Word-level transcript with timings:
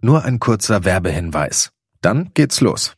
Nur 0.00 0.24
ein 0.24 0.38
kurzer 0.38 0.84
Werbehinweis. 0.84 1.70
Dann 2.00 2.30
geht's 2.34 2.60
los. 2.60 2.94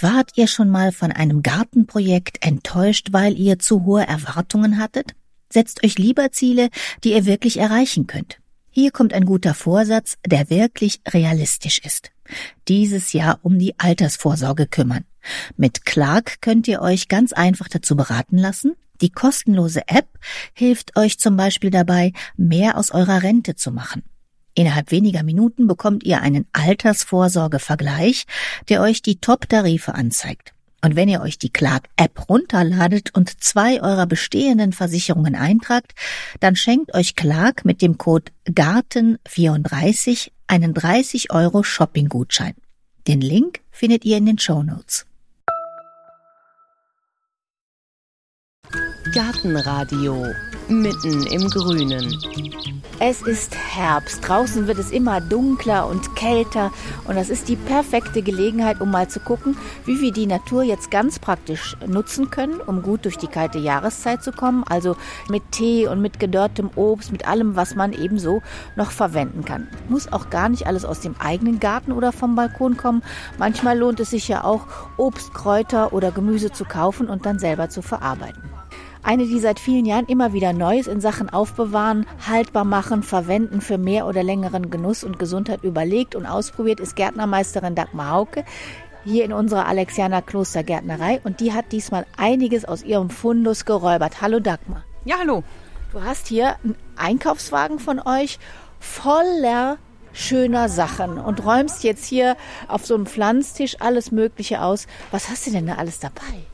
Wart 0.00 0.32
ihr 0.34 0.48
schon 0.48 0.70
mal 0.70 0.90
von 0.90 1.12
einem 1.12 1.42
Gartenprojekt 1.42 2.44
enttäuscht, 2.44 3.08
weil 3.12 3.38
ihr 3.38 3.60
zu 3.60 3.84
hohe 3.84 4.06
Erwartungen 4.06 4.78
hattet? 4.78 5.14
Setzt 5.52 5.84
euch 5.84 5.98
lieber 5.98 6.32
Ziele, 6.32 6.68
die 7.04 7.12
ihr 7.12 7.26
wirklich 7.26 7.58
erreichen 7.58 8.08
könnt. 8.08 8.40
Hier 8.70 8.90
kommt 8.90 9.12
ein 9.12 9.24
guter 9.24 9.54
Vorsatz, 9.54 10.16
der 10.26 10.50
wirklich 10.50 11.00
realistisch 11.08 11.78
ist. 11.78 12.10
Dieses 12.66 13.12
Jahr 13.12 13.38
um 13.42 13.56
die 13.56 13.78
Altersvorsorge 13.78 14.66
kümmern. 14.66 15.04
Mit 15.56 15.84
Clark 15.84 16.40
könnt 16.40 16.66
ihr 16.66 16.82
euch 16.82 17.06
ganz 17.06 17.32
einfach 17.32 17.68
dazu 17.68 17.94
beraten 17.94 18.36
lassen. 18.36 18.74
Die 19.00 19.10
kostenlose 19.10 19.82
App 19.88 20.08
hilft 20.52 20.96
euch 20.96 21.18
zum 21.18 21.36
Beispiel 21.36 21.70
dabei, 21.70 22.12
mehr 22.36 22.78
aus 22.78 22.90
eurer 22.90 23.22
Rente 23.22 23.56
zu 23.56 23.70
machen. 23.72 24.02
Innerhalb 24.54 24.90
weniger 24.92 25.22
Minuten 25.24 25.66
bekommt 25.66 26.04
ihr 26.04 26.20
einen 26.20 26.46
Altersvorsorgevergleich, 26.52 28.26
der 28.68 28.82
euch 28.82 29.02
die 29.02 29.16
Top-Tarife 29.16 29.94
anzeigt. 29.94 30.52
Und 30.80 30.96
wenn 30.96 31.08
ihr 31.08 31.22
euch 31.22 31.38
die 31.38 31.50
Clark-App 31.50 32.28
runterladet 32.28 33.14
und 33.14 33.42
zwei 33.42 33.80
eurer 33.80 34.06
bestehenden 34.06 34.72
Versicherungen 34.72 35.34
eintragt, 35.34 35.94
dann 36.40 36.56
schenkt 36.56 36.94
euch 36.94 37.16
Clark 37.16 37.64
mit 37.64 37.80
dem 37.80 37.96
Code 37.96 38.30
GARTEN34 38.48 40.30
einen 40.46 40.74
30 40.74 41.32
Euro 41.32 41.62
Shopping-Gutschein. 41.62 42.54
Den 43.08 43.22
Link 43.22 43.60
findet 43.70 44.04
ihr 44.04 44.18
in 44.18 44.26
den 44.26 44.38
Show 44.38 44.62
Notes. 44.62 45.06
Gartenradio 49.14 50.26
mitten 50.68 51.22
im 51.28 51.48
Grünen. 51.48 52.18
Es 52.98 53.22
ist 53.22 53.54
Herbst. 53.54 54.26
Draußen 54.26 54.66
wird 54.66 54.78
es 54.78 54.90
immer 54.90 55.20
dunkler 55.20 55.86
und 55.86 56.16
kälter. 56.16 56.72
Und 57.06 57.14
das 57.14 57.30
ist 57.30 57.48
die 57.48 57.54
perfekte 57.54 58.22
Gelegenheit, 58.22 58.80
um 58.80 58.90
mal 58.90 59.08
zu 59.08 59.20
gucken, 59.20 59.56
wie 59.84 60.00
wir 60.00 60.12
die 60.12 60.26
Natur 60.26 60.64
jetzt 60.64 60.90
ganz 60.90 61.20
praktisch 61.20 61.76
nutzen 61.86 62.30
können, 62.30 62.60
um 62.60 62.82
gut 62.82 63.04
durch 63.04 63.16
die 63.16 63.28
kalte 63.28 63.60
Jahreszeit 63.60 64.24
zu 64.24 64.32
kommen. 64.32 64.64
Also 64.64 64.96
mit 65.28 65.44
Tee 65.52 65.86
und 65.86 66.00
mit 66.00 66.18
gedörrtem 66.18 66.70
Obst, 66.74 67.12
mit 67.12 67.28
allem, 67.28 67.54
was 67.54 67.76
man 67.76 67.92
ebenso 67.92 68.42
noch 68.74 68.90
verwenden 68.90 69.44
kann. 69.44 69.68
Muss 69.88 70.12
auch 70.12 70.28
gar 70.28 70.48
nicht 70.48 70.66
alles 70.66 70.84
aus 70.84 70.98
dem 70.98 71.14
eigenen 71.20 71.60
Garten 71.60 71.92
oder 71.92 72.10
vom 72.10 72.34
Balkon 72.34 72.76
kommen. 72.76 73.04
Manchmal 73.38 73.78
lohnt 73.78 74.00
es 74.00 74.10
sich 74.10 74.26
ja 74.26 74.42
auch, 74.42 74.66
Obst, 74.96 75.32
Kräuter 75.34 75.92
oder 75.92 76.10
Gemüse 76.10 76.50
zu 76.50 76.64
kaufen 76.64 77.08
und 77.08 77.26
dann 77.26 77.38
selber 77.38 77.68
zu 77.68 77.80
verarbeiten. 77.80 78.53
Eine, 79.04 79.26
die 79.26 79.38
seit 79.38 79.60
vielen 79.60 79.84
Jahren 79.84 80.06
immer 80.06 80.32
wieder 80.32 80.54
Neues 80.54 80.86
in 80.86 81.02
Sachen 81.02 81.28
Aufbewahren, 81.28 82.06
haltbar 82.26 82.64
machen, 82.64 83.02
verwenden 83.02 83.60
für 83.60 83.76
mehr 83.76 84.06
oder 84.06 84.22
längeren 84.22 84.70
Genuss 84.70 85.04
und 85.04 85.18
Gesundheit 85.18 85.62
überlegt 85.62 86.14
und 86.14 86.24
ausprobiert, 86.24 86.80
ist 86.80 86.96
Gärtnermeisterin 86.96 87.74
Dagmar 87.74 88.12
Hauke 88.12 88.44
hier 89.04 89.26
in 89.26 89.34
unserer 89.34 89.66
Alexianer 89.66 90.22
Klostergärtnerei 90.22 91.20
und 91.22 91.40
die 91.40 91.52
hat 91.52 91.70
diesmal 91.70 92.06
einiges 92.16 92.64
aus 92.64 92.82
ihrem 92.82 93.10
Fundus 93.10 93.66
geräubert. 93.66 94.22
Hallo 94.22 94.40
Dagmar. 94.40 94.84
Ja, 95.04 95.16
hallo. 95.18 95.44
Du 95.92 96.02
hast 96.02 96.26
hier 96.26 96.56
einen 96.64 96.74
Einkaufswagen 96.96 97.78
von 97.80 98.00
euch 98.00 98.38
voller 98.80 99.76
schöner 100.14 100.70
Sachen 100.70 101.18
und 101.18 101.44
räumst 101.44 101.84
jetzt 101.84 102.06
hier 102.06 102.38
auf 102.68 102.86
so 102.86 102.94
einem 102.94 103.04
Pflanztisch 103.04 103.76
alles 103.80 104.12
Mögliche 104.12 104.62
aus. 104.62 104.86
Was 105.10 105.28
hast 105.28 105.46
du 105.46 105.50
denn 105.50 105.66
da 105.66 105.74
alles 105.74 105.98
dabei? 105.98 106.46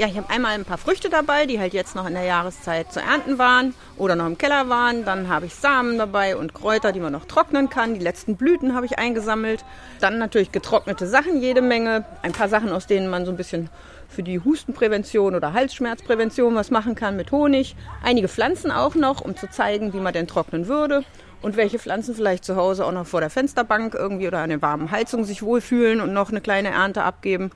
Ja, 0.00 0.06
ich 0.06 0.16
habe 0.16 0.30
einmal 0.30 0.54
ein 0.54 0.64
paar 0.64 0.78
Früchte 0.78 1.10
dabei, 1.10 1.44
die 1.44 1.60
halt 1.60 1.74
jetzt 1.74 1.94
noch 1.94 2.06
in 2.06 2.14
der 2.14 2.22
Jahreszeit 2.22 2.90
zu 2.90 3.00
ernten 3.00 3.36
waren 3.36 3.74
oder 3.98 4.16
noch 4.16 4.24
im 4.24 4.38
Keller 4.38 4.70
waren. 4.70 5.04
Dann 5.04 5.28
habe 5.28 5.44
ich 5.44 5.54
Samen 5.54 5.98
dabei 5.98 6.38
und 6.38 6.54
Kräuter, 6.54 6.92
die 6.92 7.00
man 7.00 7.12
noch 7.12 7.26
trocknen 7.26 7.68
kann. 7.68 7.92
Die 7.92 8.00
letzten 8.00 8.36
Blüten 8.36 8.74
habe 8.74 8.86
ich 8.86 8.98
eingesammelt. 8.98 9.62
Dann 10.00 10.16
natürlich 10.16 10.52
getrocknete 10.52 11.06
Sachen, 11.06 11.42
jede 11.42 11.60
Menge. 11.60 12.06
Ein 12.22 12.32
paar 12.32 12.48
Sachen, 12.48 12.72
aus 12.72 12.86
denen 12.86 13.08
man 13.08 13.26
so 13.26 13.30
ein 13.30 13.36
bisschen 13.36 13.68
für 14.08 14.22
die 14.22 14.40
Hustenprävention 14.40 15.34
oder 15.34 15.52
Halsschmerzprävention 15.52 16.54
was 16.54 16.70
machen 16.70 16.94
kann 16.94 17.14
mit 17.14 17.30
Honig. 17.30 17.76
Einige 18.02 18.28
Pflanzen 18.28 18.70
auch 18.70 18.94
noch, 18.94 19.20
um 19.20 19.36
zu 19.36 19.50
zeigen, 19.50 19.92
wie 19.92 20.00
man 20.00 20.14
denn 20.14 20.26
trocknen 20.26 20.66
würde. 20.66 21.04
Und 21.42 21.58
welche 21.58 21.78
Pflanzen 21.78 22.14
vielleicht 22.14 22.46
zu 22.46 22.56
Hause 22.56 22.86
auch 22.86 22.92
noch 22.92 23.06
vor 23.06 23.20
der 23.20 23.28
Fensterbank 23.28 23.94
irgendwie 23.94 24.28
oder 24.28 24.38
an 24.38 24.48
der 24.48 24.62
warmen 24.62 24.92
Heizung 24.92 25.24
sich 25.24 25.42
wohlfühlen 25.42 26.00
und 26.00 26.14
noch 26.14 26.30
eine 26.30 26.40
kleine 26.40 26.70
Ernte 26.70 27.02
abgeben. 27.02 27.50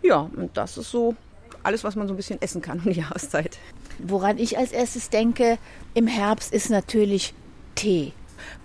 Ja, 0.00 0.30
und 0.36 0.56
das 0.56 0.78
ist 0.78 0.92
so 0.92 1.16
alles, 1.62 1.84
was 1.84 1.96
man 1.96 2.08
so 2.08 2.14
ein 2.14 2.16
bisschen 2.16 2.40
essen 2.40 2.62
kann 2.62 2.80
um 2.84 2.92
die 2.92 3.00
Jahreszeit. 3.00 3.58
Woran 3.98 4.38
ich 4.38 4.58
als 4.58 4.72
erstes 4.72 5.10
denke, 5.10 5.58
im 5.94 6.06
Herbst 6.06 6.52
ist 6.52 6.70
natürlich 6.70 7.34
Tee. 7.74 8.12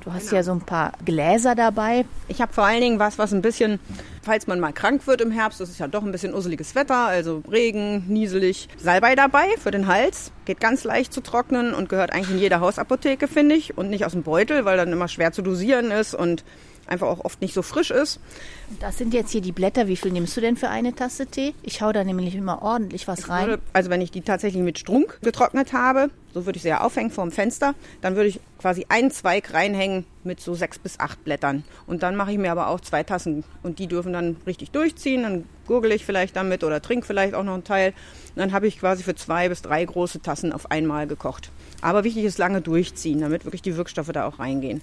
Du 0.03 0.13
hast 0.13 0.29
genau. 0.29 0.35
ja 0.37 0.43
so 0.43 0.51
ein 0.51 0.61
paar 0.61 0.93
Gläser 1.05 1.55
dabei. 1.55 2.05
Ich 2.27 2.41
habe 2.41 2.53
vor 2.53 2.65
allen 2.65 2.81
Dingen 2.81 2.99
was, 2.99 3.17
was 3.17 3.33
ein 3.33 3.41
bisschen, 3.41 3.79
falls 4.21 4.47
man 4.47 4.59
mal 4.59 4.71
krank 4.71 5.05
wird 5.07 5.21
im 5.21 5.31
Herbst, 5.31 5.59
das 5.59 5.69
ist 5.69 5.79
ja 5.79 5.87
doch 5.87 6.03
ein 6.03 6.11
bisschen 6.11 6.33
usseliges 6.33 6.75
Wetter, 6.75 7.07
also 7.07 7.43
Regen, 7.51 8.05
nieselig, 8.07 8.69
Salbei 8.77 9.15
dabei 9.15 9.47
für 9.59 9.71
den 9.71 9.87
Hals. 9.87 10.31
Geht 10.45 10.59
ganz 10.59 10.83
leicht 10.83 11.13
zu 11.13 11.21
trocknen 11.21 11.73
und 11.73 11.89
gehört 11.89 12.13
eigentlich 12.13 12.31
in 12.31 12.39
jeder 12.39 12.59
Hausapotheke, 12.59 13.27
finde 13.27 13.55
ich. 13.55 13.77
Und 13.77 13.89
nicht 13.89 14.05
aus 14.05 14.13
dem 14.13 14.23
Beutel, 14.23 14.65
weil 14.65 14.77
dann 14.77 14.91
immer 14.91 15.07
schwer 15.07 15.31
zu 15.31 15.41
dosieren 15.41 15.91
ist 15.91 16.13
und 16.13 16.43
einfach 16.89 17.07
auch 17.07 17.23
oft 17.25 17.41
nicht 17.41 17.53
so 17.53 17.61
frisch 17.61 17.91
ist. 17.91 18.19
Das 18.79 18.97
sind 18.97 19.13
jetzt 19.13 19.31
hier 19.31 19.41
die 19.41 19.51
Blätter. 19.51 19.87
Wie 19.87 19.95
viel 19.95 20.11
nimmst 20.11 20.35
du 20.35 20.41
denn 20.41 20.57
für 20.57 20.69
eine 20.69 20.93
Tasse 20.93 21.27
Tee? 21.27 21.53
Ich 21.63 21.81
hau 21.81 21.91
da 21.91 22.03
nämlich 22.03 22.35
immer 22.35 22.61
ordentlich 22.61 23.07
was 23.07 23.29
rein. 23.29 23.47
Würde, 23.47 23.63
also 23.73 23.89
wenn 23.89 24.01
ich 24.01 24.11
die 24.11 24.21
tatsächlich 24.21 24.63
mit 24.63 24.79
Strunk 24.79 25.19
getrocknet 25.21 25.73
habe, 25.73 26.09
so 26.33 26.45
würde 26.45 26.57
ich 26.57 26.63
sie 26.63 26.69
ja 26.69 26.81
aufhängen 26.81 27.11
vor 27.11 27.25
dem 27.25 27.31
Fenster, 27.31 27.73
dann 28.01 28.15
würde 28.15 28.29
ich 28.29 28.39
quasi 28.59 28.85
einen 28.89 29.09
Zweig 29.11 29.53
reinhängen 29.53 30.05
mit 30.23 30.39
so 30.39 30.53
sechs 30.53 30.77
bis 30.77 30.99
acht 30.99 31.23
Blättern. 31.23 31.63
Und 31.87 32.03
dann 32.03 32.15
mache 32.15 32.31
ich 32.31 32.37
mir 32.37 32.51
aber 32.51 32.67
auch 32.67 32.81
zwei 32.81 33.03
Tassen 33.03 33.43
und 33.63 33.79
die 33.79 33.87
dürfen 33.87 34.13
dann 34.13 34.37
richtig 34.45 34.71
durchziehen. 34.71 35.23
Dann 35.23 35.45
gurgel 35.65 35.91
ich 35.91 36.05
vielleicht 36.05 36.35
damit 36.35 36.63
oder 36.63 36.81
trinke 36.81 37.07
vielleicht 37.07 37.33
auch 37.33 37.43
noch 37.43 37.53
einen 37.53 37.63
Teil. 37.63 37.93
Und 38.35 38.37
dann 38.37 38.53
habe 38.53 38.67
ich 38.67 38.79
quasi 38.79 39.03
für 39.03 39.15
zwei 39.15 39.49
bis 39.49 39.61
drei 39.61 39.83
große 39.83 40.21
Tassen 40.21 40.53
auf 40.53 40.69
einmal 40.69 41.07
gekocht. 41.07 41.49
Aber 41.81 42.03
wichtig 42.03 42.25
ist 42.25 42.37
lange 42.37 42.61
durchziehen, 42.61 43.21
damit 43.21 43.45
wirklich 43.45 43.61
die 43.61 43.77
Wirkstoffe 43.77 44.11
da 44.11 44.27
auch 44.27 44.39
reingehen. 44.39 44.81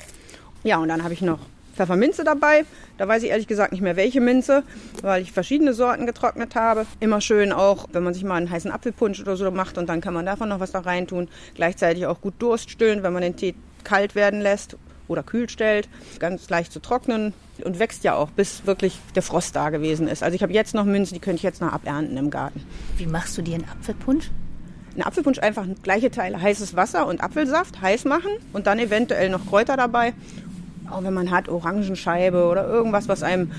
Ja, 0.65 0.79
und 0.79 0.89
dann 0.89 1.05
habe 1.05 1.15
ich 1.15 1.21
noch 1.21 1.41
Pfefferminze 1.75 2.25
dabei. 2.25 2.65
Da 2.99 3.09
weiß 3.09 3.23
ich 3.23 3.31
ehrlich 3.31 3.47
gesagt 3.47 3.73
nicht 3.73 3.81
mehr, 3.81 3.97
welche 3.97 4.21
Minze, 4.21 4.63
weil 5.03 5.23
ich 5.23 5.33
verschiedene 5.33 5.75
Sorten 5.75 6.07
getrocknet 6.07 6.55
habe. 6.55 6.87
Immer 7.01 7.21
schön 7.21 7.53
auch, 7.53 7.87
wenn 7.93 8.03
man 8.03 8.15
sich 8.15 8.25
mal 8.25 8.37
einen 8.37 8.51
heißen 8.51 8.71
Apfelpunsch 8.71 9.21
oder 9.21 9.37
so 9.37 9.51
macht 9.51 9.79
und 9.79 9.89
dann 9.89 10.01
kann 10.01 10.15
man 10.15 10.27
davon 10.27 10.49
noch 10.49 10.61
was 10.61 10.73
da 10.73 10.81
rein 10.81 11.07
tun. 11.07 11.29
Gleichzeitig 11.55 12.07
auch 12.07 12.21
gut 12.21 12.35
Durst 12.39 12.71
stillen, 12.71 13.03
wenn 13.03 13.13
man 13.13 13.23
den 13.23 13.37
Tee 13.37 13.55
kalt 13.83 14.15
werden 14.15 14.41
lässt 14.41 14.77
oder 15.09 15.23
kühl 15.23 15.49
stellt. 15.49 15.89
Ganz 16.19 16.49
leicht 16.49 16.73
zu 16.73 16.81
trocknen 16.81 17.35
und 17.63 17.79
wächst 17.79 18.05
ja 18.05 18.15
auch, 18.15 18.31
bis 18.31 18.67
wirklich 18.67 18.99
der 19.15 19.23
Frost 19.23 19.55
da 19.55 19.71
gewesen 19.71 20.09
ist. 20.09 20.23
Also 20.23 20.35
ich 20.35 20.43
habe 20.43 20.53
jetzt 20.53 20.75
noch 20.75 20.85
Minze, 20.85 21.15
die 21.15 21.21
könnte 21.21 21.37
ich 21.37 21.43
jetzt 21.43 21.61
noch 21.61 21.73
abernten 21.73 22.17
im 22.17 22.31
Garten. 22.31 22.65
Wie 22.97 23.07
machst 23.07 23.37
du 23.37 23.43
dir 23.43 23.55
einen 23.55 23.69
Apfelpunsch? 23.69 24.31
Ein 24.97 25.03
Apfelpunsch 25.03 25.41
einfach 25.41 25.67
gleiche 25.83 26.11
Teile 26.11 26.41
heißes 26.41 26.77
Wasser 26.77 27.07
und 27.07 27.21
Apfelsaft 27.21 27.81
heiß 27.81 28.05
machen 28.05 28.31
und 28.53 28.69
dann 28.69 28.79
eventuell 28.79 29.29
noch 29.29 29.45
Kräuter 29.47 29.77
dabei 29.77 30.15
auch 30.91 31.03
wenn 31.03 31.15
man 31.15 31.31
hat, 31.31 31.49
Orangenscheibe 31.49 32.45
oder 32.45 32.67
irgendwas, 32.69 33.09
was 33.09 33.23
einem 33.23 33.51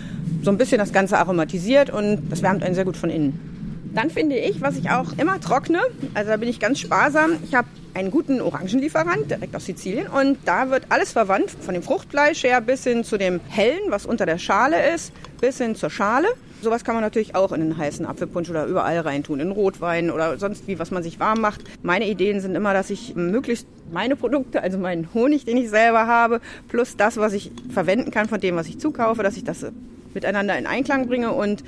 so 0.44 0.52
ein 0.52 0.58
bisschen 0.58 0.78
das 0.78 0.94
Ganze 0.94 1.18
aromatisiert 1.18 1.90
und 1.90 2.30
das 2.30 2.41
wärmt 2.41 2.63
einen 2.63 2.75
sehr 2.75 2.86
gut 2.86 2.97
von 2.97 3.09
innen. 3.09 3.91
Dann 3.94 4.09
finde 4.09 4.38
ich, 4.38 4.62
was 4.62 4.75
ich 4.75 4.90
auch 4.90 5.13
immer 5.18 5.40
trockne, 5.40 5.80
also 6.14 6.30
da 6.30 6.38
bin 6.38 6.50
ich 6.50 6.59
ganz 6.59 6.80
sparsam, 6.80 7.38
ich 7.44 7.56
habe 7.56 7.68
einen 7.94 8.12
guten 8.12 8.41
Orangenlieferant 8.41 9.31
direkt 9.31 9.56
aus 9.56 9.66
Sizilien 9.66 10.08
und 10.08 10.38
da 10.44 10.69
wird 10.69 10.84
alles 10.90 11.14
verwandt, 11.14 11.52
von 11.52 11.74
dem 11.74 11.81
Fruchtfleisch 11.81 12.44
her 12.44 12.59
bis 12.59 12.84
hin 12.84 13.06
zu 13.06 13.18
dem 13.18 13.40
hellen, 13.47 13.80
was 13.90 14.06
unter 14.06 14.25
der 14.25 14.38
Schale 14.38 14.94
ist, 14.94 15.14
bis 15.40 15.59
hin 15.59 15.75
zur 15.75 15.90
Schale. 15.90 16.28
Sowas 16.62 16.84
kann 16.84 16.96
man 16.96 17.04
natürlich 17.04 17.36
auch 17.36 17.52
in 17.52 17.62
einen 17.62 17.78
heißen 17.78 18.06
Apfelpunsch 18.06 18.50
oder 18.50 18.66
überall 18.66 19.00
reintun, 19.00 19.40
in 19.40 19.52
Rotwein 19.52 20.10
oder 20.10 20.38
sonst 20.40 20.68
wie, 20.68 20.80
was 20.80 20.90
man 20.90 21.04
sich 21.04 21.20
warm 21.20 21.42
macht. 21.42 21.62
Meine 21.84 22.08
Ideen 22.08 22.40
sind 22.42 22.56
immer, 22.56 22.74
dass 22.74 22.90
ich 22.90 23.16
möglichst 23.16 23.68
meine 23.92 24.16
Produkte, 24.16 24.64
also 24.64 24.78
meinen 24.78 25.14
Honig, 25.14 25.46
den 25.46 25.58
ich 25.58 25.70
selber 25.70 26.08
habe, 26.08 26.42
plus 26.68 26.98
das, 26.98 27.18
was 27.18 27.34
ich 27.34 27.52
verwenden 27.70 28.09
kann 28.09 28.28
von 28.28 28.40
dem, 28.40 28.56
was 28.56 28.68
ich 28.68 28.79
zukaufe, 28.79 29.22
dass 29.22 29.38
ich 29.38 29.44
das 29.44 29.66
miteinander 30.14 30.58
in 30.58 30.66
Einklang 30.66 31.08
bringe. 31.08 31.34
Und 31.34 31.64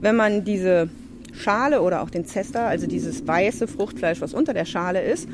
wenn 0.00 0.16
man 0.16 0.44
diese 0.44 0.88
Schale 1.32 1.80
oder 1.80 2.02
auch 2.02 2.10
den 2.10 2.24
Zester, 2.24 2.66
also 2.66 2.86
dieses 2.86 3.26
weiße 3.26 3.68
Fruchtfleisch, 3.68 4.20
was 4.20 4.34
unter 4.34 4.54
der 4.54 4.64
Schale 4.64 5.02
ist, 5.02 5.28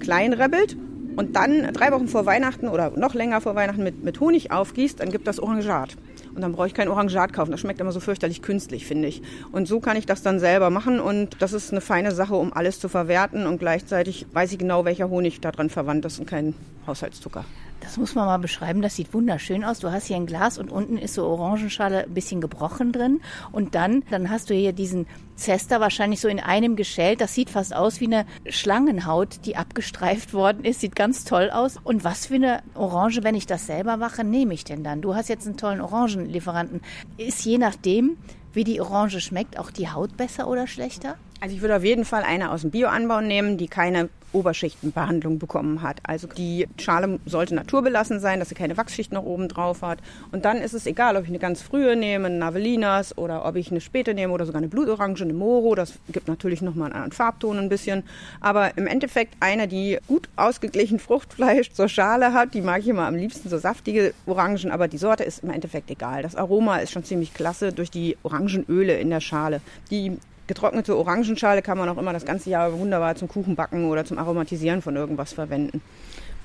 klein 0.00 0.32
rebelt 0.32 0.76
und 1.16 1.36
dann 1.36 1.72
drei 1.72 1.92
Wochen 1.92 2.08
vor 2.08 2.26
Weihnachten 2.26 2.68
oder 2.68 2.92
noch 2.96 3.14
länger 3.14 3.40
vor 3.40 3.54
Weihnachten 3.54 3.82
mit, 3.82 4.02
mit 4.02 4.20
Honig 4.20 4.50
aufgießt, 4.50 5.00
dann 5.00 5.10
gibt 5.10 5.26
das 5.26 5.38
Orangat. 5.38 5.96
Und 6.34 6.40
dann 6.40 6.52
brauche 6.52 6.66
ich 6.66 6.74
kein 6.74 6.88
Orangat 6.88 7.32
kaufen. 7.32 7.50
Das 7.52 7.60
schmeckt 7.60 7.80
immer 7.80 7.92
so 7.92 8.00
fürchterlich 8.00 8.42
künstlich, 8.42 8.86
finde 8.86 9.08
ich. 9.08 9.22
Und 9.52 9.68
so 9.68 9.80
kann 9.80 9.96
ich 9.96 10.06
das 10.06 10.22
dann 10.22 10.40
selber 10.40 10.70
machen. 10.70 11.00
Und 11.00 11.36
das 11.40 11.52
ist 11.52 11.70
eine 11.70 11.80
feine 11.80 12.12
Sache, 12.12 12.34
um 12.34 12.52
alles 12.52 12.80
zu 12.80 12.88
verwerten. 12.88 13.46
Und 13.46 13.58
gleichzeitig 13.58 14.26
weiß 14.32 14.52
ich 14.52 14.58
genau, 14.58 14.84
welcher 14.84 15.08
Honig 15.08 15.40
daran 15.40 15.70
verwandt 15.70 16.04
ist 16.04 16.18
und 16.18 16.26
kein 16.26 16.54
Haushaltszucker. 16.86 17.44
Das 17.84 17.98
muss 17.98 18.14
man 18.14 18.24
mal 18.24 18.38
beschreiben. 18.38 18.80
Das 18.80 18.96
sieht 18.96 19.12
wunderschön 19.12 19.62
aus. 19.62 19.78
Du 19.78 19.92
hast 19.92 20.06
hier 20.06 20.16
ein 20.16 20.24
Glas 20.24 20.56
und 20.56 20.72
unten 20.72 20.96
ist 20.96 21.12
so 21.12 21.26
Orangenschale 21.26 22.04
ein 22.04 22.14
bisschen 22.14 22.40
gebrochen 22.40 22.92
drin. 22.92 23.20
Und 23.52 23.74
dann, 23.74 24.02
dann 24.10 24.30
hast 24.30 24.48
du 24.48 24.54
hier 24.54 24.72
diesen 24.72 25.06
Zester 25.36 25.80
wahrscheinlich 25.80 26.20
so 26.20 26.28
in 26.28 26.40
einem 26.40 26.76
geschält. 26.76 27.20
Das 27.20 27.34
sieht 27.34 27.50
fast 27.50 27.76
aus 27.76 28.00
wie 28.00 28.06
eine 28.06 28.24
Schlangenhaut, 28.48 29.44
die 29.44 29.56
abgestreift 29.56 30.32
worden 30.32 30.64
ist. 30.64 30.80
Sieht 30.80 30.96
ganz 30.96 31.24
toll 31.24 31.50
aus. 31.50 31.76
Und 31.84 32.04
was 32.04 32.26
für 32.26 32.36
eine 32.36 32.62
Orange, 32.74 33.22
wenn 33.22 33.34
ich 33.34 33.46
das 33.46 33.66
selber 33.66 33.98
mache, 33.98 34.24
nehme 34.24 34.54
ich 34.54 34.64
denn 34.64 34.82
dann? 34.82 35.02
Du 35.02 35.14
hast 35.14 35.28
jetzt 35.28 35.46
einen 35.46 35.58
tollen 35.58 35.82
Orangenlieferanten. 35.82 36.80
Ist 37.18 37.44
je 37.44 37.58
nachdem, 37.58 38.16
wie 38.54 38.64
die 38.64 38.80
Orange 38.80 39.20
schmeckt, 39.20 39.58
auch 39.58 39.70
die 39.70 39.90
Haut 39.90 40.16
besser 40.16 40.48
oder 40.48 40.66
schlechter? 40.66 41.16
Also 41.42 41.54
ich 41.54 41.60
würde 41.60 41.76
auf 41.76 41.84
jeden 41.84 42.06
Fall 42.06 42.22
eine 42.22 42.50
aus 42.50 42.62
dem 42.62 42.70
Bioanbau 42.70 43.20
nehmen, 43.20 43.58
die 43.58 43.68
keine 43.68 44.08
Oberschichtenbehandlung 44.34 45.38
bekommen 45.38 45.82
hat. 45.82 45.98
Also 46.02 46.26
die 46.26 46.66
Schale 46.78 47.18
sollte 47.24 47.54
naturbelassen 47.54 48.20
sein, 48.20 48.38
dass 48.38 48.48
sie 48.48 48.54
keine 48.54 48.76
Wachsschicht 48.76 49.12
noch 49.12 49.24
oben 49.24 49.48
drauf 49.48 49.82
hat. 49.82 49.98
Und 50.32 50.44
dann 50.44 50.58
ist 50.58 50.74
es 50.74 50.86
egal, 50.86 51.16
ob 51.16 51.22
ich 51.22 51.28
eine 51.28 51.38
ganz 51.38 51.62
frühe 51.62 51.96
nehme, 51.96 52.26
eine 52.26 52.36
Navellinas, 52.36 53.16
oder 53.16 53.44
ob 53.44 53.56
ich 53.56 53.70
eine 53.70 53.80
späte 53.80 54.14
nehme 54.14 54.32
oder 54.32 54.46
sogar 54.46 54.58
eine 54.58 54.68
Blutorange, 54.68 55.22
eine 55.22 55.32
Moro. 55.32 55.74
Das 55.74 55.94
gibt 56.08 56.28
natürlich 56.28 56.62
nochmal 56.62 56.86
einen 56.86 56.94
anderen 56.94 57.12
Farbton 57.12 57.58
ein 57.58 57.68
bisschen. 57.68 58.02
Aber 58.40 58.76
im 58.76 58.86
Endeffekt 58.86 59.36
eine, 59.40 59.68
die 59.68 59.98
gut 60.08 60.28
ausgeglichen 60.36 60.98
Fruchtfleisch 60.98 61.72
zur 61.72 61.88
Schale 61.88 62.32
hat. 62.32 62.54
Die 62.54 62.60
mag 62.60 62.80
ich 62.80 62.88
immer 62.88 63.06
am 63.06 63.14
liebsten, 63.14 63.48
so 63.48 63.58
saftige 63.58 64.14
Orangen. 64.26 64.70
Aber 64.70 64.88
die 64.88 64.98
Sorte 64.98 65.24
ist 65.24 65.42
im 65.44 65.50
Endeffekt 65.50 65.90
egal. 65.90 66.22
Das 66.22 66.36
Aroma 66.36 66.78
ist 66.78 66.92
schon 66.92 67.04
ziemlich 67.04 67.34
klasse 67.34 67.72
durch 67.72 67.90
die 67.90 68.16
Orangenöle 68.22 68.98
in 68.98 69.10
der 69.10 69.20
Schale. 69.20 69.60
Die 69.90 70.18
Getrocknete 70.46 70.96
Orangenschale 70.96 71.62
kann 71.62 71.78
man 71.78 71.88
auch 71.88 71.96
immer 71.96 72.12
das 72.12 72.26
ganze 72.26 72.50
Jahr 72.50 72.78
wunderbar 72.78 73.14
zum 73.16 73.28
Kuchenbacken 73.28 73.86
oder 73.86 74.04
zum 74.04 74.18
Aromatisieren 74.18 74.82
von 74.82 74.94
irgendwas 74.94 75.32
verwenden. 75.32 75.80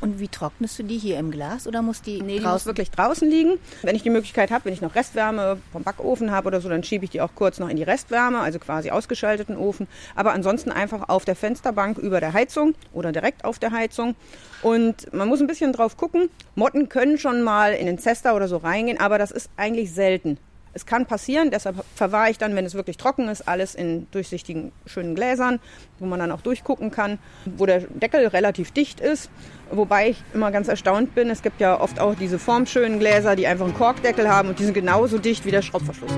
Und 0.01 0.19
wie 0.19 0.29
trocknest 0.29 0.79
du 0.79 0.83
die 0.83 0.97
hier 0.97 1.19
im 1.19 1.29
Glas 1.29 1.67
oder 1.67 1.81
muss 1.81 2.01
die 2.01 2.21
nee, 2.21 2.39
die 2.39 2.45
muss 2.45 2.65
wirklich 2.65 2.89
draußen 2.89 3.29
liegen. 3.29 3.59
Wenn 3.81 3.95
ich 3.95 4.03
die 4.03 4.09
Möglichkeit 4.09 4.49
habe, 4.49 4.65
wenn 4.65 4.73
ich 4.73 4.81
noch 4.81 4.95
Restwärme 4.95 5.57
vom 5.73 5.83
Backofen 5.83 6.31
habe 6.31 6.47
oder 6.47 6.61
so, 6.61 6.69
dann 6.69 6.83
schiebe 6.83 7.03
ich 7.03 7.11
die 7.11 7.19
auch 7.19 7.31
kurz 7.35 7.59
noch 7.59 7.67
in 7.67 7.75
die 7.75 7.83
Restwärme, 7.83 8.39
also 8.39 8.59
quasi 8.59 8.91
ausgeschalteten 8.91 9.57
Ofen. 9.57 9.87
Aber 10.15 10.31
ansonsten 10.31 10.71
einfach 10.71 11.09
auf 11.09 11.25
der 11.25 11.35
Fensterbank 11.35 11.97
über 11.97 12.21
der 12.21 12.31
Heizung 12.31 12.75
oder 12.93 13.11
direkt 13.11 13.43
auf 13.43 13.59
der 13.59 13.71
Heizung. 13.71 14.15
Und 14.61 15.11
man 15.13 15.27
muss 15.27 15.41
ein 15.41 15.47
bisschen 15.47 15.73
drauf 15.73 15.97
gucken. 15.97 16.29
Motten 16.55 16.87
können 16.87 17.17
schon 17.17 17.41
mal 17.41 17.73
in 17.73 17.85
den 17.85 17.99
Zester 17.99 18.35
oder 18.35 18.47
so 18.47 18.57
reingehen, 18.57 18.99
aber 19.01 19.17
das 19.17 19.31
ist 19.31 19.49
eigentlich 19.57 19.93
selten. 19.93 20.37
Es 20.73 20.85
kann 20.85 21.05
passieren, 21.05 21.49
deshalb 21.51 21.83
verwahre 21.95 22.29
ich 22.29 22.37
dann, 22.37 22.55
wenn 22.55 22.65
es 22.65 22.75
wirklich 22.75 22.97
trocken 22.97 23.27
ist, 23.27 23.47
alles 23.47 23.73
in 23.73 24.07
durchsichtigen, 24.11 24.71
schönen 24.85 25.15
Gläsern, 25.15 25.59
wo 25.97 26.05
man 26.05 26.19
dann 26.19 26.31
auch 26.31 26.41
durchgucken 26.41 26.91
kann, 26.91 27.17
wo 27.45 27.65
der 27.65 27.79
Deckel 27.81 28.27
relativ 28.27 28.71
dicht 28.71 28.99
ist. 28.99 29.31
Wobei 29.71 30.09
ich 30.09 30.23
immer 30.33 30.51
ganz 30.51 30.67
erstaunt 30.67 31.15
bin, 31.15 31.29
es 31.29 31.41
gibt 31.41 31.59
ja 31.59 31.79
oft 31.79 31.99
auch 31.99 32.15
diese 32.15 32.37
formschönen 32.37 32.99
Gläser, 32.99 33.35
die 33.35 33.47
einfach 33.47 33.65
einen 33.65 33.73
Korkdeckel 33.73 34.29
haben 34.29 34.49
und 34.49 34.59
die 34.59 34.65
sind 34.65 34.73
genauso 34.73 35.17
dicht 35.17 35.45
wie 35.45 35.51
der 35.51 35.61
Schraubverschluss. 35.61 36.11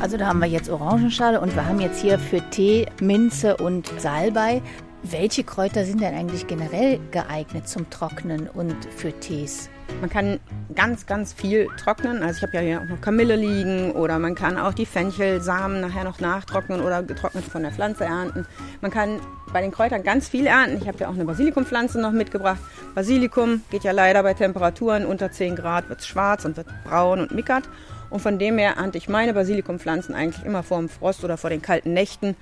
Also 0.00 0.16
da 0.16 0.26
haben 0.26 0.40
wir 0.40 0.48
jetzt 0.48 0.70
Orangenschale 0.70 1.40
und 1.40 1.54
wir 1.54 1.66
haben 1.66 1.78
jetzt 1.78 2.00
hier 2.00 2.18
für 2.18 2.40
Tee, 2.50 2.86
Minze 3.00 3.56
und 3.56 3.86
Salbei. 4.00 4.62
Welche 5.02 5.44
Kräuter 5.44 5.84
sind 5.84 6.00
denn 6.00 6.14
eigentlich 6.14 6.46
generell 6.46 6.98
geeignet 7.10 7.68
zum 7.68 7.88
Trocknen 7.90 8.48
und 8.48 8.76
für 8.96 9.12
Tees? 9.12 9.68
Man 10.00 10.08
kann 10.08 10.40
ganz, 10.74 11.06
ganz 11.06 11.32
viel 11.32 11.68
trocknen. 11.76 12.22
Also 12.22 12.38
ich 12.38 12.42
habe 12.42 12.56
ja 12.56 12.60
hier 12.60 12.80
auch 12.80 12.88
noch 12.88 13.00
Kamille 13.00 13.36
liegen 13.36 13.92
oder 13.92 14.18
man 14.18 14.34
kann 14.34 14.58
auch 14.58 14.72
die 14.72 14.86
Fenchelsamen 14.86 15.80
nachher 15.80 16.04
noch 16.04 16.20
nachtrocknen 16.20 16.80
oder 16.80 17.02
getrocknet 17.02 17.44
von 17.44 17.62
der 17.62 17.72
Pflanze 17.72 18.04
ernten. 18.04 18.46
Man 18.80 18.90
kann 18.90 19.20
bei 19.52 19.60
den 19.60 19.72
Kräutern 19.72 20.02
ganz 20.02 20.28
viel 20.28 20.46
ernten. 20.46 20.78
Ich 20.80 20.88
habe 20.88 20.98
ja 20.98 21.08
auch 21.08 21.14
eine 21.14 21.24
Basilikumpflanze 21.24 22.00
noch 22.00 22.12
mitgebracht. 22.12 22.60
Basilikum 22.94 23.62
geht 23.70 23.84
ja 23.84 23.92
leider 23.92 24.22
bei 24.22 24.34
Temperaturen 24.34 25.04
unter 25.04 25.30
10 25.30 25.56
Grad, 25.56 25.88
wird 25.88 26.04
schwarz 26.04 26.44
und 26.44 26.56
wird 26.56 26.68
braun 26.84 27.20
und 27.20 27.32
mickert. 27.32 27.68
Und 28.10 28.20
von 28.20 28.38
dem 28.38 28.58
her 28.58 28.74
ernte 28.76 28.98
ich 28.98 29.08
meine 29.08 29.34
Basilikumpflanzen 29.34 30.14
eigentlich 30.14 30.44
immer 30.44 30.62
vor 30.62 30.78
dem 30.78 30.88
Frost 30.88 31.24
oder 31.24 31.36
vor 31.36 31.50
den 31.50 31.62
kalten 31.62 31.92
Nächten 31.92 32.36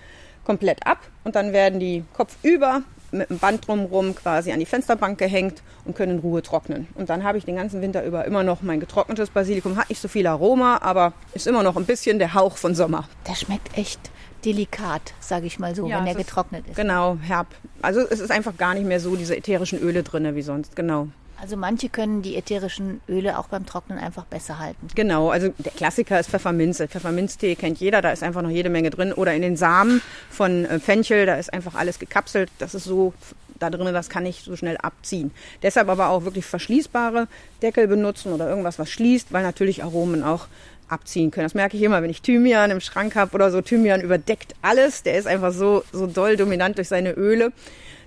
komplett 0.45 0.87
ab. 0.87 0.99
Und 1.25 1.37
dann 1.37 1.53
werden 1.53 1.81
die 1.81 2.05
kopfüber 2.15 2.83
mit 3.11 3.31
einem 3.31 3.39
Band 3.39 3.67
drumherum 3.67 4.15
quasi 4.15 4.53
an 4.53 4.59
die 4.59 4.67
Fensterbank 4.67 5.19
gehängt 5.19 5.63
und 5.85 5.97
können 5.97 6.13
in 6.13 6.19
Ruhe 6.19 6.43
trocknen. 6.43 6.89
Und 6.95 7.11
dann 7.11 7.25
habe 7.25 7.39
ich 7.39 7.45
den 7.45 7.57
ganzen 7.57 7.81
Winter 7.81 8.05
über 8.05 8.25
immer 8.25 8.43
noch 8.43 8.63
mein 8.63 8.81
getrocknetes 8.81 9.31
Basilikum. 9.31 9.77
Hat 9.77 9.89
nicht 9.89 10.01
so 10.01 10.09
viel 10.09 10.27
Aroma, 10.27 10.79
aber 10.83 11.13
ist 11.35 11.47
immer 11.47 11.63
noch 11.63 11.77
ein 11.77 11.85
bisschen 11.85 12.19
der 12.19 12.35
Hauch 12.35 12.57
von 12.57 12.75
Sommer. 12.75 13.09
Der 13.27 13.35
schmeckt 13.35 13.77
echt 13.77 14.01
delikat, 14.45 15.15
sage 15.21 15.47
ich 15.47 15.59
mal 15.59 15.75
so, 15.75 15.89
ja, 15.89 15.99
wenn 15.99 16.07
er 16.07 16.15
getrocknet 16.15 16.67
ist. 16.69 16.77
Genau, 16.77 17.19
herb. 17.23 17.49
Also 17.83 18.01
es 18.01 18.21
ist 18.21 18.31
einfach 18.31 18.57
gar 18.57 18.75
nicht 18.75 18.87
mehr 18.87 19.01
so 19.01 19.17
diese 19.17 19.37
ätherischen 19.37 19.81
Öle 19.81 20.03
drin 20.03 20.35
wie 20.35 20.43
sonst, 20.43 20.77
genau. 20.77 21.09
Also 21.41 21.57
manche 21.57 21.89
können 21.89 22.23
die 22.23 22.37
ätherischen 22.37 23.01
Öle 23.09 23.39
auch 23.39 23.47
beim 23.47 23.65
Trocknen 23.65 23.99
einfach 23.99 24.25
besser 24.25 24.59
halten. 24.59 24.89
Genau, 24.95 25.31
also 25.31 25.53
der 25.59 25.73
Klassiker 25.73 26.19
ist 26.19 26.31
Pfefferminze. 26.31 26.89
Pfefferminztee 26.89 27.55
kennt 27.55 27.79
jeder, 27.79 28.03
da 28.03 28.11
ist 28.11 28.23
einfach 28.23 28.43
noch 28.43 28.51
jede 28.51 28.71
Menge 28.71 28.91
drin. 28.91 29.13
Oder 29.13 29.35
in 29.35 29.43
den 29.43 29.57
Samen 29.57 30.03
von 30.31 30.65
äh, 30.65 30.81
Fenchel, 30.81 31.27
da 31.27 31.37
ist 31.37 31.53
einfach 31.53 31.75
alles 31.75 31.99
gekapselt. 31.99 32.51
Das 32.59 32.75
ist 32.75 32.85
so 32.85 33.15
da 33.59 33.71
drin, 33.71 33.93
das 33.93 34.09
kann 34.09 34.27
ich 34.27 34.43
so 34.43 34.57
schnell 34.57 34.77
abziehen. 34.79 35.33
Deshalb 35.63 35.89
aber 35.89 36.09
auch 36.09 36.25
wirklich 36.25 36.45
verschließbare 36.45 37.29
Deckel 37.63 37.89
benutzen 37.89 38.33
oder 38.33 38.49
irgendwas, 38.49 38.79
was 38.79 38.91
schließt, 38.91 39.33
weil 39.33 39.43
natürlich 39.43 39.83
Aromen 39.83 40.23
auch 40.23 40.47
abziehen 40.89 41.31
können. 41.31 41.45
Das 41.45 41.55
merke 41.55 41.77
ich 41.77 41.83
immer, 41.83 42.03
wenn 42.03 42.11
ich 42.11 42.23
Thymian 42.23 42.71
im 42.71 42.81
Schrank 42.81 43.15
habe 43.15 43.35
oder 43.35 43.51
so. 43.51 43.61
Thymian 43.61 44.01
überdeckt 44.01 44.55
alles. 44.63 45.03
Der 45.03 45.19
ist 45.19 45.27
einfach 45.27 45.53
so, 45.53 45.85
so 45.93 46.07
doll 46.07 46.37
dominant 46.37 46.79
durch 46.79 46.89
seine 46.89 47.13
Öle. 47.13 47.53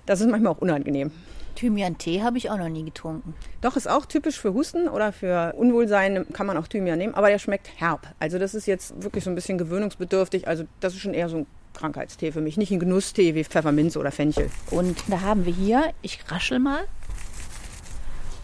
Das 0.04 0.20
ist 0.20 0.28
manchmal 0.28 0.52
auch 0.52 0.58
unangenehm. 0.58 1.12
Thymian-Tee 1.52 2.22
habe 2.22 2.38
ich 2.38 2.50
auch 2.50 2.58
noch 2.58 2.68
nie 2.68 2.84
getrunken. 2.84 3.34
Doch, 3.60 3.76
ist 3.76 3.88
auch 3.88 4.06
typisch 4.06 4.38
für 4.38 4.54
Husten 4.54 4.88
oder 4.88 5.12
für 5.12 5.54
Unwohlsein 5.54 6.26
kann 6.32 6.46
man 6.46 6.56
auch 6.56 6.68
Thymian 6.68 6.98
nehmen, 6.98 7.14
aber 7.14 7.28
der 7.28 7.38
schmeckt 7.38 7.68
herb. 7.76 8.14
Also 8.18 8.38
das 8.38 8.54
ist 8.54 8.66
jetzt 8.66 9.02
wirklich 9.02 9.24
so 9.24 9.30
ein 9.30 9.34
bisschen 9.34 9.58
gewöhnungsbedürftig. 9.58 10.48
Also 10.48 10.64
das 10.80 10.94
ist 10.94 11.00
schon 11.00 11.14
eher 11.14 11.28
so 11.28 11.38
ein 11.38 11.46
Krankheitstee 11.74 12.32
für 12.32 12.40
mich, 12.40 12.56
nicht 12.56 12.70
ein 12.70 12.80
Genusstee 12.80 13.34
wie 13.34 13.44
Pfefferminz 13.44 13.96
oder 13.96 14.10
Fenchel. 14.10 14.50
Und 14.70 15.02
da 15.08 15.20
haben 15.20 15.46
wir 15.46 15.52
hier, 15.52 15.92
ich 16.02 16.20
raschel 16.28 16.58
mal, 16.58 16.84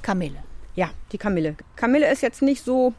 Kamille. 0.02 0.38
Ja, 0.74 0.90
die 1.12 1.18
Kamille. 1.18 1.56
Kamille 1.76 2.10
ist 2.10 2.22
jetzt 2.22 2.40
nicht 2.40 2.64
so 2.64 2.94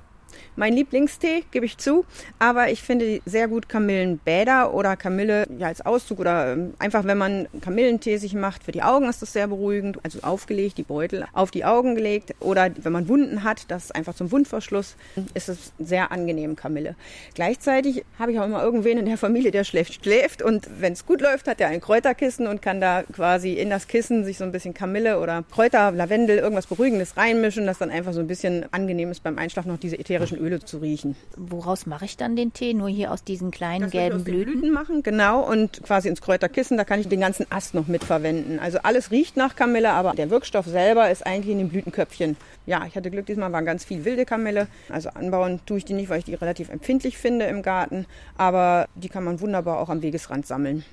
mein 0.56 0.74
Lieblingstee, 0.74 1.44
gebe 1.52 1.66
ich 1.66 1.78
zu. 1.78 2.06
Aber 2.40 2.70
ich 2.70 2.82
finde 2.82 3.22
sehr 3.26 3.48
gut 3.48 3.70
Kamillenbäder 3.70 4.74
oder 4.74 4.96
Kamille 4.96 5.46
ja, 5.58 5.68
als 5.68 5.86
Auszug 5.86 6.20
oder 6.20 6.54
ähm, 6.54 6.74
einfach, 6.80 7.04
wenn 7.06 7.18
man 7.18 7.48
Kamillentee 7.62 8.18
sich 8.18 8.34
macht, 8.34 8.64
für 8.64 8.72
die 8.72 8.84
Augen 8.84 9.08
ist 9.10 9.22
das 9.22 9.34
sehr 9.34 9.48
beruhigend. 9.48 10.00
Also 10.04 10.20
aufgelegt, 10.22 10.78
die 10.78 10.84
Beutel 10.84 11.26
auf 11.34 11.52
die 11.52 11.66
Augen 11.66 11.96
gelegt. 11.96 12.36
Oder 12.40 12.70
wenn 12.82 12.92
man 12.92 13.08
Wunden 13.08 13.44
hat, 13.44 13.66
das 13.70 13.92
einfach 13.92 14.14
zum 14.14 14.32
Wundverschluss, 14.32 14.96
ist 15.34 15.50
es 15.50 15.72
sehr 15.80 16.12
angenehm, 16.12 16.56
Kamille. 16.56 16.96
Gleichzeitig 17.34 18.04
habe 18.18 18.32
ich 18.32 18.40
auch 18.40 18.46
immer 18.46 18.64
irgendwen 18.64 18.98
in 18.98 19.06
der 19.06 19.18
Familie, 19.18 19.52
der 19.52 19.64
schläft, 19.64 20.04
schläft. 20.04 20.42
Und 20.42 20.68
wenn 20.80 20.94
es 20.94 21.06
gut 21.06 21.22
läuft, 21.22 21.48
hat 21.48 21.62
er 21.62 21.68
ein 21.68 21.82
Kräuterkissen 21.82 22.48
und 22.48 22.62
kann 22.62 22.82
da 22.82 23.04
quasi 23.04 23.54
in 23.54 23.70
das 23.70 23.88
Kissen 23.88 24.24
sich 24.26 24.38
so 24.38 24.44
ein 24.44 24.52
bisschen 24.52 24.74
Kamille 24.74 25.20
oder 25.20 25.44
Kräuter, 25.52 25.92
Lavendel, 25.92 26.38
irgendwas 26.38 26.68
Beruhigendes 26.68 27.18
reinmischen, 27.18 27.66
das 27.66 27.78
dann 27.78 27.90
einfach 27.90 28.14
so 28.14 28.20
ein 28.20 28.28
bisschen 28.28 28.66
angenehm 28.72 29.12
ist 29.12 29.24
beim 29.24 29.38
Einschlafen 29.38 29.70
noch 29.70 29.80
diese 29.80 29.98
ätherischen 30.20 30.38
Öle 30.40 30.60
zu 30.60 30.78
riechen. 30.80 31.16
Woraus 31.38 31.86
mache 31.86 32.06
ich 32.06 32.18
dann 32.18 32.36
den 32.36 32.54
Tee? 32.54 32.74
Nur 32.74 32.90
hier 32.90 33.12
aus 33.12 33.24
diesen 33.24 33.52
kleinen 33.52 33.84
das 33.84 33.92
gelben 33.92 34.24
Blüten? 34.24 34.54
Blüten 34.54 34.74
machen, 34.74 35.04
genau. 35.04 35.42
Und 35.50 35.82
quasi 35.84 36.10
ins 36.10 36.22
Kräuterkissen, 36.22 36.78
da 36.78 36.84
kann 36.84 37.00
ich 37.00 37.08
den 37.08 37.22
ganzen 37.22 37.46
Ast 37.50 37.74
noch 37.74 37.88
mitverwenden. 37.88 38.60
Also 38.60 38.80
alles 38.84 39.12
riecht 39.12 39.38
nach 39.38 39.56
Kamille, 39.56 39.92
aber 39.92 40.14
der 40.14 40.30
Wirkstoff 40.30 40.66
selber 40.66 41.10
ist 41.10 41.26
eigentlich 41.26 41.52
in 41.52 41.60
den 41.60 41.70
Blütenköpfchen. 41.70 42.38
Ja, 42.66 42.86
ich 42.86 42.96
hatte 42.96 43.10
Glück, 43.10 43.26
diesmal 43.26 43.52
war 43.52 43.64
ganz 43.64 43.86
viel 43.86 44.06
wilde 44.06 44.26
Kamille. 44.26 44.68
Also 44.90 45.10
anbauen 45.10 45.60
tue 45.66 45.78
ich 45.78 45.86
die 45.86 45.94
nicht, 45.94 46.10
weil 46.10 46.20
ich 46.20 46.26
die 46.26 46.36
relativ 46.36 46.70
empfindlich 46.70 47.18
finde 47.18 47.46
im 47.46 47.62
Garten. 47.62 48.06
Aber 48.38 48.88
die 48.96 49.10
kann 49.10 49.24
man 49.24 49.40
wunderbar 49.40 49.80
auch 49.80 49.90
am 49.90 50.02
Wegesrand 50.02 50.46
sammeln. 50.46 50.84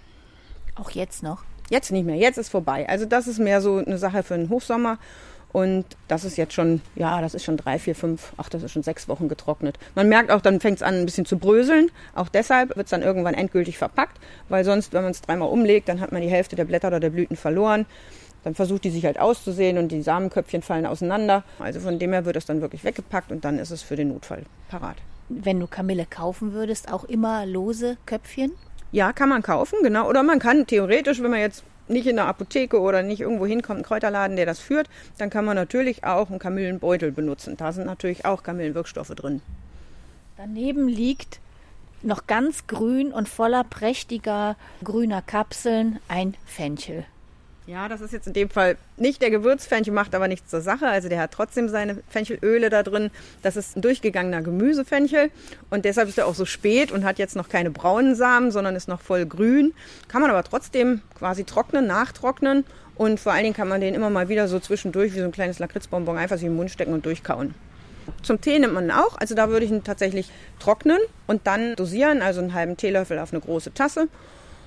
Auch 0.76 0.90
jetzt 0.90 1.22
noch? 1.22 1.44
Jetzt 1.68 1.90
nicht 1.90 2.06
mehr, 2.06 2.16
jetzt 2.16 2.38
ist 2.38 2.48
vorbei. 2.48 2.88
Also 2.88 3.06
das 3.06 3.26
ist 3.26 3.40
mehr 3.40 3.60
so 3.60 3.78
eine 3.78 3.98
Sache 3.98 4.22
für 4.22 4.36
den 4.36 4.50
Hochsommer. 4.50 4.98
Und 5.56 5.86
das 6.06 6.24
ist 6.24 6.36
jetzt 6.36 6.52
schon, 6.52 6.82
ja, 6.96 7.22
das 7.22 7.32
ist 7.32 7.42
schon 7.42 7.56
drei, 7.56 7.78
vier, 7.78 7.94
fünf, 7.94 8.34
ach, 8.36 8.50
das 8.50 8.62
ist 8.62 8.72
schon 8.72 8.82
sechs 8.82 9.08
Wochen 9.08 9.26
getrocknet. 9.26 9.78
Man 9.94 10.06
merkt 10.06 10.30
auch, 10.30 10.42
dann 10.42 10.60
fängt 10.60 10.76
es 10.76 10.82
an, 10.82 10.96
ein 10.96 11.06
bisschen 11.06 11.24
zu 11.24 11.38
bröseln. 11.38 11.90
Auch 12.14 12.28
deshalb 12.28 12.76
wird 12.76 12.84
es 12.84 12.90
dann 12.90 13.00
irgendwann 13.00 13.32
endgültig 13.32 13.78
verpackt, 13.78 14.20
weil 14.50 14.66
sonst, 14.66 14.92
wenn 14.92 15.00
man 15.00 15.12
es 15.12 15.22
dreimal 15.22 15.48
umlegt, 15.48 15.88
dann 15.88 16.02
hat 16.02 16.12
man 16.12 16.20
die 16.20 16.28
Hälfte 16.28 16.56
der 16.56 16.66
Blätter 16.66 16.88
oder 16.88 17.00
der 17.00 17.08
Blüten 17.08 17.38
verloren. 17.38 17.86
Dann 18.44 18.54
versucht 18.54 18.84
die 18.84 18.90
sich 18.90 19.06
halt 19.06 19.18
auszusehen 19.18 19.78
und 19.78 19.88
die 19.88 20.02
Samenköpfchen 20.02 20.60
fallen 20.60 20.84
auseinander. 20.84 21.42
Also 21.58 21.80
von 21.80 21.98
dem 21.98 22.12
her 22.12 22.26
wird 22.26 22.36
es 22.36 22.44
dann 22.44 22.60
wirklich 22.60 22.84
weggepackt 22.84 23.32
und 23.32 23.42
dann 23.46 23.58
ist 23.58 23.70
es 23.70 23.80
für 23.80 23.96
den 23.96 24.08
Notfall 24.08 24.42
parat. 24.68 24.96
Wenn 25.30 25.58
du 25.58 25.66
Kamille 25.66 26.04
kaufen 26.04 26.52
würdest, 26.52 26.92
auch 26.92 27.04
immer 27.04 27.46
lose 27.46 27.96
Köpfchen? 28.04 28.52
Ja, 28.92 29.14
kann 29.14 29.30
man 29.30 29.42
kaufen, 29.42 29.78
genau. 29.82 30.06
Oder 30.06 30.22
man 30.22 30.38
kann 30.38 30.66
theoretisch, 30.66 31.22
wenn 31.22 31.30
man 31.30 31.40
jetzt 31.40 31.64
nicht 31.88 32.06
in 32.06 32.16
der 32.16 32.26
Apotheke 32.26 32.80
oder 32.80 33.02
nicht 33.02 33.20
irgendwo 33.20 33.46
hinkommt, 33.46 33.80
ein 33.80 33.84
Kräuterladen, 33.84 34.36
der 34.36 34.46
das 34.46 34.58
führt, 34.58 34.88
dann 35.18 35.30
kann 35.30 35.44
man 35.44 35.56
natürlich 35.56 36.04
auch 36.04 36.30
einen 36.30 36.38
Kamillenbeutel 36.38 37.12
benutzen. 37.12 37.56
Da 37.56 37.72
sind 37.72 37.86
natürlich 37.86 38.24
auch 38.24 38.42
Kamillenwirkstoffe 38.42 39.14
drin. 39.14 39.42
Daneben 40.36 40.88
liegt 40.88 41.40
noch 42.02 42.26
ganz 42.26 42.66
grün 42.66 43.12
und 43.12 43.28
voller 43.28 43.64
prächtiger 43.64 44.56
grüner 44.84 45.22
Kapseln 45.22 45.98
ein 46.08 46.34
Fenchel. 46.44 47.04
Ja, 47.66 47.88
das 47.88 48.00
ist 48.00 48.12
jetzt 48.12 48.28
in 48.28 48.32
dem 48.32 48.48
Fall 48.48 48.76
nicht 48.96 49.20
der 49.20 49.30
Gewürzfenchel, 49.30 49.92
macht 49.92 50.14
aber 50.14 50.28
nichts 50.28 50.50
zur 50.50 50.60
Sache. 50.60 50.86
Also 50.86 51.08
der 51.08 51.18
hat 51.18 51.32
trotzdem 51.32 51.68
seine 51.68 52.00
Fenchelöle 52.08 52.70
da 52.70 52.84
drin. 52.84 53.10
Das 53.42 53.56
ist 53.56 53.76
ein 53.76 53.82
durchgegangener 53.82 54.42
Gemüsefenchel 54.42 55.30
und 55.70 55.84
deshalb 55.84 56.08
ist 56.08 56.16
er 56.16 56.28
auch 56.28 56.36
so 56.36 56.44
spät 56.44 56.92
und 56.92 57.04
hat 57.04 57.18
jetzt 57.18 57.34
noch 57.34 57.48
keine 57.48 57.72
braunen 57.72 58.14
Samen, 58.14 58.52
sondern 58.52 58.76
ist 58.76 58.86
noch 58.86 59.00
voll 59.00 59.26
grün. 59.26 59.74
Kann 60.06 60.22
man 60.22 60.30
aber 60.30 60.44
trotzdem 60.44 61.00
quasi 61.18 61.42
trocknen, 61.42 61.88
nachtrocknen 61.88 62.64
und 62.94 63.18
vor 63.18 63.32
allen 63.32 63.42
Dingen 63.42 63.56
kann 63.56 63.68
man 63.68 63.80
den 63.80 63.94
immer 63.94 64.10
mal 64.10 64.28
wieder 64.28 64.46
so 64.46 64.60
zwischendurch 64.60 65.14
wie 65.14 65.18
so 65.18 65.24
ein 65.24 65.32
kleines 65.32 65.58
Lakritzbonbon 65.58 66.16
einfach 66.16 66.36
sich 66.36 66.46
in 66.46 66.52
den 66.52 66.56
Mund 66.56 66.70
stecken 66.70 66.92
und 66.92 67.04
durchkauen. 67.04 67.54
Zum 68.22 68.40
Tee 68.40 68.60
nimmt 68.60 68.74
man 68.74 68.84
ihn 68.84 68.92
auch. 68.92 69.18
Also 69.18 69.34
da 69.34 69.48
würde 69.48 69.66
ich 69.66 69.72
ihn 69.72 69.82
tatsächlich 69.82 70.30
trocknen 70.60 71.00
und 71.26 71.48
dann 71.48 71.74
dosieren, 71.74 72.22
also 72.22 72.40
einen 72.40 72.54
halben 72.54 72.76
Teelöffel 72.76 73.18
auf 73.18 73.32
eine 73.32 73.40
große 73.40 73.74
Tasse. 73.74 74.02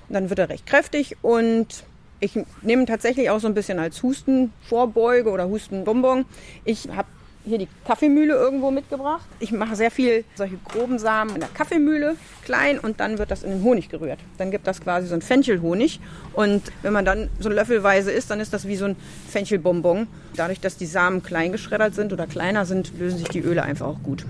Und 0.09 0.13
dann 0.13 0.29
wird 0.29 0.39
er 0.39 0.49
recht 0.49 0.65
kräftig 0.65 1.15
und 1.21 1.85
ich 2.19 2.39
nehme 2.61 2.85
tatsächlich 2.85 3.29
auch 3.29 3.39
so 3.39 3.47
ein 3.47 3.53
bisschen 3.53 3.79
als 3.79 4.03
Hustenvorbeuge 4.03 5.29
oder 5.29 5.47
Hustenbonbon. 5.47 6.25
Ich 6.65 6.89
habe 6.89 7.07
hier 7.45 7.57
die 7.57 7.67
Kaffeemühle 7.85 8.33
irgendwo 8.33 8.69
mitgebracht. 8.69 9.25
Ich 9.39 9.51
mache 9.51 9.75
sehr 9.75 9.91
viel 9.91 10.23
solche 10.35 10.57
groben 10.57 10.99
Samen 10.99 11.35
in 11.35 11.39
der 11.39 11.49
Kaffeemühle 11.49 12.15
klein 12.43 12.79
und 12.79 12.99
dann 12.99 13.17
wird 13.17 13.31
das 13.31 13.43
in 13.43 13.51
den 13.51 13.63
Honig 13.63 13.89
gerührt. 13.89 14.19
Dann 14.37 14.51
gibt 14.51 14.67
das 14.67 14.81
quasi 14.81 15.07
so 15.07 15.15
ein 15.15 15.21
Fenchelhonig 15.21 15.99
und 16.33 16.63
wenn 16.81 16.93
man 16.93 17.05
dann 17.05 17.29
so 17.39 17.49
löffelweise 17.49 18.11
isst, 18.11 18.29
dann 18.29 18.39
ist 18.39 18.53
das 18.53 18.67
wie 18.67 18.75
so 18.75 18.85
ein 18.85 18.95
Fenchelbonbon. 19.29 20.07
Dadurch, 20.35 20.59
dass 20.59 20.77
die 20.77 20.85
Samen 20.85 21.23
klein 21.23 21.51
geschreddert 21.51 21.95
sind 21.95 22.13
oder 22.13 22.27
kleiner 22.27 22.65
sind, 22.65 22.97
lösen 22.99 23.17
sich 23.17 23.29
die 23.29 23.39
Öle 23.39 23.63
einfach 23.63 23.87
auch 23.87 24.03
gut. 24.03 24.25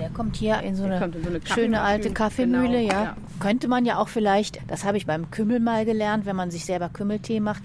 Der 0.00 0.10
kommt 0.10 0.36
hier 0.36 0.60
in 0.60 0.74
so 0.74 0.84
eine, 0.84 1.02
in 1.04 1.22
so 1.22 1.28
eine 1.28 1.40
schöne 1.44 1.80
alte 1.80 2.10
Kaffeemühle, 2.10 2.80
genau, 2.80 2.92
ja. 2.92 3.04
ja. 3.04 3.16
Könnte 3.40 3.68
man 3.68 3.84
ja 3.84 3.98
auch 3.98 4.08
vielleicht, 4.08 4.60
das 4.68 4.84
habe 4.84 4.96
ich 4.96 5.06
beim 5.06 5.30
Kümmel 5.30 5.60
mal 5.60 5.84
gelernt, 5.84 6.26
wenn 6.26 6.36
man 6.36 6.50
sich 6.50 6.64
selber 6.64 6.88
Kümmeltee 6.88 7.40
macht, 7.40 7.62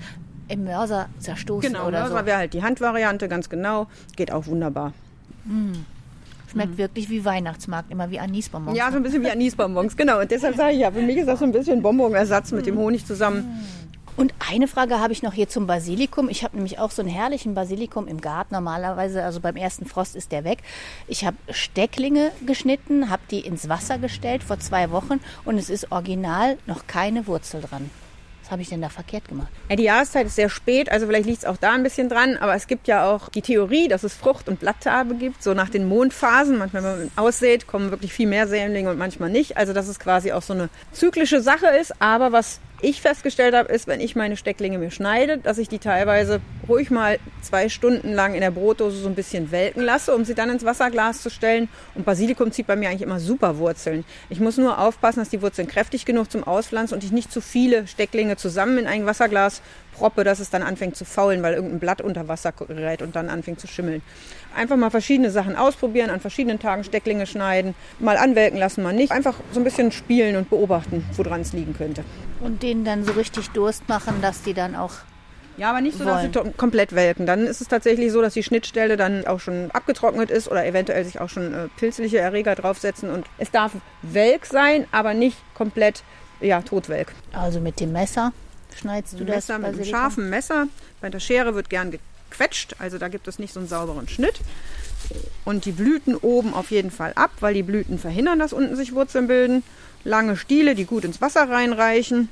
im 0.48 0.64
Mörser 0.64 1.08
zerstoßen 1.20 1.72
genau, 1.72 1.88
oder 1.88 2.02
Mörser 2.02 2.20
so. 2.20 2.26
wäre 2.26 2.38
halt 2.38 2.54
die 2.54 2.64
Handvariante, 2.64 3.28
ganz 3.28 3.50
genau. 3.50 3.88
Geht 4.16 4.32
auch 4.32 4.48
wunderbar. 4.48 4.94
Mm. 5.46 5.74
Schmeckt 6.52 6.76
mm. 6.76 6.78
wirklich 6.78 7.10
wie 7.10 7.24
Weihnachtsmarkt, 7.24 7.92
immer 7.92 8.10
wie 8.10 8.20
Anisbonbons. 8.20 8.76
Ja, 8.76 8.90
so 8.92 8.98
ein 8.98 9.04
bisschen 9.04 9.24
wie 9.24 9.30
Anisbonbons, 9.30 9.96
genau. 9.96 10.20
Und 10.20 10.32
deshalb 10.32 10.56
sage 10.56 10.74
ich 10.74 10.80
ja, 10.80 10.92
für 10.92 11.02
mich 11.02 11.18
ist 11.18 11.28
das 11.28 11.40
so 11.40 11.46
ein 11.46 11.52
bisschen 11.52 11.84
Bonbonersatz 11.84 12.52
mit 12.52 12.66
dem 12.66 12.78
Honig 12.78 13.06
zusammen. 13.06 13.42
Mm. 13.42 13.79
Und 14.20 14.34
eine 14.52 14.68
Frage 14.68 15.00
habe 15.00 15.14
ich 15.14 15.24
noch 15.24 15.32
hier 15.32 15.48
zum 15.48 15.66
Basilikum. 15.66 16.28
Ich 16.28 16.44
habe 16.44 16.58
nämlich 16.58 16.78
auch 16.78 16.92
so 16.92 17.02
einen 17.02 17.10
herrlichen 17.10 17.54
Basilikum 17.54 18.06
im 18.06 18.20
Garten. 18.20 18.54
Normalerweise, 18.54 19.24
also 19.24 19.40
beim 19.40 19.56
ersten 19.56 19.86
Frost 19.86 20.14
ist 20.14 20.34
der 20.34 20.44
weg. 20.44 20.60
Ich 21.08 21.24
habe 21.24 21.38
Stecklinge 21.50 22.34
geschnitten, 22.46 23.10
habe 23.10 23.22
die 23.32 23.40
ins 23.40 23.70
Wasser 23.70 23.98
gestellt 23.98 24.44
vor 24.44 24.60
zwei 24.60 24.92
Wochen 24.92 25.22
und 25.46 25.58
es 25.58 25.70
ist 25.70 25.94
original 25.94 26.58
noch 26.66 26.86
keine 26.86 27.28
Wurzel 27.28 27.62
dran. 27.62 27.90
Was 28.44 28.52
habe 28.52 28.62
ich 28.62 28.68
denn 28.68 28.82
da 28.82 28.90
verkehrt 28.90 29.30
gemacht? 29.30 29.48
Ja, 29.70 29.78
die 29.78 29.84
Jahreszeit 29.84 30.26
ist 30.26 30.36
sehr 30.36 30.50
spät, 30.50 30.92
also 30.92 31.06
vielleicht 31.06 31.26
liegt 31.26 31.38
es 31.38 31.46
auch 31.46 31.56
da 31.56 31.72
ein 31.72 31.84
bisschen 31.84 32.10
dran. 32.10 32.36
Aber 32.36 32.56
es 32.56 32.68
gibt 32.68 32.90
ja 32.90 33.10
auch 33.10 33.30
die 33.30 33.42
Theorie, 33.42 33.88
dass 33.88 34.04
es 34.04 34.16
Frucht- 34.16 34.50
und 34.50 34.60
Blatttarbe 34.60 35.16
gibt, 35.16 35.42
so 35.42 35.54
nach 35.54 35.70
den 35.70 35.88
Mondphasen. 35.88 36.58
Manchmal, 36.58 36.84
wenn 36.84 37.00
man 37.00 37.12
aussät, 37.16 37.68
kommen 37.68 37.90
wirklich 37.90 38.12
viel 38.12 38.28
mehr 38.28 38.50
Sämlinge 38.50 38.90
und 38.90 38.98
manchmal 38.98 39.30
nicht. 39.30 39.56
Also 39.56 39.72
dass 39.72 39.88
es 39.88 39.98
quasi 39.98 40.34
auch 40.34 40.42
so 40.42 40.52
eine 40.52 40.68
zyklische 40.92 41.42
Sache 41.42 41.68
ist. 41.68 42.02
Aber 42.02 42.34
was 42.34 42.60
ich 42.82 43.02
festgestellt 43.02 43.56
habe, 43.56 43.72
ist, 43.72 43.88
wenn 43.88 44.00
ich 44.00 44.16
meine 44.16 44.38
Stecklinge 44.38 44.78
mir 44.78 44.92
schneide, 44.92 45.38
dass 45.38 45.58
ich 45.58 45.68
die 45.68 45.80
teilweise 45.80 46.40
ruhig 46.68 46.92
mal 46.92 47.20
zwei 47.42 47.70
Stunden 47.70 48.14
lang 48.14 48.34
in 48.34 48.42
der 48.42 48.52
Brotdose 48.52 48.98
so 48.98 49.08
ein 49.08 49.16
bisschen 49.16 49.52
welken 49.52 49.82
lasse, 49.82 50.16
um 50.16 50.26
sie 50.26 50.36
dann 50.36 50.50
ins 50.50 50.66
Wasserglas 50.66 51.22
zu 51.22 51.30
stellen. 51.30 51.68
Und 51.96 52.06
Basilikum 52.06 52.52
zieht 52.52 52.68
bei 52.68 52.76
mir 52.76 52.90
eigentlich 52.90 53.02
immer 53.02 53.20
super 53.20 53.58
Wurzeln. 53.58 54.06
Ich 54.30 54.40
muss 54.40 54.58
nur 54.58 54.80
aufpassen, 54.80 55.20
dass 55.20 55.30
die 55.30 55.42
Wurzeln 55.42 55.68
kräftig 55.68 56.06
genug 56.06 56.32
zum 56.32 56.44
Auspflanzen 56.44 56.96
und 56.96 57.04
ich 57.04 57.12
nicht 57.12 57.32
zu 57.32 57.42
viele 57.42 57.88
Stecklinge 57.88 58.38
zusammen 58.38 58.78
in 58.78 58.88
ein 58.88 59.06
Wasserglas 59.06 59.62
proppe, 60.00 60.24
dass 60.24 60.40
es 60.40 60.50
dann 60.50 60.64
anfängt 60.64 60.96
zu 60.96 61.06
faulen, 61.06 61.44
weil 61.44 61.54
irgendein 61.54 61.80
Blatt 61.80 62.02
unter 62.02 62.28
Wasser 62.28 62.54
gerät 62.54 63.02
und 63.02 63.16
dann 63.16 63.30
anfängt 63.30 63.60
zu 63.60 63.68
schimmeln. 63.68 64.02
Einfach 64.56 64.78
mal 64.78 64.90
verschiedene 64.90 65.30
Sachen 65.30 65.56
ausprobieren, 65.56 66.10
an 66.10 66.22
verschiedenen 66.22 66.60
Tagen 66.60 66.84
Stecklinge 66.84 67.28
schneiden, 67.28 67.76
mal 68.00 68.18
anwelken 68.18 68.58
lassen, 68.58 68.82
mal 68.82 68.94
nicht. 68.94 69.12
Einfach 69.12 69.36
so 69.52 69.60
ein 69.60 69.64
bisschen 69.64 69.92
spielen 69.92 70.38
und 70.38 70.50
beobachten, 70.50 71.06
woran 71.16 71.42
es 71.42 71.54
liegen 71.54 71.76
könnte. 71.76 72.04
Und 72.40 72.64
denen 72.64 72.86
dann 72.86 73.04
so 73.04 73.12
richtig 73.12 73.50
Durst 73.50 73.88
machen, 73.90 74.22
dass 74.22 74.42
die 74.42 74.54
dann 74.54 74.76
auch 74.76 74.94
ja, 75.58 75.72
aber 75.72 75.82
nicht 75.82 75.98
so, 75.98 76.06
dass 76.06 76.22
sie 76.22 76.30
komplett 76.56 76.96
welken. 76.96 77.26
Dann 77.26 77.46
ist 77.46 77.60
es 77.60 77.68
tatsächlich 77.68 78.14
so, 78.14 78.22
dass 78.22 78.34
die 78.34 78.44
Schnittstelle 78.44 78.96
dann 78.96 79.28
auch 79.28 79.42
schon 79.42 79.70
abgetrocknet 79.72 80.32
ist 80.32 80.50
oder 80.50 80.66
eventuell 80.66 81.04
sich 81.04 81.20
auch 81.20 81.28
schon 81.28 81.54
äh, 81.54 81.68
pilzliche 81.76 82.20
Erreger 82.20 82.56
draufsetzen. 82.56 83.10
Und 83.10 83.26
es 83.38 83.52
darf 83.52 83.74
welk 84.02 84.46
sein, 84.46 84.88
aber 84.94 85.14
nicht 85.14 85.38
komplett 85.56 86.04
ja, 86.40 86.62
totwelk. 86.62 87.14
Also 87.34 87.60
mit 87.60 87.82
dem 87.82 87.92
Messer 87.92 88.32
schneidest 88.78 89.20
du 89.20 89.26
das? 89.26 89.36
Messer 89.36 89.60
mit 89.60 89.68
einem 89.68 89.86
scharfen 89.86 90.30
Messer. 90.30 90.68
Bei 91.02 91.10
der 91.10 91.20
Schere 91.20 91.56
wird 91.56 91.70
gern 91.70 91.92
gequetscht, 91.92 92.76
also 92.80 92.98
da 92.98 93.08
gibt 93.08 93.28
es 93.28 93.40
nicht 93.40 93.54
so 93.54 93.60
einen 93.60 93.70
sauberen 93.70 94.08
Schnitt. 94.08 94.40
Und 95.46 95.66
die 95.66 95.72
Blüten 95.72 96.16
oben 96.16 96.54
auf 96.54 96.72
jeden 96.72 96.92
Fall 96.92 97.14
ab, 97.16 97.32
weil 97.40 97.54
die 97.54 97.64
Blüten 97.64 97.98
verhindern, 97.98 98.40
dass 98.40 98.54
unten 98.54 98.76
sich 98.76 98.94
Wurzeln 98.94 99.28
bilden. 99.28 99.64
Lange 100.04 100.38
Stiele, 100.38 100.76
die 100.76 100.86
gut 100.86 101.04
ins 101.04 101.22
Wasser 101.22 101.50
reinreichen. 101.50 102.30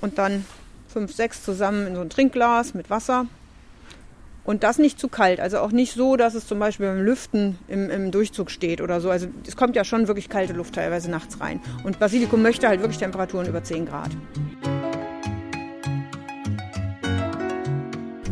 Und 0.00 0.18
dann 0.18 0.44
fünf, 0.88 1.14
sechs 1.14 1.42
zusammen 1.42 1.86
in 1.86 1.94
so 1.94 2.00
ein 2.00 2.10
Trinkglas 2.10 2.74
mit 2.74 2.90
Wasser. 2.90 3.26
Und 4.44 4.62
das 4.62 4.78
nicht 4.78 5.00
zu 5.00 5.08
kalt, 5.08 5.40
also 5.40 5.58
auch 5.58 5.72
nicht 5.72 5.94
so, 5.94 6.16
dass 6.16 6.34
es 6.34 6.46
zum 6.46 6.58
Beispiel 6.58 6.86
beim 6.86 7.02
Lüften 7.02 7.58
im, 7.66 7.88
im, 7.88 8.10
Durchzug 8.10 8.50
steht 8.50 8.82
oder 8.82 9.00
so. 9.00 9.08
Also 9.08 9.26
es 9.46 9.56
kommt 9.56 9.74
ja 9.74 9.84
schon 9.84 10.06
wirklich 10.06 10.28
kalte 10.28 10.52
Luft 10.52 10.74
teilweise 10.74 11.10
nachts 11.10 11.40
rein. 11.40 11.60
Und 11.82 11.98
Basilikum 11.98 12.42
möchte 12.42 12.68
halt 12.68 12.80
wirklich 12.80 12.98
Temperaturen 12.98 13.46
über 13.46 13.64
10 13.64 13.86
Grad. 13.86 14.10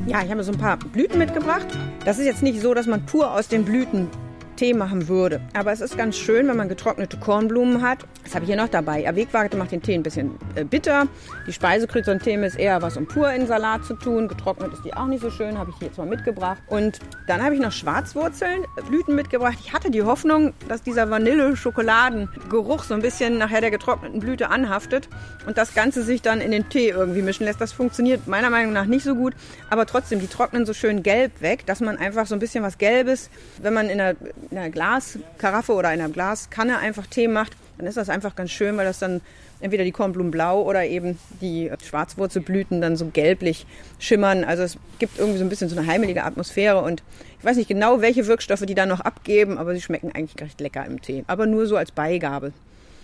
Ja, 0.06 0.22
ich 0.24 0.30
habe 0.30 0.42
so 0.42 0.52
ein 0.52 0.58
paar 0.58 0.76
Blüten 0.76 1.18
mitgebracht. 1.18 1.66
Das 2.04 2.18
ist 2.18 2.26
jetzt 2.26 2.42
nicht 2.42 2.60
so, 2.60 2.74
dass 2.74 2.86
man 2.86 3.06
pur 3.06 3.32
aus 3.32 3.48
den 3.48 3.64
Blüten 3.64 4.08
Tee 4.56 4.74
machen 4.74 5.08
würde. 5.08 5.40
Aber 5.54 5.72
es 5.72 5.80
ist 5.80 5.96
ganz 5.96 6.16
schön, 6.16 6.46
wenn 6.48 6.56
man 6.56 6.68
getrocknete 6.68 7.16
Kornblumen 7.16 7.82
hat. 7.82 8.00
Das 8.22 8.34
habe 8.34 8.44
ich 8.44 8.50
hier 8.50 8.60
noch 8.60 8.68
dabei. 8.68 9.02
Erwegwagte 9.02 9.56
macht 9.56 9.72
den 9.72 9.80
Tee 9.80 9.94
ein 9.94 10.02
bisschen 10.02 10.36
äh, 10.54 10.64
bitter. 10.64 11.06
Die 11.46 11.52
Speisekrysantheme 11.52 12.46
ist 12.46 12.58
eher 12.58 12.82
was, 12.82 12.96
um 12.96 13.06
pur 13.06 13.32
in 13.32 13.46
Salat 13.46 13.84
zu 13.84 13.94
tun. 13.94 14.28
Getrocknet 14.28 14.72
ist 14.74 14.84
die 14.84 14.92
auch 14.94 15.06
nicht 15.06 15.22
so 15.22 15.30
schön, 15.30 15.58
habe 15.58 15.70
ich 15.70 15.76
hier 15.78 15.88
jetzt 15.88 15.96
mal 15.96 16.06
mitgebracht. 16.06 16.62
Und 16.66 16.98
dann 17.26 17.42
habe 17.42 17.54
ich 17.54 17.60
noch 17.60 17.72
Schwarzwurzeln, 17.72 18.64
Blüten 18.86 19.14
mitgebracht. 19.14 19.56
Ich 19.60 19.72
hatte 19.72 19.90
die 19.90 20.02
Hoffnung, 20.02 20.52
dass 20.68 20.82
dieser 20.82 21.08
Vanille-Schokoladengeruch 21.08 22.84
so 22.84 22.94
ein 22.94 23.02
bisschen 23.02 23.38
nachher 23.38 23.62
der 23.62 23.70
getrockneten 23.70 24.20
Blüte 24.20 24.50
anhaftet 24.50 25.08
und 25.46 25.56
das 25.56 25.74
Ganze 25.74 26.02
sich 26.02 26.20
dann 26.20 26.40
in 26.40 26.50
den 26.50 26.68
Tee 26.68 26.90
irgendwie 26.90 27.22
mischen 27.22 27.46
lässt. 27.46 27.60
Das 27.60 27.72
funktioniert 27.72 28.26
meiner 28.26 28.50
Meinung 28.50 28.74
nach 28.74 28.84
nicht 28.84 29.04
so 29.04 29.14
gut. 29.14 29.34
Aber 29.70 29.86
trotzdem, 29.86 30.20
die 30.20 30.26
trocknen 30.26 30.66
so 30.66 30.74
schön 30.74 31.02
gelb 31.02 31.40
weg, 31.40 31.64
dass 31.64 31.80
man 31.80 31.96
einfach 31.96 32.26
so 32.26 32.34
ein 32.34 32.38
bisschen 32.38 32.62
was 32.62 32.76
Gelbes, 32.76 33.30
wenn 33.60 33.72
man 33.72 33.88
in 33.88 34.02
in 34.02 34.16
einer 34.50 34.70
Glaskaraffe 34.70 35.72
oder 35.72 35.88
einer 35.88 36.08
Glaskanne 36.08 36.78
einfach 36.78 37.06
Tee 37.06 37.28
macht, 37.28 37.52
dann 37.78 37.86
ist 37.86 37.96
das 37.96 38.08
einfach 38.08 38.36
ganz 38.36 38.50
schön, 38.50 38.76
weil 38.76 38.84
das 38.84 38.98
dann 38.98 39.20
entweder 39.60 39.84
die 39.84 39.92
Kornblumen 39.92 40.30
blau 40.30 40.62
oder 40.62 40.84
eben 40.84 41.18
die 41.40 41.70
Schwarzwurzelblüten 41.84 42.80
dann 42.80 42.96
so 42.96 43.06
gelblich 43.06 43.66
schimmern. 43.98 44.44
Also 44.44 44.62
es 44.64 44.76
gibt 44.98 45.18
irgendwie 45.18 45.38
so 45.38 45.44
ein 45.44 45.48
bisschen 45.48 45.68
so 45.68 45.76
eine 45.78 45.86
heimelige 45.86 46.24
Atmosphäre 46.24 46.82
und 46.82 47.02
ich 47.38 47.44
weiß 47.44 47.56
nicht 47.56 47.68
genau, 47.68 48.00
welche 48.00 48.26
Wirkstoffe 48.26 48.66
die 48.66 48.74
dann 48.74 48.88
noch 48.88 49.00
abgeben, 49.00 49.58
aber 49.58 49.74
sie 49.74 49.80
schmecken 49.80 50.12
eigentlich 50.12 50.40
recht 50.40 50.60
lecker 50.60 50.84
im 50.84 51.00
Tee. 51.00 51.24
Aber 51.26 51.46
nur 51.46 51.66
so 51.66 51.76
als 51.76 51.92
Beigabe. 51.92 52.52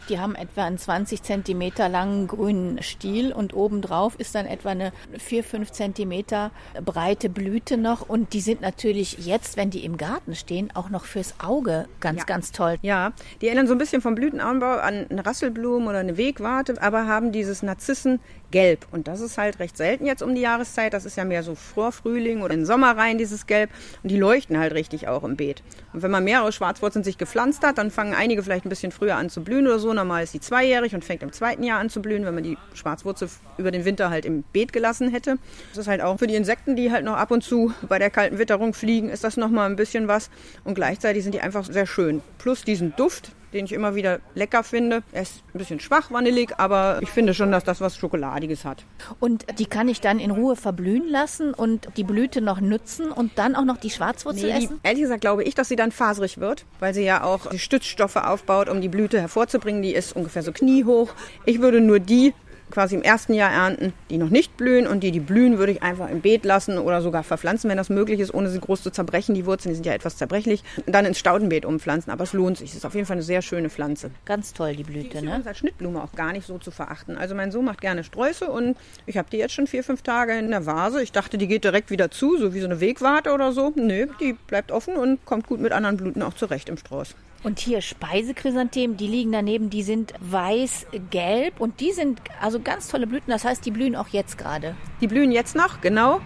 Die 0.08 0.18
haben 0.18 0.34
etwa 0.34 0.64
einen 0.64 0.78
20 0.78 1.22
Zentimeter 1.22 1.88
langen 1.88 2.26
grünen 2.26 2.82
Stiel 2.82 3.32
und 3.32 3.54
obendrauf 3.54 4.14
ist 4.18 4.34
dann 4.34 4.46
etwa 4.46 4.70
eine 4.70 4.92
4, 5.16 5.44
5 5.44 5.72
Zentimeter 5.72 6.50
breite 6.84 7.28
Blüte 7.28 7.76
noch. 7.76 8.08
Und 8.08 8.32
die 8.32 8.40
sind 8.40 8.60
natürlich 8.60 9.26
jetzt, 9.26 9.56
wenn 9.56 9.70
die 9.70 9.84
im 9.84 9.96
Garten 9.96 10.34
stehen, 10.34 10.70
auch 10.74 10.90
noch 10.90 11.04
fürs 11.04 11.34
Auge 11.40 11.86
ganz, 12.00 12.20
ja. 12.20 12.24
ganz 12.24 12.52
toll. 12.52 12.76
Ja, 12.82 13.12
die 13.40 13.46
erinnern 13.46 13.66
so 13.66 13.72
ein 13.72 13.78
bisschen 13.78 14.00
vom 14.00 14.14
Blütenanbau 14.14 14.78
an 14.78 15.06
eine 15.10 15.26
Rasselblumen 15.26 15.88
oder 15.88 15.98
eine 15.98 16.16
Wegwarte, 16.16 16.80
aber 16.80 17.06
haben 17.06 17.32
dieses 17.32 17.62
Narzissen 17.62 18.20
gelb. 18.50 18.86
Und 18.90 19.08
das 19.08 19.20
ist 19.20 19.38
halt 19.38 19.58
recht 19.58 19.76
selten 19.76 20.06
jetzt 20.06 20.22
um 20.22 20.34
die 20.34 20.40
Jahreszeit. 20.40 20.94
Das 20.94 21.04
ist 21.04 21.16
ja 21.16 21.24
mehr 21.24 21.42
so 21.42 21.54
Vorfrühling 21.54 22.42
oder 22.42 22.54
in 22.54 22.60
den 22.60 22.66
Sommer 22.66 22.96
rein, 22.96 23.18
dieses 23.18 23.46
Gelb. 23.46 23.70
Und 24.02 24.10
die 24.10 24.16
leuchten 24.16 24.58
halt 24.58 24.72
richtig 24.72 25.08
auch 25.08 25.24
im 25.24 25.36
Beet. 25.36 25.62
Und 25.92 26.02
wenn 26.02 26.10
man 26.10 26.24
mehrere 26.24 26.52
Schwarzwurzeln 26.52 27.04
sich 27.04 27.18
gepflanzt 27.18 27.62
hat, 27.64 27.78
dann 27.78 27.90
fangen 27.90 28.14
einige 28.14 28.42
vielleicht 28.42 28.64
ein 28.64 28.70
bisschen 28.70 28.92
früher 28.92 29.16
an 29.16 29.30
zu 29.30 29.42
blühen 29.42 29.66
oder 29.66 29.78
so. 29.78 29.92
Normal 29.92 30.22
ist 30.22 30.34
die 30.34 30.40
zweijährig 30.40 30.94
und 30.94 31.04
fängt 31.04 31.22
im 31.22 31.32
zweiten 31.32 31.62
Jahr 31.62 31.80
an 31.80 31.90
zu 31.90 32.00
blühen, 32.00 32.24
wenn 32.24 32.34
man 32.34 32.44
die 32.44 32.56
Schwarzwurzel 32.74 33.28
über 33.56 33.70
den 33.70 33.84
Winter 33.84 34.10
halt 34.10 34.24
im 34.24 34.44
Beet 34.52 34.72
gelassen 34.72 35.10
hätte. 35.10 35.38
Das 35.70 35.78
ist 35.78 35.88
halt 35.88 36.00
auch 36.00 36.18
für 36.18 36.26
die 36.26 36.34
Insekten, 36.34 36.76
die 36.76 36.90
halt 36.90 37.04
noch 37.04 37.16
ab 37.16 37.30
und 37.30 37.42
zu 37.42 37.72
bei 37.88 37.98
der 37.98 38.10
kalten 38.10 38.38
Witterung 38.38 38.74
fliegen, 38.74 39.08
ist 39.08 39.24
das 39.24 39.36
nochmal 39.36 39.68
ein 39.68 39.76
bisschen 39.76 40.08
was. 40.08 40.30
Und 40.64 40.74
gleichzeitig 40.74 41.22
sind 41.22 41.34
die 41.34 41.40
einfach 41.40 41.64
sehr 41.64 41.86
schön. 41.86 42.22
Plus 42.38 42.62
diesen 42.62 42.94
Duft, 42.96 43.32
den 43.52 43.64
ich 43.64 43.72
immer 43.72 43.94
wieder 43.94 44.20
lecker 44.34 44.62
finde. 44.62 45.02
Er 45.12 45.22
ist 45.22 45.42
ein 45.54 45.58
bisschen 45.58 45.80
schwach, 45.80 46.10
vanillig, 46.10 46.58
aber 46.58 46.98
ich 47.02 47.08
finde 47.08 47.34
schon, 47.34 47.50
dass 47.50 47.64
das 47.64 47.80
was 47.80 47.96
Schokoladiges 47.96 48.64
hat. 48.64 48.84
Und 49.20 49.46
die 49.58 49.66
kann 49.66 49.88
ich 49.88 50.00
dann 50.00 50.18
in 50.18 50.30
Ruhe 50.30 50.56
verblühen 50.56 51.08
lassen 51.08 51.54
und 51.54 51.88
die 51.96 52.04
Blüte 52.04 52.40
noch 52.40 52.60
nutzen 52.60 53.10
und 53.10 53.38
dann 53.38 53.56
auch 53.56 53.64
noch 53.64 53.78
die 53.78 53.90
Schwarzwurzel 53.90 54.50
nee, 54.50 54.64
essen? 54.64 54.80
Ehrlich 54.82 55.02
gesagt 55.02 55.20
glaube 55.20 55.44
ich, 55.44 55.54
dass 55.54 55.68
sie 55.68 55.76
dann 55.76 55.92
faserig 55.92 56.38
wird, 56.38 56.64
weil 56.80 56.94
sie 56.94 57.04
ja 57.04 57.22
auch 57.22 57.46
die 57.46 57.58
Stützstoffe 57.58 58.16
aufbaut, 58.16 58.68
um 58.68 58.80
die 58.80 58.88
Blüte 58.88 59.20
hervorzubringen. 59.20 59.82
Die 59.82 59.94
ist 59.94 60.14
ungefähr 60.14 60.42
so 60.42 60.52
kniehoch. 60.52 61.14
Ich 61.44 61.60
würde 61.60 61.80
nur 61.80 62.00
die 62.00 62.34
quasi 62.70 62.94
im 62.94 63.02
ersten 63.02 63.34
Jahr 63.34 63.50
ernten, 63.50 63.92
die 64.10 64.18
noch 64.18 64.30
nicht 64.30 64.56
blühen 64.56 64.86
und 64.86 65.00
die, 65.02 65.10
die 65.10 65.20
blühen, 65.20 65.58
würde 65.58 65.72
ich 65.72 65.82
einfach 65.82 66.08
im 66.10 66.20
Beet 66.20 66.44
lassen 66.44 66.78
oder 66.78 67.02
sogar 67.02 67.22
verpflanzen, 67.22 67.70
wenn 67.70 67.76
das 67.76 67.88
möglich 67.88 68.20
ist, 68.20 68.32
ohne 68.32 68.50
sie 68.50 68.60
groß 68.60 68.82
zu 68.82 68.90
zerbrechen. 68.90 69.34
Die 69.34 69.46
Wurzeln, 69.46 69.72
die 69.72 69.76
sind 69.76 69.86
ja 69.86 69.92
etwas 69.92 70.16
zerbrechlich. 70.16 70.62
Und 70.84 70.94
dann 70.94 71.04
ins 71.04 71.18
Staudenbeet 71.18 71.64
umpflanzen, 71.64 72.12
aber 72.12 72.24
es 72.24 72.32
lohnt 72.32 72.58
sich. 72.58 72.70
Es 72.70 72.76
ist 72.76 72.86
auf 72.86 72.94
jeden 72.94 73.06
Fall 73.06 73.16
eine 73.16 73.22
sehr 73.22 73.42
schöne 73.42 73.70
Pflanze. 73.70 74.10
Ganz 74.24 74.52
toll, 74.52 74.76
die 74.76 74.84
Blüte, 74.84 75.08
Die 75.08 75.16
ist 75.16 75.24
ne? 75.24 75.42
als 75.44 75.58
Schnittblume 75.58 76.02
auch 76.02 76.12
gar 76.12 76.32
nicht 76.32 76.46
so 76.46 76.58
zu 76.58 76.70
verachten. 76.70 77.16
Also 77.16 77.34
mein 77.34 77.50
Sohn 77.52 77.64
macht 77.64 77.80
gerne 77.80 78.04
Sträuße 78.04 78.46
und 78.46 78.76
ich 79.06 79.16
habe 79.16 79.28
die 79.30 79.38
jetzt 79.38 79.54
schon 79.54 79.66
vier, 79.66 79.84
fünf 79.84 80.02
Tage 80.02 80.38
in 80.38 80.50
der 80.50 80.66
Vase. 80.66 81.02
Ich 81.02 81.12
dachte, 81.12 81.38
die 81.38 81.48
geht 81.48 81.64
direkt 81.64 81.90
wieder 81.90 82.10
zu, 82.10 82.36
so 82.38 82.54
wie 82.54 82.60
so 82.60 82.66
eine 82.66 82.80
Wegwarte 82.80 83.32
oder 83.32 83.52
so. 83.52 83.72
Nö, 83.76 84.06
die 84.20 84.34
bleibt 84.46 84.72
offen 84.72 84.96
und 84.96 85.24
kommt 85.24 85.46
gut 85.46 85.60
mit 85.60 85.72
anderen 85.72 85.96
Blüten 85.96 86.22
auch 86.22 86.34
zurecht 86.34 86.68
im 86.68 86.76
Strauß. 86.76 87.14
Und 87.44 87.60
hier 87.60 87.80
Speisechrysanthemen, 87.80 88.96
die 88.96 89.06
liegen 89.06 89.30
daneben, 89.30 89.70
die 89.70 89.82
sind 89.82 90.12
weiß-gelb 90.20 91.60
und 91.60 91.80
die 91.80 91.92
sind 91.92 92.20
also 92.40 92.58
ganz 92.58 92.88
tolle 92.88 93.06
Blüten. 93.06 93.30
Das 93.30 93.44
heißt, 93.44 93.64
die 93.64 93.70
blühen 93.70 93.94
auch 93.94 94.08
jetzt 94.08 94.38
gerade. 94.38 94.74
Die 95.00 95.06
blühen 95.06 95.30
jetzt 95.30 95.54
noch, 95.54 95.80
genau. 95.80 96.20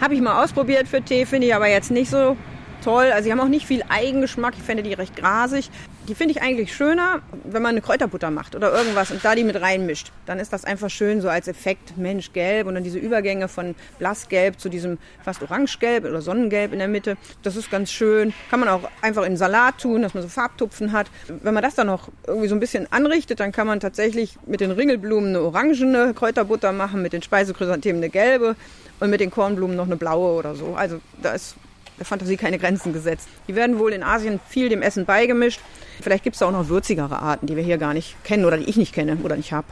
Habe 0.00 0.14
ich 0.14 0.20
mal 0.20 0.44
ausprobiert 0.44 0.86
für 0.86 1.02
Tee, 1.02 1.24
finde 1.24 1.46
ich 1.46 1.54
aber 1.54 1.68
jetzt 1.68 1.90
nicht 1.90 2.10
so 2.10 2.36
toll. 2.82 3.10
Also 3.12 3.24
sie 3.24 3.32
haben 3.32 3.40
auch 3.40 3.48
nicht 3.48 3.66
viel 3.66 3.82
Eigengeschmack. 3.88 4.54
Ich 4.56 4.62
finde 4.62 4.82
die 4.82 4.94
recht 4.94 5.16
grasig. 5.16 5.70
Die 6.08 6.14
finde 6.14 6.32
ich 6.32 6.40
eigentlich 6.40 6.74
schöner, 6.74 7.20
wenn 7.44 7.60
man 7.60 7.72
eine 7.72 7.82
Kräuterbutter 7.82 8.30
macht 8.30 8.56
oder 8.56 8.72
irgendwas 8.72 9.10
und 9.10 9.22
da 9.22 9.34
die 9.34 9.44
mit 9.44 9.60
reinmischt. 9.60 10.10
Dann 10.24 10.38
ist 10.38 10.54
das 10.54 10.64
einfach 10.64 10.88
schön 10.88 11.20
so 11.20 11.28
als 11.28 11.48
Effekt 11.48 11.98
Mensch 11.98 12.32
gelb 12.32 12.66
und 12.66 12.74
dann 12.74 12.84
diese 12.84 12.98
Übergänge 12.98 13.46
von 13.46 13.74
blassgelb 13.98 14.58
zu 14.58 14.70
diesem 14.70 14.96
fast 15.22 15.42
orangegelb 15.42 16.06
oder 16.06 16.22
sonnengelb 16.22 16.72
in 16.72 16.78
der 16.78 16.88
Mitte. 16.88 17.18
Das 17.42 17.56
ist 17.56 17.70
ganz 17.70 17.90
schön. 17.90 18.32
Kann 18.50 18.60
man 18.60 18.70
auch 18.70 18.88
einfach 19.02 19.24
in 19.24 19.36
Salat 19.36 19.78
tun, 19.78 20.00
dass 20.00 20.14
man 20.14 20.22
so 20.22 20.28
Farbtupfen 20.30 20.92
hat. 20.92 21.08
Wenn 21.28 21.52
man 21.52 21.62
das 21.62 21.74
dann 21.74 21.88
noch 21.88 22.08
irgendwie 22.26 22.48
so 22.48 22.54
ein 22.54 22.60
bisschen 22.60 22.90
anrichtet, 22.90 23.40
dann 23.40 23.52
kann 23.52 23.66
man 23.66 23.80
tatsächlich 23.80 24.38
mit 24.46 24.60
den 24.60 24.70
Ringelblumen 24.70 25.30
eine 25.30 25.42
orangene 25.42 26.14
Kräuterbutter 26.14 26.72
machen, 26.72 27.02
mit 27.02 27.12
den 27.12 27.22
Speisechrysanthemen 27.22 28.02
eine 28.02 28.10
gelbe 28.10 28.56
und 29.00 29.10
mit 29.10 29.20
den 29.20 29.30
Kornblumen 29.30 29.76
noch 29.76 29.86
eine 29.86 29.96
blaue 29.96 30.38
oder 30.38 30.54
so. 30.54 30.74
Also 30.74 31.00
da 31.20 31.32
ist 31.32 31.56
der 31.98 32.06
Fantasie 32.06 32.36
keine 32.36 32.58
Grenzen 32.58 32.92
gesetzt. 32.92 33.28
Die 33.48 33.54
werden 33.54 33.78
wohl 33.78 33.92
in 33.92 34.02
Asien 34.02 34.40
viel 34.48 34.68
dem 34.68 34.82
Essen 34.82 35.04
beigemischt. 35.04 35.60
Vielleicht 36.00 36.24
gibt 36.24 36.36
es 36.36 36.40
da 36.40 36.46
auch 36.46 36.52
noch 36.52 36.68
würzigere 36.68 37.18
Arten, 37.20 37.46
die 37.46 37.56
wir 37.56 37.62
hier 37.62 37.78
gar 37.78 37.94
nicht 37.94 38.22
kennen 38.24 38.44
oder 38.44 38.56
die 38.56 38.64
ich 38.64 38.76
nicht 38.76 38.94
kenne 38.94 39.16
oder 39.22 39.36
nicht 39.36 39.52
habe. 39.52 39.66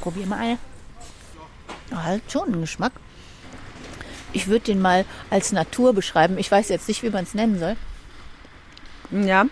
Probier 0.00 0.26
mal 0.26 0.38
eine. 0.38 0.58
Ah, 1.92 2.04
Hat 2.04 2.22
schon 2.28 2.48
einen 2.52 2.60
Geschmack. 2.60 2.92
Ich 4.32 4.48
würde 4.48 4.64
den 4.64 4.80
mal 4.80 5.04
als 5.30 5.52
Natur 5.52 5.92
beschreiben. 5.92 6.38
Ich 6.38 6.50
weiß 6.50 6.68
jetzt 6.70 6.88
nicht, 6.88 7.02
wie 7.02 7.10
man 7.10 7.24
es 7.24 7.34
nennen 7.34 7.58
soll. 7.58 7.76
Ja, 9.10 9.44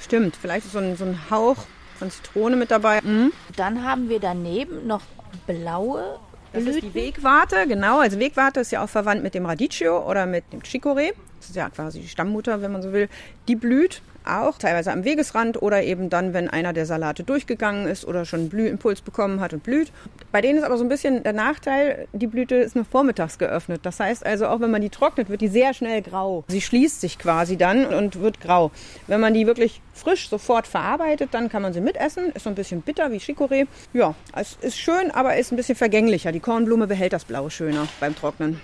stimmt. 0.00 0.36
Vielleicht 0.36 0.66
ist 0.66 0.72
so 0.72 0.78
ein, 0.78 0.96
so 0.96 1.04
ein 1.04 1.18
Hauch 1.30 1.56
von 1.98 2.10
Zitrone 2.10 2.56
mit 2.56 2.70
dabei. 2.70 3.00
Mhm. 3.00 3.32
Dann 3.56 3.84
haben 3.84 4.08
wir 4.08 4.18
daneben 4.18 4.86
noch 4.86 5.02
blaue 5.46 6.18
Das 6.54 6.64
ist 6.64 6.82
die. 6.82 6.94
Wegwarte, 6.94 7.66
genau. 7.66 7.98
Also 7.98 8.18
Wegwarte 8.18 8.60
ist 8.60 8.70
ja 8.72 8.82
auch 8.82 8.88
verwandt 8.88 9.22
mit 9.22 9.34
dem 9.34 9.46
Radicchio 9.46 10.08
oder 10.08 10.26
mit 10.26 10.44
dem 10.52 10.60
Chicorée. 10.60 11.12
Das 11.44 11.50
ist 11.50 11.56
ja 11.56 11.68
quasi 11.68 12.00
die 12.00 12.08
Stammmutter, 12.08 12.62
wenn 12.62 12.72
man 12.72 12.80
so 12.80 12.94
will. 12.94 13.10
Die 13.48 13.54
blüht 13.54 14.00
auch 14.24 14.56
teilweise 14.56 14.92
am 14.92 15.04
Wegesrand 15.04 15.60
oder 15.60 15.82
eben 15.82 16.08
dann, 16.08 16.32
wenn 16.32 16.48
einer 16.48 16.72
der 16.72 16.86
Salate 16.86 17.22
durchgegangen 17.22 17.86
ist 17.86 18.06
oder 18.06 18.24
schon 18.24 18.40
einen 18.40 18.48
Blühimpuls 18.48 19.02
bekommen 19.02 19.40
hat 19.40 19.52
und 19.52 19.62
blüht. 19.62 19.92
Bei 20.32 20.40
denen 20.40 20.56
ist 20.58 20.64
aber 20.64 20.78
so 20.78 20.84
ein 20.84 20.88
bisschen 20.88 21.22
der 21.22 21.34
Nachteil, 21.34 22.08
die 22.14 22.26
Blüte 22.26 22.54
ist 22.54 22.76
nur 22.76 22.86
vormittags 22.86 23.36
geöffnet. 23.36 23.80
Das 23.82 24.00
heißt 24.00 24.24
also, 24.24 24.46
auch 24.46 24.60
wenn 24.60 24.70
man 24.70 24.80
die 24.80 24.88
trocknet, 24.88 25.28
wird 25.28 25.42
die 25.42 25.48
sehr 25.48 25.74
schnell 25.74 26.00
grau. 26.00 26.44
Sie 26.48 26.62
schließt 26.62 27.02
sich 27.02 27.18
quasi 27.18 27.58
dann 27.58 27.84
und 27.84 28.20
wird 28.20 28.40
grau. 28.40 28.70
Wenn 29.06 29.20
man 29.20 29.34
die 29.34 29.46
wirklich 29.46 29.82
frisch 29.92 30.30
sofort 30.30 30.66
verarbeitet, 30.66 31.34
dann 31.34 31.50
kann 31.50 31.60
man 31.60 31.74
sie 31.74 31.82
mitessen. 31.82 32.32
Ist 32.32 32.44
so 32.44 32.48
ein 32.48 32.54
bisschen 32.54 32.80
bitter 32.80 33.12
wie 33.12 33.18
Chicorée. 33.18 33.66
Ja, 33.92 34.14
es 34.34 34.56
ist 34.62 34.78
schön, 34.78 35.10
aber 35.10 35.36
ist 35.36 35.52
ein 35.52 35.56
bisschen 35.56 35.76
vergänglicher. 35.76 36.32
Die 36.32 36.40
Kornblume 36.40 36.86
behält 36.86 37.12
das 37.12 37.26
Blau 37.26 37.50
schöner 37.50 37.86
beim 38.00 38.16
Trocknen. 38.16 38.58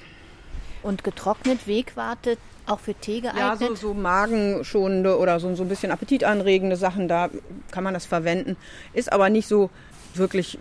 Und 0.82 1.04
getrocknet 1.04 1.66
Wegwarte 1.66 2.38
auch 2.70 2.80
für 2.80 2.94
Tee 2.94 3.20
Ja, 3.24 3.32
geeignet. 3.54 3.78
so, 3.78 3.88
so 3.88 3.94
magenschonende 3.94 5.18
oder 5.18 5.40
so, 5.40 5.54
so 5.54 5.62
ein 5.62 5.68
bisschen 5.68 5.92
appetitanregende 5.92 6.76
Sachen, 6.76 7.08
da 7.08 7.28
kann 7.70 7.84
man 7.84 7.94
das 7.94 8.06
verwenden. 8.06 8.56
Ist 8.92 9.12
aber 9.12 9.28
nicht 9.30 9.48
so 9.48 9.70
wirklich 10.14 10.58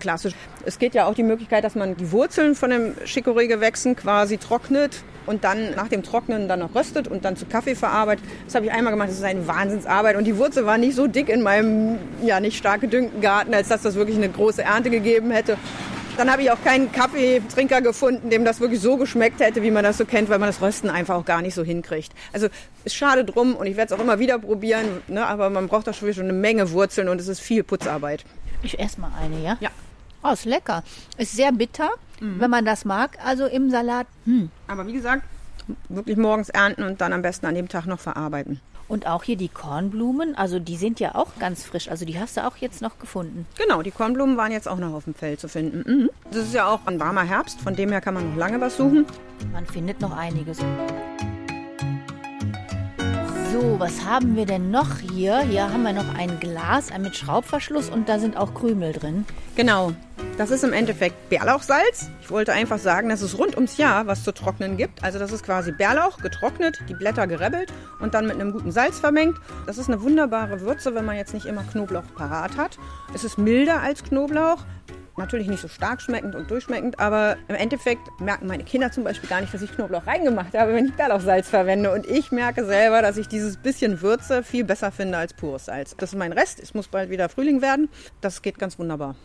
klassisch. 0.00 0.34
Es 0.64 0.78
geht 0.78 0.94
ja 0.94 1.06
auch 1.06 1.14
die 1.14 1.22
Möglichkeit, 1.22 1.64
dass 1.64 1.74
man 1.74 1.96
die 1.96 2.12
Wurzeln 2.12 2.54
von 2.54 2.70
dem 2.70 2.94
Chicorée-Gewächsen 3.04 3.96
quasi 3.96 4.38
trocknet 4.38 5.02
und 5.26 5.44
dann 5.44 5.74
nach 5.74 5.88
dem 5.88 6.02
Trocknen 6.02 6.48
dann 6.48 6.60
noch 6.60 6.74
röstet 6.74 7.08
und 7.08 7.24
dann 7.24 7.36
zu 7.36 7.46
Kaffee 7.46 7.74
verarbeitet. 7.74 8.24
Das 8.44 8.54
habe 8.54 8.66
ich 8.66 8.72
einmal 8.72 8.92
gemacht, 8.92 9.08
das 9.08 9.16
ist 9.18 9.24
eine 9.24 9.46
Wahnsinnsarbeit 9.46 10.16
und 10.16 10.24
die 10.24 10.36
Wurzel 10.36 10.66
war 10.66 10.78
nicht 10.78 10.94
so 10.94 11.06
dick 11.06 11.28
in 11.28 11.42
meinem 11.42 11.98
ja 12.22 12.40
nicht 12.40 12.56
stark 12.56 12.80
gedüngten 12.82 13.20
Garten, 13.20 13.52
als 13.54 13.68
dass 13.68 13.82
das 13.82 13.94
wirklich 13.94 14.16
eine 14.16 14.28
große 14.28 14.62
Ernte 14.62 14.90
gegeben 14.90 15.30
hätte. 15.30 15.56
Dann 16.18 16.32
habe 16.32 16.42
ich 16.42 16.50
auch 16.50 16.60
keinen 16.64 16.90
Kaffeetrinker 16.90 17.80
gefunden, 17.80 18.28
dem 18.28 18.44
das 18.44 18.58
wirklich 18.58 18.80
so 18.80 18.96
geschmeckt 18.96 19.38
hätte, 19.38 19.62
wie 19.62 19.70
man 19.70 19.84
das 19.84 19.98
so 19.98 20.04
kennt, 20.04 20.28
weil 20.28 20.40
man 20.40 20.48
das 20.48 20.60
Rösten 20.60 20.90
einfach 20.90 21.14
auch 21.14 21.24
gar 21.24 21.42
nicht 21.42 21.54
so 21.54 21.62
hinkriegt. 21.62 22.12
Also 22.32 22.48
ist 22.84 22.96
schade 22.96 23.24
drum 23.24 23.54
und 23.54 23.68
ich 23.68 23.76
werde 23.76 23.94
es 23.94 23.98
auch 23.98 24.02
immer 24.02 24.18
wieder 24.18 24.40
probieren, 24.40 25.00
ne, 25.06 25.24
aber 25.24 25.48
man 25.48 25.68
braucht 25.68 25.86
da 25.86 25.92
schon 25.92 26.10
eine 26.18 26.32
Menge 26.32 26.72
Wurzeln 26.72 27.08
und 27.08 27.20
es 27.20 27.28
ist 27.28 27.38
viel 27.38 27.62
Putzarbeit. 27.62 28.24
Ich 28.62 28.80
esse 28.80 29.00
mal 29.00 29.12
eine, 29.22 29.40
ja? 29.40 29.58
Ja. 29.60 29.70
Oh, 30.24 30.32
ist 30.32 30.44
lecker. 30.44 30.82
Ist 31.18 31.36
sehr 31.36 31.52
bitter, 31.52 31.90
wenn 32.18 32.50
man 32.50 32.64
das 32.64 32.84
mag. 32.84 33.16
Also 33.24 33.46
im 33.46 33.70
Salat. 33.70 34.08
Hm. 34.24 34.50
Aber 34.66 34.88
wie 34.88 34.94
gesagt, 34.94 35.22
wirklich 35.88 36.16
morgens 36.16 36.48
ernten 36.48 36.82
und 36.82 37.00
dann 37.00 37.12
am 37.12 37.22
besten 37.22 37.46
an 37.46 37.54
dem 37.54 37.68
Tag 37.68 37.86
noch 37.86 38.00
verarbeiten. 38.00 38.60
Und 38.88 39.06
auch 39.06 39.22
hier 39.22 39.36
die 39.36 39.48
Kornblumen, 39.48 40.34
also 40.34 40.58
die 40.58 40.76
sind 40.76 40.98
ja 40.98 41.14
auch 41.14 41.28
ganz 41.38 41.62
frisch. 41.62 41.88
Also 41.90 42.06
die 42.06 42.18
hast 42.18 42.38
du 42.38 42.46
auch 42.46 42.56
jetzt 42.56 42.80
noch 42.80 42.98
gefunden. 42.98 43.46
Genau, 43.58 43.82
die 43.82 43.90
Kornblumen 43.90 44.36
waren 44.38 44.50
jetzt 44.50 44.66
auch 44.66 44.78
noch 44.78 44.94
auf 44.94 45.04
dem 45.04 45.14
Feld 45.14 45.40
zu 45.40 45.48
finden. 45.48 45.84
Mhm. 45.86 46.10
Das 46.30 46.44
ist 46.44 46.54
ja 46.54 46.66
auch 46.66 46.80
ein 46.86 46.98
warmer 46.98 47.24
Herbst, 47.24 47.60
von 47.60 47.76
dem 47.76 47.90
her 47.90 48.00
kann 48.00 48.14
man 48.14 48.30
noch 48.30 48.36
lange 48.36 48.60
was 48.60 48.78
suchen. 48.78 49.04
Man 49.52 49.66
findet 49.66 50.00
noch 50.00 50.16
einiges. 50.16 50.58
So, 53.52 53.80
was 53.80 54.04
haben 54.04 54.36
wir 54.36 54.44
denn 54.44 54.70
noch 54.70 54.98
hier? 54.98 55.40
Hier 55.40 55.72
haben 55.72 55.82
wir 55.82 55.94
noch 55.94 56.14
ein 56.14 56.38
Glas 56.38 56.92
ein 56.92 57.00
mit 57.00 57.16
Schraubverschluss 57.16 57.88
und 57.88 58.06
da 58.06 58.18
sind 58.18 58.36
auch 58.36 58.52
Krümel 58.52 58.92
drin. 58.92 59.24
Genau. 59.56 59.92
Das 60.36 60.50
ist 60.50 60.64
im 60.64 60.74
Endeffekt 60.74 61.30
Bärlauchsalz. 61.30 62.10
Ich 62.20 62.30
wollte 62.30 62.52
einfach 62.52 62.78
sagen, 62.78 63.08
dass 63.08 63.22
es 63.22 63.38
rund 63.38 63.54
ums 63.54 63.78
Jahr 63.78 64.06
was 64.06 64.22
zu 64.22 64.32
trocknen 64.32 64.76
gibt. 64.76 65.02
Also 65.02 65.18
das 65.18 65.32
ist 65.32 65.44
quasi 65.44 65.72
Bärlauch 65.72 66.18
getrocknet, 66.18 66.78
die 66.90 66.94
Blätter 66.94 67.26
gerebbelt 67.26 67.72
und 68.00 68.12
dann 68.12 68.26
mit 68.26 68.34
einem 68.34 68.52
guten 68.52 68.70
Salz 68.70 69.00
vermengt. 69.00 69.38
Das 69.66 69.78
ist 69.78 69.88
eine 69.88 70.02
wunderbare 70.02 70.60
Würze, 70.60 70.94
wenn 70.94 71.06
man 71.06 71.16
jetzt 71.16 71.32
nicht 71.32 71.46
immer 71.46 71.62
Knoblauch 71.62 72.14
parat 72.16 72.58
hat. 72.58 72.78
Es 73.14 73.24
ist 73.24 73.38
milder 73.38 73.80
als 73.80 74.04
Knoblauch. 74.04 74.58
Natürlich 75.18 75.48
nicht 75.48 75.60
so 75.60 75.68
stark 75.68 76.00
schmeckend 76.00 76.34
und 76.36 76.50
durchschmeckend, 76.50 77.00
aber 77.00 77.36
im 77.48 77.56
Endeffekt 77.56 78.08
merken 78.20 78.46
meine 78.46 78.62
Kinder 78.62 78.92
zum 78.92 79.02
Beispiel 79.02 79.28
gar 79.28 79.40
nicht, 79.40 79.52
dass 79.52 79.62
ich 79.62 79.72
Knoblauch 79.72 80.06
reingemacht 80.06 80.54
habe, 80.56 80.74
wenn 80.74 80.86
ich 80.86 80.94
Bärlauchsalz 80.94 81.48
verwende. 81.48 81.92
Und 81.92 82.06
ich 82.06 82.30
merke 82.30 82.64
selber, 82.64 83.02
dass 83.02 83.16
ich 83.16 83.26
dieses 83.26 83.56
bisschen 83.56 84.00
Würze 84.00 84.44
viel 84.44 84.64
besser 84.64 84.92
finde 84.92 85.18
als 85.18 85.34
pures 85.34 85.64
Salz. 85.64 85.96
Das 85.98 86.12
ist 86.12 86.18
mein 86.18 86.32
Rest. 86.32 86.60
Es 86.60 86.72
muss 86.72 86.86
bald 86.86 87.10
wieder 87.10 87.28
Frühling 87.28 87.62
werden. 87.62 87.88
Das 88.20 88.42
geht 88.42 88.58
ganz 88.58 88.78
wunderbar. 88.78 89.16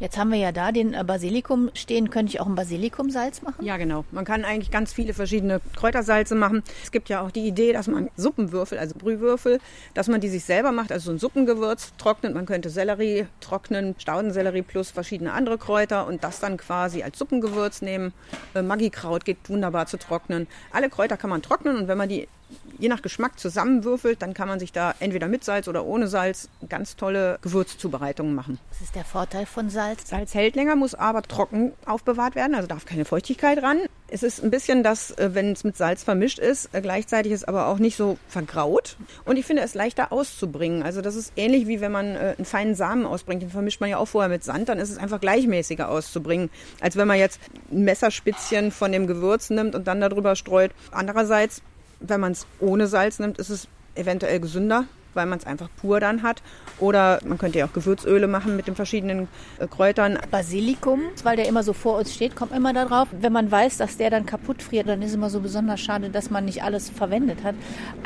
Jetzt 0.00 0.16
haben 0.16 0.30
wir 0.30 0.38
ja 0.38 0.52
da 0.52 0.70
den 0.70 0.94
äh, 0.94 1.02
Basilikum 1.02 1.70
stehen. 1.74 2.08
Könnte 2.08 2.30
ich 2.30 2.40
auch 2.40 2.46
ein 2.46 2.54
Basilikumsalz 2.54 3.42
machen? 3.42 3.64
Ja, 3.64 3.76
genau. 3.78 4.04
Man 4.12 4.24
kann 4.24 4.44
eigentlich 4.44 4.70
ganz 4.70 4.92
viele 4.92 5.12
verschiedene 5.12 5.60
Kräutersalze 5.74 6.36
machen. 6.36 6.62
Es 6.84 6.92
gibt 6.92 7.08
ja 7.08 7.20
auch 7.20 7.32
die 7.32 7.46
Idee, 7.46 7.72
dass 7.72 7.88
man 7.88 8.08
Suppenwürfel, 8.16 8.78
also 8.78 8.94
Brühwürfel, 8.96 9.58
dass 9.94 10.06
man 10.06 10.20
die 10.20 10.28
sich 10.28 10.44
selber 10.44 10.70
macht, 10.70 10.92
also 10.92 11.06
so 11.06 11.10
ein 11.12 11.18
Suppengewürz 11.18 11.94
trocknet. 11.98 12.32
Man 12.32 12.46
könnte 12.46 12.70
Sellerie 12.70 13.26
trocknen, 13.40 13.96
Staudensellerie 13.98 14.62
plus 14.62 14.90
verschiedene 14.90 15.32
andere 15.32 15.58
Kräuter 15.58 16.06
und 16.06 16.22
das 16.22 16.38
dann 16.38 16.58
quasi 16.58 17.02
als 17.02 17.18
Suppengewürz 17.18 17.82
nehmen. 17.82 18.12
Äh, 18.54 18.62
Maggikraut 18.62 19.24
geht 19.24 19.38
wunderbar 19.48 19.86
zu 19.86 19.98
trocknen. 19.98 20.46
Alle 20.70 20.90
Kräuter 20.90 21.16
kann 21.16 21.30
man 21.30 21.42
trocknen 21.42 21.76
und 21.76 21.88
wenn 21.88 21.98
man 21.98 22.08
die 22.08 22.28
je 22.78 22.88
nach 22.88 23.02
Geschmack 23.02 23.38
zusammenwürfelt, 23.38 24.22
dann 24.22 24.34
kann 24.34 24.48
man 24.48 24.60
sich 24.60 24.72
da 24.72 24.94
entweder 25.00 25.28
mit 25.28 25.44
Salz 25.44 25.68
oder 25.68 25.84
ohne 25.84 26.08
Salz 26.08 26.48
ganz 26.68 26.96
tolle 26.96 27.38
Gewürzzubereitungen 27.42 28.34
machen. 28.34 28.58
Das 28.70 28.80
ist 28.80 28.94
der 28.94 29.04
Vorteil 29.04 29.46
von 29.46 29.70
Salz. 29.70 30.08
Salz 30.08 30.34
hält 30.34 30.56
länger, 30.56 30.76
muss 30.76 30.94
aber 30.94 31.22
trocken 31.22 31.72
aufbewahrt 31.86 32.34
werden, 32.34 32.54
also 32.54 32.68
darf 32.68 32.86
keine 32.86 33.04
Feuchtigkeit 33.04 33.62
ran. 33.62 33.78
Es 34.10 34.22
ist 34.22 34.42
ein 34.42 34.50
bisschen 34.50 34.82
das, 34.82 35.10
äh, 35.18 35.34
wenn 35.34 35.52
es 35.52 35.64
mit 35.64 35.76
Salz 35.76 36.02
vermischt 36.02 36.38
ist, 36.38 36.70
äh, 36.72 36.80
gleichzeitig 36.80 37.32
ist 37.32 37.46
aber 37.46 37.66
auch 37.66 37.78
nicht 37.78 37.96
so 37.96 38.16
vergraut. 38.26 38.96
Und 39.26 39.36
ich 39.36 39.44
finde 39.44 39.62
es 39.62 39.74
leichter 39.74 40.12
auszubringen. 40.12 40.82
Also 40.82 41.02
das 41.02 41.14
ist 41.14 41.32
ähnlich 41.36 41.66
wie 41.66 41.82
wenn 41.82 41.92
man 41.92 42.14
äh, 42.14 42.34
einen 42.36 42.46
feinen 42.46 42.74
Samen 42.74 43.04
ausbringt, 43.04 43.42
den 43.42 43.50
vermischt 43.50 43.80
man 43.80 43.90
ja 43.90 43.98
auch 43.98 44.08
vorher 44.08 44.30
mit 44.30 44.44
Sand, 44.44 44.70
dann 44.70 44.78
ist 44.78 44.90
es 44.90 44.96
einfach 44.96 45.20
gleichmäßiger 45.20 45.90
auszubringen, 45.90 46.48
als 46.80 46.96
wenn 46.96 47.06
man 47.06 47.18
jetzt 47.18 47.38
ein 47.70 47.84
Messerspitzchen 47.84 48.70
von 48.70 48.92
dem 48.92 49.06
Gewürz 49.06 49.50
nimmt 49.50 49.74
und 49.74 49.86
dann 49.86 50.00
darüber 50.00 50.36
streut. 50.36 50.70
Andererseits, 50.90 51.62
wenn 52.00 52.20
man 52.20 52.32
es 52.32 52.46
ohne 52.60 52.86
Salz 52.86 53.18
nimmt, 53.18 53.38
ist 53.38 53.50
es 53.50 53.68
eventuell 53.94 54.40
gesünder, 54.40 54.84
weil 55.14 55.26
man 55.26 55.38
es 55.38 55.46
einfach 55.46 55.68
pur 55.76 56.00
dann 56.00 56.22
hat. 56.22 56.42
Oder 56.78 57.18
man 57.24 57.38
könnte 57.38 57.58
ja 57.58 57.66
auch 57.66 57.72
Gewürzöle 57.72 58.28
machen 58.28 58.56
mit 58.56 58.68
den 58.68 58.76
verschiedenen 58.76 59.28
äh, 59.58 59.66
Kräutern. 59.66 60.18
Basilikum, 60.30 61.02
weil 61.24 61.36
der 61.36 61.48
immer 61.48 61.62
so 61.62 61.72
vor 61.72 61.98
uns 61.98 62.14
steht, 62.14 62.36
kommt 62.36 62.52
immer 62.52 62.72
da 62.72 62.84
drauf. 62.84 63.08
Wenn 63.12 63.32
man 63.32 63.50
weiß, 63.50 63.78
dass 63.78 63.96
der 63.96 64.10
dann 64.10 64.26
kaputt 64.26 64.62
friert, 64.62 64.88
dann 64.88 65.02
ist 65.02 65.10
es 65.10 65.14
immer 65.14 65.30
so 65.30 65.40
besonders 65.40 65.80
schade, 65.80 66.10
dass 66.10 66.30
man 66.30 66.44
nicht 66.44 66.62
alles 66.62 66.88
verwendet 66.88 67.42
hat. 67.42 67.56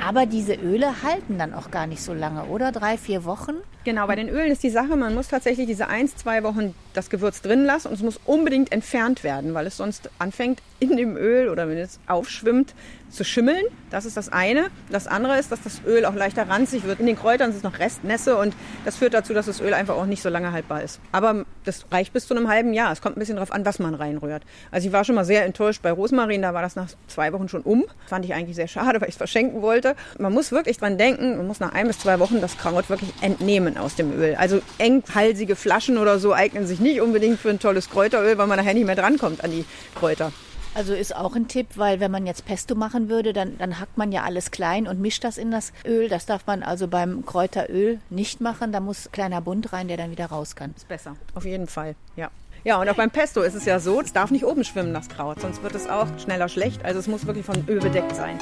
Aber 0.02 0.26
diese 0.26 0.54
Öle 0.54 1.02
halten 1.02 1.38
dann 1.38 1.52
auch 1.52 1.70
gar 1.70 1.86
nicht 1.86 2.02
so 2.02 2.14
lange, 2.14 2.44
oder? 2.44 2.72
Drei, 2.72 2.96
vier 2.96 3.24
Wochen? 3.24 3.56
Genau, 3.84 4.06
bei 4.06 4.16
den 4.16 4.28
Ölen 4.28 4.50
ist 4.50 4.62
die 4.62 4.70
Sache, 4.70 4.96
man 4.96 5.14
muss 5.14 5.28
tatsächlich 5.28 5.66
diese 5.66 5.88
eins, 5.88 6.16
zwei 6.16 6.42
Wochen 6.44 6.74
das 6.92 7.10
Gewürz 7.10 7.42
drin 7.42 7.64
lasse 7.64 7.88
und 7.88 7.94
es 7.94 8.02
muss 8.02 8.20
unbedingt 8.24 8.72
entfernt 8.72 9.24
werden, 9.24 9.54
weil 9.54 9.66
es 9.66 9.76
sonst 9.76 10.10
anfängt 10.18 10.60
in 10.80 10.96
dem 10.96 11.16
Öl 11.16 11.48
oder 11.48 11.68
wenn 11.68 11.78
es 11.78 12.00
aufschwimmt 12.06 12.74
zu 13.12 13.24
schimmeln. 13.24 13.64
Das 13.90 14.06
ist 14.06 14.16
das 14.16 14.32
eine. 14.32 14.68
Das 14.90 15.06
andere 15.06 15.38
ist, 15.38 15.52
dass 15.52 15.62
das 15.62 15.82
Öl 15.86 16.06
auch 16.06 16.14
leichter 16.14 16.48
ranzig 16.48 16.84
wird. 16.84 16.98
In 16.98 17.06
den 17.06 17.16
Kräutern 17.16 17.50
ist 17.50 17.62
noch 17.62 17.78
Restnässe 17.78 18.36
und 18.36 18.54
das 18.84 18.96
führt 18.96 19.14
dazu, 19.14 19.34
dass 19.34 19.46
das 19.46 19.60
Öl 19.60 19.74
einfach 19.74 19.94
auch 19.94 20.06
nicht 20.06 20.22
so 20.22 20.30
lange 20.30 20.50
haltbar 20.50 20.82
ist. 20.82 20.98
Aber 21.12 21.44
das 21.64 21.84
reicht 21.90 22.12
bis 22.12 22.26
zu 22.26 22.34
einem 22.34 22.48
halben 22.48 22.72
Jahr. 22.72 22.90
Es 22.90 23.02
kommt 23.02 23.16
ein 23.16 23.20
bisschen 23.20 23.36
darauf 23.36 23.52
an, 23.52 23.64
was 23.64 23.78
man 23.78 23.94
reinrührt. 23.94 24.42
Also 24.70 24.88
ich 24.88 24.92
war 24.92 25.04
schon 25.04 25.14
mal 25.14 25.24
sehr 25.24 25.44
enttäuscht 25.44 25.82
bei 25.82 25.92
Rosmarin. 25.92 26.42
Da 26.42 26.54
war 26.54 26.62
das 26.62 26.74
nach 26.74 26.88
zwei 27.06 27.32
Wochen 27.32 27.48
schon 27.48 27.62
um. 27.62 27.84
Fand 28.06 28.24
ich 28.24 28.34
eigentlich 28.34 28.56
sehr 28.56 28.68
schade, 28.68 29.00
weil 29.00 29.08
ich 29.08 29.14
es 29.14 29.18
verschenken 29.18 29.62
wollte. 29.62 29.94
Man 30.18 30.32
muss 30.32 30.50
wirklich 30.50 30.78
dran 30.78 30.96
denken, 30.96 31.36
man 31.36 31.46
muss 31.46 31.60
nach 31.60 31.72
ein 31.72 31.86
bis 31.86 31.98
zwei 31.98 32.18
Wochen 32.18 32.40
das 32.40 32.56
Kraut 32.56 32.88
wirklich 32.88 33.12
entnehmen 33.20 33.76
aus 33.76 33.94
dem 33.94 34.18
Öl. 34.18 34.34
Also 34.36 34.60
enghalsige 34.78 35.54
Flaschen 35.54 35.98
oder 35.98 36.18
so 36.18 36.32
eignen 36.32 36.66
sich 36.66 36.80
nicht 36.82 37.00
unbedingt 37.00 37.38
für 37.38 37.50
ein 37.50 37.58
tolles 37.58 37.90
Kräuteröl, 37.90 38.38
weil 38.38 38.46
man 38.46 38.58
nachher 38.58 38.74
nicht 38.74 38.86
mehr 38.86 38.96
drankommt 38.96 39.42
an 39.42 39.50
die 39.50 39.64
Kräuter. 39.94 40.32
Also 40.74 40.94
ist 40.94 41.14
auch 41.14 41.36
ein 41.36 41.48
Tipp, 41.48 41.66
weil 41.76 42.00
wenn 42.00 42.10
man 42.10 42.26
jetzt 42.26 42.46
Pesto 42.46 42.74
machen 42.74 43.10
würde, 43.10 43.34
dann, 43.34 43.58
dann 43.58 43.78
hackt 43.78 43.98
man 43.98 44.10
ja 44.10 44.22
alles 44.22 44.50
klein 44.50 44.88
und 44.88 45.00
mischt 45.00 45.22
das 45.22 45.36
in 45.36 45.50
das 45.50 45.72
Öl. 45.84 46.08
Das 46.08 46.24
darf 46.24 46.46
man 46.46 46.62
also 46.62 46.88
beim 46.88 47.26
Kräuteröl 47.26 48.00
nicht 48.08 48.40
machen. 48.40 48.72
Da 48.72 48.80
muss 48.80 49.10
kleiner 49.12 49.42
Bund 49.42 49.72
rein, 49.72 49.88
der 49.88 49.98
dann 49.98 50.10
wieder 50.10 50.26
raus 50.26 50.56
kann. 50.56 50.72
Ist 50.74 50.88
besser, 50.88 51.16
auf 51.34 51.44
jeden 51.44 51.66
Fall, 51.66 51.94
ja. 52.16 52.30
Ja, 52.64 52.80
und 52.80 52.88
auch 52.88 52.94
beim 52.94 53.10
Pesto 53.10 53.42
ist 53.42 53.54
es 53.54 53.64
ja 53.64 53.80
so, 53.80 54.00
es 54.00 54.12
darf 54.12 54.30
nicht 54.30 54.44
oben 54.44 54.64
schwimmen, 54.64 54.94
das 54.94 55.08
Kraut, 55.08 55.40
sonst 55.40 55.62
wird 55.62 55.74
es 55.74 55.88
auch 55.88 56.06
schneller 56.18 56.48
schlecht. 56.48 56.84
Also 56.84 57.00
es 57.00 57.08
muss 57.08 57.26
wirklich 57.26 57.44
von 57.44 57.64
Öl 57.68 57.80
bedeckt 57.80 58.14
sein. 58.14 58.38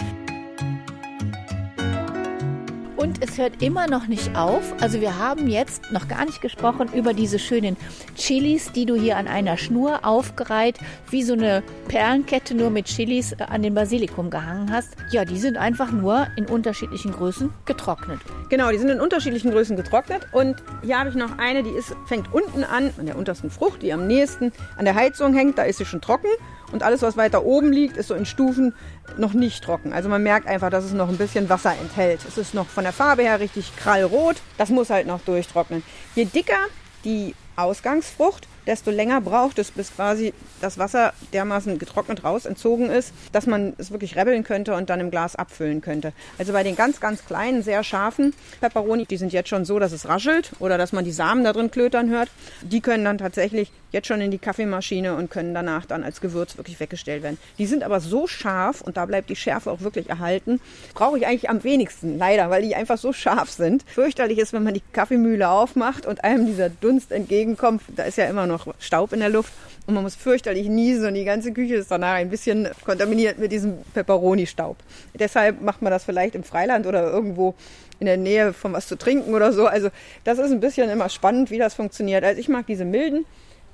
Und 3.01 3.25
es 3.25 3.39
hört 3.39 3.63
immer 3.63 3.87
noch 3.87 4.09
nicht 4.09 4.37
auf. 4.37 4.75
Also 4.83 5.01
wir 5.01 5.17
haben 5.17 5.49
jetzt 5.49 5.91
noch 5.91 6.07
gar 6.07 6.27
nicht 6.27 6.43
gesprochen 6.43 6.91
über 6.93 7.15
diese 7.15 7.39
schönen 7.39 7.79
Chilis, 8.15 8.73
die 8.73 8.85
du 8.85 8.95
hier 8.95 9.17
an 9.17 9.27
einer 9.27 9.57
Schnur 9.57 10.05
aufgereiht, 10.05 10.77
wie 11.09 11.23
so 11.23 11.33
eine 11.33 11.63
Perlenkette 11.89 12.55
nur 12.55 12.69
mit 12.69 12.85
Chilis 12.85 13.33
äh, 13.33 13.45
an 13.45 13.63
den 13.63 13.73
Basilikum 13.73 14.29
gehangen 14.29 14.71
hast. 14.71 14.99
Ja, 15.13 15.25
die 15.25 15.39
sind 15.39 15.57
einfach 15.57 15.91
nur 15.91 16.27
in 16.37 16.45
unterschiedlichen 16.45 17.13
Größen 17.13 17.51
getrocknet. 17.65 18.21
Genau, 18.51 18.71
die 18.71 18.77
sind 18.77 18.91
in 18.91 19.01
unterschiedlichen 19.01 19.51
Größen 19.51 19.77
getrocknet. 19.77 20.27
Und 20.33 20.63
hier 20.83 20.99
habe 20.99 21.09
ich 21.09 21.15
noch 21.15 21.39
eine, 21.39 21.63
die 21.63 21.71
ist, 21.71 21.97
fängt 22.05 22.31
unten 22.35 22.65
an, 22.65 22.91
an 22.99 23.07
der 23.07 23.17
untersten 23.17 23.49
Frucht, 23.49 23.81
die 23.81 23.95
am 23.95 24.07
nächsten 24.09 24.53
an 24.77 24.85
der 24.85 24.95
Heizung 24.95 25.33
hängt. 25.33 25.57
Da 25.57 25.63
ist 25.63 25.79
sie 25.79 25.87
schon 25.87 26.03
trocken. 26.03 26.29
Und 26.73 26.83
alles, 26.83 27.03
was 27.03 27.17
weiter 27.17 27.45
oben 27.45 27.73
liegt, 27.73 27.97
ist 27.97 28.09
so 28.09 28.15
in 28.15 28.27
Stufen 28.27 28.75
noch 29.17 29.33
nicht 29.33 29.63
trocken. 29.65 29.93
Also 29.93 30.09
man 30.09 30.23
merkt 30.23 30.47
einfach, 30.47 30.71
dass 30.71 30.85
es 30.85 30.93
noch 30.93 31.09
ein 31.09 31.19
bisschen 31.19 31.49
Wasser 31.49 31.75
enthält. 31.81 32.21
Es 32.27 32.39
ist 32.39 32.55
noch 32.55 32.67
von 32.67 32.85
der 32.85 32.93
Farbe 32.93 33.23
her 33.23 33.41
richtig 33.41 33.77
krallrot. 33.77 34.37
Das 34.59 34.71
muss 34.71 34.91
halt 34.91 35.07
noch 35.07 35.21
durchtrocknen. 35.21 35.83
Je 36.15 36.25
dicker 36.25 36.59
die 37.05 37.35
Ausgangsfrucht, 37.57 38.49
desto 38.67 38.91
länger 38.91 39.21
braucht 39.21 39.59
es, 39.59 39.71
bis 39.71 39.95
quasi 39.95 40.33
das 40.61 40.79
Wasser 40.79 41.13
dermaßen 41.33 41.79
getrocknet 41.79 42.25
raus 42.25 42.47
entzogen 42.47 42.91
ist, 42.91 43.13
dass 43.33 43.47
man 43.47 43.75
es 43.79 43.91
wirklich 43.91 44.17
rebbeln 44.17 44.45
könnte 44.45 44.75
und 44.75 44.91
dann 44.91 45.01
im 45.01 45.11
Glas 45.11 45.37
abfüllen 45.37 45.81
könnte. 45.81 46.13
Also 46.39 46.53
bei 46.53 46.63
den 46.63 46.77
ganz, 46.77 47.01
ganz 47.01 47.25
kleinen, 47.25 47.63
sehr 47.63 47.85
scharfen 47.85 48.35
Peperoni, 48.61 49.07
die 49.07 49.17
sind 49.17 49.33
jetzt 49.33 49.49
schon 49.49 49.65
so, 49.65 49.79
dass 49.79 49.93
es 49.93 50.09
raschelt 50.09 50.53
oder 50.59 50.79
dass 50.79 50.93
man 50.93 51.05
die 51.05 51.13
Samen 51.13 51.45
da 51.45 51.53
drin 51.53 51.71
klötern 51.71 52.11
hört. 52.11 52.31
Die 52.63 52.81
können 52.81 53.05
dann 53.05 53.19
tatsächlich 53.19 53.73
jetzt 53.93 54.07
schon 54.07 54.21
in 54.21 54.31
die 54.31 54.39
Kaffeemaschine 54.39 55.15
und 55.17 55.31
können 55.31 55.55
danach 55.55 55.87
dann 55.87 56.05
als 56.05 56.21
Gewürz 56.21 56.57
wirklich 56.57 56.81
weggestellt 56.81 57.23
werden. 57.23 57.39
Die 57.59 57.67
sind 57.67 57.83
aber 57.83 58.01
so 58.01 58.27
scharf 58.27 58.81
und 58.81 58.97
da 58.97 59.07
bleibt 59.07 59.31
die 59.31 59.37
Schärfe 59.37 59.71
auch 59.71 59.81
wirklich 59.81 60.09
erhalten. 60.09 60.61
Brauche 60.95 61.19
ich 61.19 61.27
eigentlich 61.27 61.51
am 61.51 61.65
wenigsten, 61.65 62.19
leider, 62.19 62.51
weil 62.51 62.63
die 62.63 62.75
einfach 62.75 62.99
so 62.99 63.13
scharf 63.13 63.51
sind. 63.51 63.85
Fürchterlich 63.87 64.39
ist, 64.39 64.53
wenn 64.53 64.63
man 64.63 64.75
die 64.75 64.83
Kaffeemühle 64.93 65.49
aufmacht 65.49 66.07
und 66.07 66.25
einem 66.25 66.47
dieser 66.47 66.69
Dunst 66.69 67.13
entgegenkommt. 67.13 67.83
Da 67.97 68.05
ist 68.05 68.19
ja 68.19 68.27
immer 68.27 68.47
noch 68.47 68.75
Staub 68.79 69.13
in 69.13 69.21
der 69.21 69.29
Luft 69.29 69.53
und 69.87 69.95
man 69.95 70.05
muss 70.05 70.15
fürchterlich 70.15 70.69
niesen 70.69 71.07
und 71.07 71.15
die 71.15 71.25
ganze 71.25 71.53
Küche 71.53 71.77
ist 71.77 71.91
danach 71.91 72.15
ein 72.15 72.31
bisschen 72.31 72.69
kontaminiert 72.85 73.39
mit 73.39 73.53
diesem 73.53 73.79
Peperoni-Staub. 73.95 74.77
Deshalb 75.15 75.63
macht 75.63 75.83
man 75.83 75.91
das 75.91 76.05
vielleicht 76.05 76.35
im 76.35 76.45
Freiland 76.45 76.87
oder 76.87 77.11
irgendwo 77.11 77.55
in 77.99 78.07
der 78.07 78.17
Nähe 78.17 78.53
von 78.53 78.73
was 78.73 78.87
zu 78.87 78.97
trinken 78.97 79.35
oder 79.35 79.53
so. 79.53 79.67
Also 79.67 79.91
das 80.25 80.39
ist 80.39 80.51
ein 80.51 80.61
bisschen 80.61 80.89
immer 80.91 81.09
spannend, 81.09 81.51
wie 81.51 81.59
das 81.59 81.75
funktioniert. 81.75 82.25
Also 82.25 82.41
ich 82.41 82.49
mag 82.49 82.67
diese 82.67 82.85
milden 82.85 83.27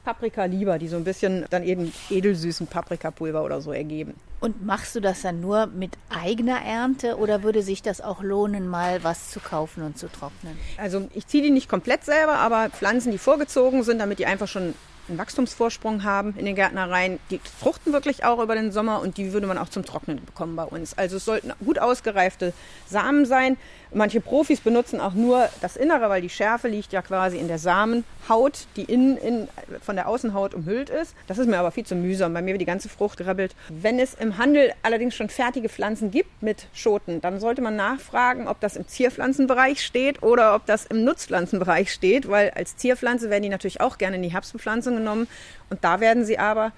Paprika 0.06 0.44
lieber, 0.44 0.78
die 0.78 0.86
so 0.86 0.96
ein 0.96 1.02
bisschen 1.02 1.46
dann 1.50 1.64
eben 1.64 1.92
edelsüßen 2.10 2.68
Paprikapulver 2.68 3.42
oder 3.42 3.60
so 3.60 3.72
ergeben. 3.72 4.14
Und 4.38 4.64
machst 4.64 4.94
du 4.94 5.00
das 5.00 5.22
dann 5.22 5.40
nur 5.40 5.66
mit 5.66 5.98
eigener 6.10 6.62
Ernte 6.64 7.16
oder 7.16 7.42
würde 7.42 7.60
sich 7.62 7.82
das 7.82 8.00
auch 8.00 8.22
lohnen, 8.22 8.68
mal 8.68 9.02
was 9.02 9.30
zu 9.30 9.40
kaufen 9.40 9.82
und 9.82 9.98
zu 9.98 10.06
trocknen? 10.06 10.56
Also 10.76 11.08
ich 11.12 11.26
ziehe 11.26 11.42
die 11.42 11.50
nicht 11.50 11.68
komplett 11.68 12.04
selber, 12.04 12.34
aber 12.34 12.70
Pflanzen, 12.70 13.10
die 13.10 13.18
vorgezogen 13.18 13.82
sind, 13.82 13.98
damit 13.98 14.20
die 14.20 14.26
einfach 14.26 14.46
schon 14.46 14.74
einen 15.08 15.18
Wachstumsvorsprung 15.18 16.04
haben 16.04 16.34
in 16.36 16.44
den 16.44 16.54
Gärtnereien. 16.54 17.18
Die 17.30 17.38
fruchten 17.38 17.92
wirklich 17.92 18.24
auch 18.24 18.40
über 18.40 18.54
den 18.54 18.72
Sommer 18.72 19.00
und 19.00 19.16
die 19.18 19.32
würde 19.32 19.46
man 19.46 19.58
auch 19.58 19.68
zum 19.68 19.84
Trocknen 19.84 20.24
bekommen 20.24 20.56
bei 20.56 20.64
uns. 20.64 20.96
Also 20.96 21.16
es 21.16 21.24
sollten 21.24 21.52
gut 21.64 21.78
ausgereifte 21.78 22.52
Samen 22.86 23.26
sein. 23.26 23.56
Manche 23.92 24.20
Profis 24.20 24.60
benutzen 24.60 25.00
auch 25.00 25.14
nur 25.14 25.48
das 25.60 25.76
Innere, 25.76 26.08
weil 26.08 26.20
die 26.20 26.28
Schärfe 26.28 26.68
liegt 26.68 26.92
ja 26.92 27.02
quasi 27.02 27.38
in 27.38 27.46
der 27.46 27.58
Samenhaut, 27.58 28.66
die 28.76 28.82
innen 28.82 29.16
in, 29.16 29.48
von 29.80 29.94
der 29.94 30.08
Außenhaut 30.08 30.54
umhüllt 30.54 30.90
ist. 30.90 31.14
Das 31.28 31.38
ist 31.38 31.46
mir 31.46 31.58
aber 31.58 31.70
viel 31.70 31.86
zu 31.86 31.94
mühsam. 31.94 32.34
Bei 32.34 32.42
mir 32.42 32.52
wird 32.52 32.60
die 32.60 32.66
ganze 32.66 32.88
Frucht 32.88 33.18
grabbelt. 33.18 33.54
Wenn 33.68 34.00
es 34.00 34.14
im 34.14 34.38
Handel 34.38 34.72
allerdings 34.82 35.14
schon 35.14 35.28
fertige 35.28 35.68
Pflanzen 35.68 36.10
gibt 36.10 36.42
mit 36.42 36.66
Schoten, 36.74 37.20
dann 37.20 37.38
sollte 37.38 37.62
man 37.62 37.76
nachfragen, 37.76 38.48
ob 38.48 38.60
das 38.60 38.76
im 38.76 38.88
Zierpflanzenbereich 38.88 39.84
steht 39.84 40.22
oder 40.22 40.56
ob 40.56 40.66
das 40.66 40.86
im 40.86 41.04
Nutzpflanzenbereich 41.04 41.92
steht, 41.92 42.28
weil 42.28 42.50
als 42.50 42.76
Zierpflanze 42.76 43.30
werden 43.30 43.44
die 43.44 43.48
natürlich 43.48 43.80
auch 43.80 43.98
gerne 43.98 44.16
in 44.16 44.22
die 44.22 44.32
Herbstbepflanzung 44.32 44.96
genommen. 44.96 45.28
Und 45.70 45.84
da 45.84 46.00
werden 46.00 46.24
sie 46.24 46.38
aber 46.38 46.72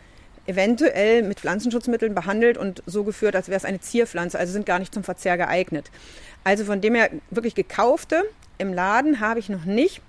eventuell 0.48 1.22
mit 1.22 1.40
Pflanzenschutzmitteln 1.40 2.14
behandelt 2.14 2.56
und 2.56 2.82
so 2.86 3.04
geführt, 3.04 3.36
als 3.36 3.48
wäre 3.48 3.58
es 3.58 3.66
eine 3.66 3.80
Zierpflanze, 3.80 4.38
also 4.38 4.52
sind 4.52 4.64
gar 4.64 4.78
nicht 4.78 4.94
zum 4.94 5.04
Verzehr 5.04 5.36
geeignet. 5.36 5.90
Also 6.44 6.64
von 6.64 6.80
dem 6.80 6.94
her 6.94 7.10
wirklich 7.30 7.54
gekaufte 7.54 8.24
im 8.58 8.72
Laden 8.72 9.20
habe 9.20 9.38
ich 9.38 9.48
noch 9.48 9.64
nicht, 9.64 10.00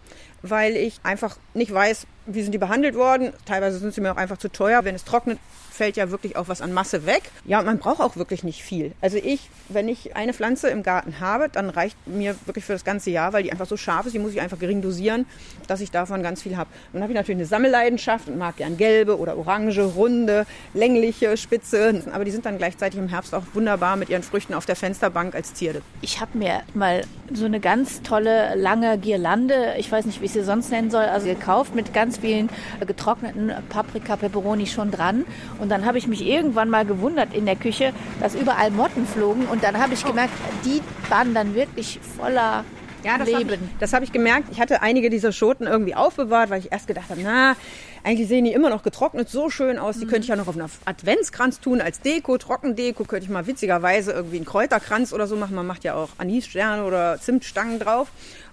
weil 0.42 0.76
ich 0.76 1.00
einfach 1.04 1.38
nicht 1.54 1.74
weiß, 1.74 2.08
wie 2.26 2.42
sind 2.42 2.52
die 2.52 2.58
behandelt 2.58 2.96
worden. 2.96 3.34
Teilweise 3.46 3.80
sind 3.80 3.94
sie 3.94 4.02
mir 4.02 4.12
auch 4.12 4.18
einfach 4.18 4.38
zu 4.38 4.50
teuer. 4.50 4.84
Wenn 4.84 4.96
es 4.96 5.04
trocknet, 5.04 5.40
fällt 5.80 5.96
ja 5.96 6.12
wirklich 6.12 6.36
auch 6.36 6.50
was 6.50 6.62
an 6.62 6.74
Masse 6.74 7.06
weg. 7.06 7.32
Ja, 7.46 7.60
und 7.60 7.66
man 7.66 7.80
braucht 7.80 8.02
auch 8.02 8.18
wirklich 8.18 8.44
nicht 8.44 8.62
viel. 8.64 8.92
Also 9.00 9.16
ich, 9.16 9.50
wenn 9.70 9.88
ich 9.88 10.14
eine 10.14 10.34
Pflanze 10.34 10.68
im 10.68 10.84
Garten 10.84 11.22
habe, 11.22 11.48
dann 11.48 11.70
reicht 11.70 11.96
mir 12.06 12.36
wirklich 12.46 12.66
für 12.66 12.74
das 12.74 12.84
ganze 12.84 13.12
Jahr, 13.12 13.32
weil 13.32 13.44
die 13.44 13.52
einfach 13.54 13.66
so 13.66 13.78
scharf 13.78 14.06
ist, 14.06 14.12
die 14.12 14.20
muss 14.20 14.34
ich 14.34 14.42
einfach 14.42 14.60
gering 14.60 14.82
dosieren, 14.82 15.26
dass 15.68 15.80
ich 15.80 15.90
davon 15.90 16.22
ganz 16.22 16.42
viel 16.42 16.58
habe. 16.58 16.70
Dann 16.92 17.02
habe 17.02 17.14
ich 17.14 17.16
natürlich 17.16 17.38
eine 17.38 17.46
Sammelleidenschaft 17.46 18.28
und 18.28 18.38
mag 18.38 18.58
gern 18.58 18.76
gelbe 18.76 19.18
oder 19.18 19.38
orange, 19.38 19.80
runde, 19.80 20.46
längliche, 20.74 21.38
spitze. 21.38 22.04
Aber 22.12 22.26
die 22.26 22.32
sind 22.32 22.46
dann 22.46 22.58
gleichzeitig 22.58 23.00
im 23.00 23.08
Herbst 23.08 23.34
auch 23.34 23.44
wunderbar 23.54 23.96
mit 23.96 24.10
ihren 24.10 24.24
Früchten 24.24 24.54
auf 24.54 24.66
der 24.66 24.76
Fensterbank 24.76 25.34
als 25.34 25.54
Zierde. 25.54 25.82
Ich 26.02 26.20
habe 26.20 26.38
mir 26.38 26.64
mal 26.74 27.04
so 27.32 27.46
eine 27.46 27.62
ganz 27.62 28.02
tolle, 28.02 28.56
lange 28.56 28.98
Girlande, 28.98 29.76
ich 29.78 29.90
weiß 29.90 30.06
nicht, 30.08 30.20
wie 30.20 30.26
ich 30.26 30.34
sie 30.34 30.44
sonst 30.44 30.72
nennen 30.72 30.92
soll, 30.92 31.06
also 31.06 31.28
gekauft 31.28 31.74
mit 31.74 31.94
ganz 31.94 32.18
vielen 32.18 32.50
getrockneten 32.86 33.54
Paprika, 33.70 34.18
Peperoni 34.18 34.68
schon 34.68 34.92
dran. 34.92 35.24
Und 35.60 35.69
dann 35.70 35.86
habe 35.86 35.98
ich 35.98 36.08
mich 36.08 36.26
irgendwann 36.26 36.70
mal 36.70 36.86
gewundert 36.86 37.34
in 37.34 37.46
der 37.46 37.56
Küche, 37.56 37.94
dass 38.20 38.36
überall 38.36 38.72
Motten 38.72 39.06
flogen. 39.06 39.46
Und 39.46 39.64
dann 39.64 39.80
habe 39.80 39.94
ich 39.94 40.04
gemerkt, 40.04 40.34
die 40.66 40.82
waren 41.10 41.34
dann 41.34 41.56
wirklich 41.56 42.00
voller 42.18 42.64
ja, 43.04 43.18
das 43.18 43.28
Leben. 43.28 43.40
Habe 43.40 43.54
ich, 43.54 43.60
das 43.80 43.94
habe 43.94 44.06
ich 44.06 44.12
gemerkt. 44.12 44.50
Ich 44.52 44.60
hatte 44.60 44.82
einige 44.82 45.10
dieser 45.10 45.32
Schoten 45.32 45.68
irgendwie 45.68 45.96
aufbewahrt, 45.96 46.50
weil 46.50 46.60
ich 46.60 46.72
erst 46.72 46.88
gedacht 46.88 47.10
habe, 47.10 47.22
na, 47.24 47.56
eigentlich 48.04 48.28
sehen 48.28 48.46
die 48.46 48.54
immer 48.54 48.70
noch 48.70 48.84
getrocknet 48.84 49.30
so 49.30 49.50
schön 49.50 49.78
aus. 49.78 49.98
Die 50.00 50.06
mhm. 50.06 50.10
könnte 50.10 50.24
ich 50.24 50.28
ja 50.30 50.36
noch 50.36 50.48
auf 50.48 50.58
einen 50.58 50.70
Adventskranz 50.86 51.60
tun 51.60 51.82
als 51.82 52.02
Deko, 52.02 52.38
Trockendeko. 52.38 53.04
Könnte 53.06 53.26
ich 53.26 53.32
mal 53.32 53.48
witzigerweise 53.48 54.12
irgendwie 54.12 54.38
einen 54.38 54.46
Kräuterkranz 54.46 55.14
oder 55.14 55.28
so 55.28 55.36
machen. 55.36 55.56
Man 55.56 55.68
macht 55.68 55.84
ja 55.84 55.96
auch 55.96 56.10
Anissterne 56.18 56.84
oder 56.84 57.20
Zimtstangen 57.20 57.80
drauf. 57.80 58.10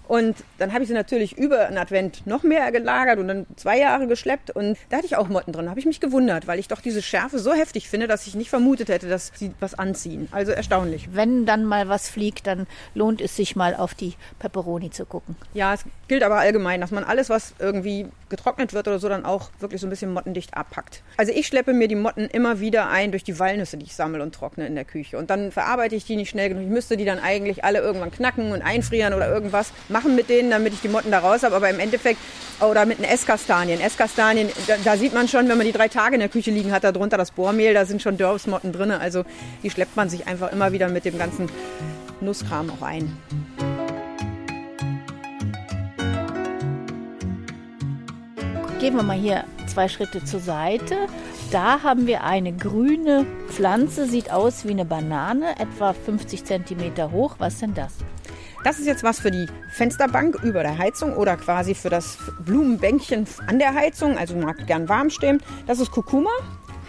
Und 0.07 0.35
dann 0.57 0.73
habe 0.73 0.83
ich 0.83 0.87
sie 0.87 0.93
natürlich 0.93 1.37
über 1.37 1.67
einen 1.67 1.77
Advent 1.77 2.25
noch 2.25 2.43
mehr 2.43 2.71
gelagert 2.71 3.19
und 3.19 3.27
dann 3.27 3.45
zwei 3.55 3.77
Jahre 3.77 4.07
geschleppt. 4.07 4.51
Und 4.51 4.77
da 4.89 4.97
hatte 4.97 5.05
ich 5.05 5.17
auch 5.17 5.27
Motten 5.27 5.51
drin. 5.51 5.65
Da 5.65 5.71
habe 5.71 5.79
ich 5.79 5.85
mich 5.85 5.99
gewundert, 5.99 6.47
weil 6.47 6.59
ich 6.59 6.67
doch 6.67 6.81
diese 6.81 7.01
Schärfe 7.01 7.39
so 7.39 7.53
heftig 7.53 7.89
finde, 7.89 8.07
dass 8.07 8.25
ich 8.27 8.35
nicht 8.35 8.49
vermutet 8.49 8.89
hätte, 8.89 9.09
dass 9.09 9.31
sie 9.35 9.51
was 9.59 9.73
anziehen. 9.73 10.29
Also 10.31 10.53
erstaunlich. 10.53 11.09
Wenn 11.11 11.45
dann 11.45 11.65
mal 11.65 11.89
was 11.89 12.09
fliegt, 12.09 12.47
dann 12.47 12.67
lohnt 12.95 13.21
es 13.21 13.35
sich 13.35 13.55
mal 13.55 13.75
auf 13.75 13.93
die 13.93 14.13
Peperoni 14.39 14.91
zu 14.91 15.05
gucken. 15.05 15.35
Ja, 15.53 15.73
es 15.73 15.83
gilt 16.07 16.23
aber 16.23 16.37
allgemein, 16.37 16.79
dass 16.79 16.91
man 16.91 17.03
alles, 17.03 17.29
was 17.29 17.53
irgendwie 17.59 18.07
getrocknet 18.29 18.73
wird 18.73 18.87
oder 18.87 18.99
so, 18.99 19.09
dann 19.09 19.25
auch 19.25 19.49
wirklich 19.59 19.81
so 19.81 19.87
ein 19.87 19.89
bisschen 19.89 20.13
mottendicht 20.13 20.55
abpackt. 20.55 21.01
Also 21.17 21.31
ich 21.33 21.47
schleppe 21.47 21.73
mir 21.73 21.87
die 21.87 21.95
Motten 21.95 22.25
immer 22.25 22.59
wieder 22.59 22.89
ein 22.89 23.11
durch 23.11 23.23
die 23.23 23.39
Walnüsse, 23.39 23.77
die 23.77 23.85
ich 23.85 23.95
sammle 23.95 24.21
und 24.21 24.33
trockne 24.33 24.67
in 24.67 24.75
der 24.75 24.85
Küche. 24.85 25.17
Und 25.17 25.29
dann 25.29 25.51
verarbeite 25.51 25.95
ich 25.95 26.05
die 26.05 26.15
nicht 26.15 26.29
schnell 26.29 26.49
genug. 26.49 26.63
Ich 26.63 26.69
müsste 26.69 26.97
die 26.97 27.05
dann 27.05 27.19
eigentlich 27.19 27.63
alle 27.63 27.79
irgendwann 27.79 28.11
knacken 28.11 28.51
und 28.51 28.61
einfrieren 28.61 29.13
oder 29.13 29.29
irgendwas 29.29 29.71
machen 29.97 30.15
mit 30.15 30.29
denen, 30.29 30.51
damit 30.51 30.73
ich 30.73 30.81
die 30.81 30.89
Motten 30.89 31.09
da 31.09 31.19
raus 31.19 31.41
habe. 31.41 31.55
Aber 31.55 31.69
im 31.69 31.79
Endeffekt, 31.79 32.19
oder 32.61 32.85
mit 32.85 32.99
den 32.99 33.05
Esskastanien. 33.05 33.81
Esskastanien, 33.81 34.49
da, 34.67 34.75
da, 34.83 34.95
sieht 34.95 35.13
man 35.13 35.27
schon, 35.27 35.49
wenn 35.49 35.57
man 35.57 35.65
die 35.65 35.73
drei 35.73 35.87
Tage 35.87 36.15
in 36.15 36.19
der 36.19 36.29
Küche 36.29 36.51
liegen 36.51 36.71
hat, 36.71 36.83
darunter 36.83 37.17
das 37.17 37.31
Bohrmehl, 37.31 37.73
da 37.73 37.85
sind 37.85 38.01
schon 38.01 38.15
Dörfsmotten 38.17 38.71
drin. 38.71 38.91
Also 38.91 39.25
die 39.63 39.71
schleppt 39.71 39.95
man 39.95 40.09
sich 40.09 40.27
einfach 40.27 40.51
immer 40.51 40.71
wieder 40.71 40.87
mit 40.89 41.05
dem 41.05 41.17
ganzen 41.17 41.49
Nusskram 42.21 42.69
auch 42.69 42.85
ein. 42.85 43.17
Gehen 48.79 48.95
wir 48.95 49.03
mal 49.03 49.17
hier 49.17 49.45
zwei 49.65 49.87
Schritte 49.87 50.23
zur 50.23 50.39
Seite. 50.39 51.07
Da 51.51 51.81
haben 51.81 52.05
wir 52.05 52.23
eine 52.23 52.53
grüne 52.53 53.25
Pflanze, 53.47 54.05
sieht 54.05 54.31
aus 54.31 54.65
wie 54.65 54.71
eine 54.71 54.85
Banane, 54.85 55.59
etwa 55.59 55.93
50 55.93 56.45
cm 56.45 57.11
hoch. 57.11 57.35
Was 57.39 57.59
denn 57.59 57.73
das? 57.73 57.93
Das 58.67 58.79
ist 58.79 58.85
jetzt 58.85 59.01
was 59.01 59.21
für 59.21 59.31
die 59.31 59.45
Fensterbank 59.69 60.43
über 60.43 60.61
der 60.61 60.77
Heizung 60.77 61.15
oder 61.15 61.37
quasi 61.37 61.73
für 61.73 61.89
das 61.89 62.17
Blumenbänkchen 62.43 63.25
an 63.47 63.59
der 63.59 63.73
Heizung. 63.73 64.17
Also 64.17 64.35
mag 64.35 64.67
gern 64.67 64.89
warm 64.89 65.09
stehen. 65.09 65.41
Das 65.67 65.79
ist 65.79 65.89
Kurkuma, 65.89 66.31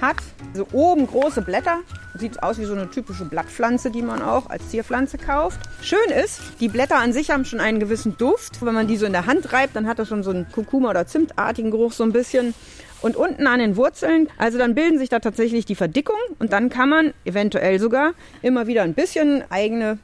hat 0.01 0.17
so 0.55 0.67
oben 0.73 1.07
große 1.07 1.41
Blätter. 1.41 1.79
Sieht 2.17 2.43
aus 2.43 2.59
wie 2.59 2.65
so 2.65 2.73
eine 2.73 2.91
typische 2.91 3.27
Blattpflanze, 3.27 3.93
die 3.93 4.03
man 4.03 4.23
auch 4.23 4.51
als 4.51 4.71
Zierpflanze 4.71 5.19
kauft. 5.19 5.61
Schön 5.81 6.11
ist, 6.21 6.41
die 6.59 6.67
Blätter 6.67 6.97
an 6.97 7.13
sich 7.13 7.31
haben 7.31 7.45
schon 7.45 7.61
einen 7.61 7.79
gewissen 7.79 8.17
Duft. 8.17 8.61
Wenn 8.61 8.75
man 8.75 8.89
die 8.89 8.97
so 8.97 9.07
in 9.07 9.13
der 9.13 9.27
Hand 9.27 9.53
reibt, 9.53 9.77
dann 9.77 9.87
hat 9.87 10.01
das 10.01 10.09
schon 10.09 10.25
so 10.25 10.31
einen 10.31 10.49
Kurkuma- 10.49 10.91
oder 10.91 11.07
Zimtartigen 11.07 11.71
Geruch 11.71 11.93
so 11.93 12.03
ein 12.03 12.11
bisschen. 12.11 12.55
Und 13.03 13.15
unten 13.15 13.47
an 13.47 13.61
den 13.61 13.77
Wurzeln, 13.77 14.29
also 14.37 14.59
dann 14.59 14.75
bilden 14.75 14.99
sich 14.99 15.11
da 15.11 15.21
tatsächlich 15.21 15.65
die 15.65 15.77
Verdickungen 15.77 16.21
und 16.41 16.53
dann 16.53 16.71
kann 16.71 16.89
man 16.89 17.15
eventuell 17.25 17.79
sogar 17.79 18.15
immer 18.43 18.67
wieder 18.67 18.83
ein 18.83 18.95
bisschen 18.95 19.45
eigene 19.49 20.01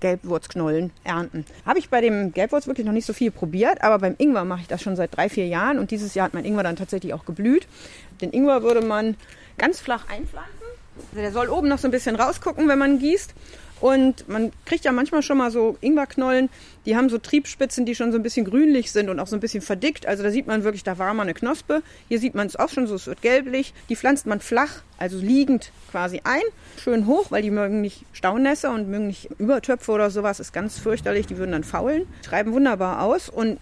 Gelbwurzknollen 0.00 0.90
ernten. 1.04 1.44
Habe 1.64 1.78
ich 1.78 1.90
bei 1.90 2.00
dem 2.00 2.32
Gelbwurz 2.32 2.66
wirklich 2.66 2.86
noch 2.86 2.92
nicht 2.92 3.06
so 3.06 3.12
viel 3.12 3.30
probiert, 3.30 3.82
aber 3.82 3.98
beim 3.98 4.14
Ingwer 4.18 4.44
mache 4.44 4.62
ich 4.62 4.68
das 4.68 4.82
schon 4.82 4.96
seit 4.96 5.16
drei, 5.16 5.28
vier 5.28 5.46
Jahren 5.46 5.78
und 5.78 5.90
dieses 5.90 6.14
Jahr 6.14 6.26
hat 6.26 6.34
mein 6.34 6.44
Ingwer 6.44 6.62
dann 6.62 6.76
tatsächlich 6.76 7.14
auch 7.14 7.24
geblüht. 7.24 7.66
Den 8.20 8.32
Ingwer 8.32 8.62
würde 8.62 8.82
man 8.82 9.16
ganz 9.58 9.80
flach 9.80 10.08
einpflanzen. 10.08 10.50
Also 10.96 11.20
der 11.20 11.32
soll 11.32 11.48
oben 11.48 11.68
noch 11.68 11.78
so 11.78 11.88
ein 11.88 11.92
bisschen 11.92 12.16
rausgucken, 12.16 12.68
wenn 12.68 12.78
man 12.78 12.98
gießt. 12.98 13.34
Und 13.80 14.28
man 14.28 14.52
kriegt 14.66 14.84
ja 14.84 14.92
manchmal 14.92 15.22
schon 15.22 15.38
mal 15.38 15.50
so 15.50 15.76
Ingwerknollen, 15.80 16.50
die 16.86 16.96
haben 16.96 17.08
so 17.08 17.18
Triebspitzen, 17.18 17.86
die 17.86 17.94
schon 17.94 18.12
so 18.12 18.18
ein 18.18 18.22
bisschen 18.22 18.44
grünlich 18.44 18.92
sind 18.92 19.08
und 19.08 19.18
auch 19.20 19.26
so 19.26 19.36
ein 19.36 19.40
bisschen 19.40 19.62
verdickt. 19.62 20.06
Also 20.06 20.22
da 20.22 20.30
sieht 20.30 20.46
man 20.46 20.64
wirklich, 20.64 20.82
da 20.82 20.98
war 20.98 21.12
mal 21.14 21.22
eine 21.22 21.34
Knospe. 21.34 21.82
Hier 22.08 22.18
sieht 22.18 22.34
man 22.34 22.46
es 22.46 22.56
auch 22.56 22.68
schon 22.68 22.86
so, 22.86 22.94
es 22.94 23.06
wird 23.06 23.22
gelblich. 23.22 23.72
Die 23.88 23.96
pflanzt 23.96 24.26
man 24.26 24.40
flach, 24.40 24.82
also 24.98 25.18
liegend 25.18 25.72
quasi 25.90 26.20
ein, 26.24 26.42
schön 26.82 27.06
hoch, 27.06 27.30
weil 27.30 27.42
die 27.42 27.50
mögen 27.50 27.80
nicht 27.80 28.04
Staunässe 28.12 28.70
und 28.70 28.88
mögen 28.88 29.06
nicht 29.06 29.30
Übertöpfe 29.38 29.92
oder 29.92 30.10
sowas. 30.10 30.40
Ist 30.40 30.52
ganz 30.52 30.78
fürchterlich, 30.78 31.26
die 31.26 31.38
würden 31.38 31.52
dann 31.52 31.64
faulen. 31.64 32.06
Treiben 32.22 32.52
wunderbar 32.52 33.02
aus 33.02 33.28
und 33.28 33.58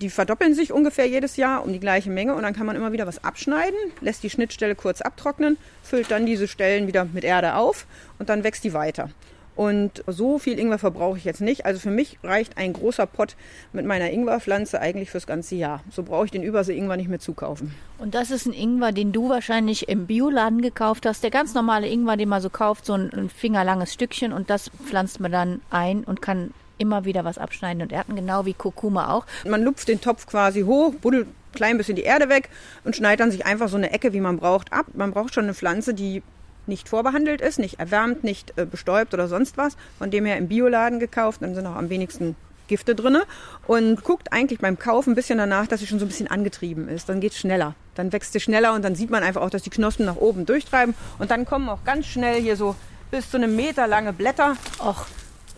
die 0.00 0.10
verdoppeln 0.10 0.54
sich 0.54 0.72
ungefähr 0.72 1.06
jedes 1.06 1.36
Jahr 1.36 1.64
um 1.64 1.72
die 1.72 1.80
gleiche 1.80 2.10
Menge 2.10 2.34
und 2.34 2.42
dann 2.42 2.54
kann 2.54 2.66
man 2.66 2.76
immer 2.76 2.92
wieder 2.92 3.06
was 3.06 3.22
abschneiden, 3.24 3.78
lässt 4.00 4.22
die 4.22 4.30
Schnittstelle 4.30 4.74
kurz 4.74 5.02
abtrocknen, 5.02 5.58
füllt 5.82 6.10
dann 6.10 6.24
diese 6.24 6.48
Stellen 6.48 6.86
wieder 6.86 7.04
mit 7.04 7.24
Erde 7.24 7.56
auf 7.56 7.86
und 8.18 8.28
dann 8.28 8.42
wächst 8.42 8.64
die 8.64 8.72
weiter. 8.72 9.10
Und 9.54 10.02
so 10.06 10.38
viel 10.38 10.58
Ingwer 10.58 10.78
verbrauche 10.78 11.18
ich 11.18 11.24
jetzt 11.24 11.40
nicht. 11.40 11.66
Also 11.66 11.78
für 11.78 11.90
mich 11.90 12.18
reicht 12.22 12.56
ein 12.56 12.72
großer 12.72 13.06
Pott 13.06 13.36
mit 13.72 13.84
meiner 13.84 14.10
Ingwerpflanze 14.10 14.80
eigentlich 14.80 15.10
fürs 15.10 15.26
ganze 15.26 15.56
Jahr. 15.56 15.82
So 15.90 16.02
brauche 16.02 16.24
ich 16.24 16.30
den 16.30 16.42
Übersee-Ingwer 16.42 16.96
nicht 16.96 17.08
mehr 17.08 17.18
zukaufen. 17.18 17.74
Und 17.98 18.14
das 18.14 18.30
ist 18.30 18.46
ein 18.46 18.54
Ingwer, 18.54 18.92
den 18.92 19.12
du 19.12 19.28
wahrscheinlich 19.28 19.88
im 19.88 20.06
Bioladen 20.06 20.62
gekauft 20.62 21.04
hast. 21.04 21.22
Der 21.22 21.30
ganz 21.30 21.54
normale 21.54 21.86
Ingwer, 21.86 22.16
den 22.16 22.30
man 22.30 22.40
so 22.40 22.48
kauft, 22.48 22.86
so 22.86 22.94
ein 22.94 23.28
fingerlanges 23.28 23.92
Stückchen. 23.92 24.32
Und 24.32 24.48
das 24.48 24.70
pflanzt 24.86 25.20
man 25.20 25.32
dann 25.32 25.60
ein 25.70 26.04
und 26.04 26.22
kann 26.22 26.52
immer 26.78 27.04
wieder 27.04 27.24
was 27.24 27.38
abschneiden 27.38 27.82
und 27.82 27.92
ernten, 27.92 28.16
genau 28.16 28.44
wie 28.44 28.54
Kurkuma 28.54 29.12
auch. 29.12 29.26
Man 29.46 29.62
lupft 29.62 29.88
den 29.88 30.00
Topf 30.00 30.26
quasi 30.26 30.62
hoch, 30.62 30.94
buddelt 30.94 31.28
ein 31.28 31.34
klein 31.54 31.78
bisschen 31.78 31.96
die 31.96 32.02
Erde 32.02 32.28
weg 32.28 32.48
und 32.84 32.96
schneidet 32.96 33.20
dann 33.20 33.30
sich 33.30 33.46
einfach 33.46 33.68
so 33.68 33.76
eine 33.76 33.92
Ecke, 33.92 34.12
wie 34.12 34.20
man 34.20 34.38
braucht, 34.38 34.72
ab. 34.72 34.86
Man 34.94 35.12
braucht 35.12 35.34
schon 35.34 35.44
eine 35.44 35.54
Pflanze, 35.54 35.94
die 35.94 36.22
nicht 36.66 36.88
vorbehandelt 36.88 37.40
ist, 37.40 37.58
nicht 37.58 37.78
erwärmt, 37.78 38.24
nicht 38.24 38.56
äh, 38.56 38.64
bestäubt 38.64 39.14
oder 39.14 39.28
sonst 39.28 39.56
was. 39.56 39.76
Von 39.98 40.10
dem 40.10 40.24
her 40.24 40.36
im 40.36 40.48
Bioladen 40.48 41.00
gekauft, 41.00 41.42
dann 41.42 41.54
sind 41.54 41.66
auch 41.66 41.76
am 41.76 41.90
wenigsten 41.90 42.36
Gifte 42.68 42.94
drin. 42.94 43.18
Und 43.66 44.02
guckt 44.04 44.32
eigentlich 44.32 44.60
beim 44.60 44.78
Kauf 44.78 45.06
ein 45.06 45.14
bisschen 45.14 45.38
danach, 45.38 45.66
dass 45.66 45.80
sie 45.80 45.86
schon 45.86 45.98
so 45.98 46.04
ein 46.04 46.08
bisschen 46.08 46.28
angetrieben 46.28 46.88
ist. 46.88 47.08
Dann 47.08 47.20
geht 47.20 47.32
es 47.32 47.38
schneller. 47.38 47.74
Dann 47.94 48.12
wächst 48.12 48.32
sie 48.32 48.40
schneller 48.40 48.74
und 48.74 48.82
dann 48.82 48.94
sieht 48.94 49.10
man 49.10 49.22
einfach 49.22 49.42
auch, 49.42 49.50
dass 49.50 49.62
die 49.62 49.70
Knospen 49.70 50.06
nach 50.06 50.16
oben 50.16 50.46
durchtreiben. 50.46 50.94
Und 51.18 51.30
dann 51.30 51.44
kommen 51.44 51.68
auch 51.68 51.84
ganz 51.84 52.06
schnell 52.06 52.40
hier 52.40 52.56
so 52.56 52.74
bis 53.10 53.30
zu 53.30 53.36
einem 53.36 53.54
Meter 53.56 53.86
lange 53.86 54.12
Blätter. 54.12 54.56
Och, 54.78 55.06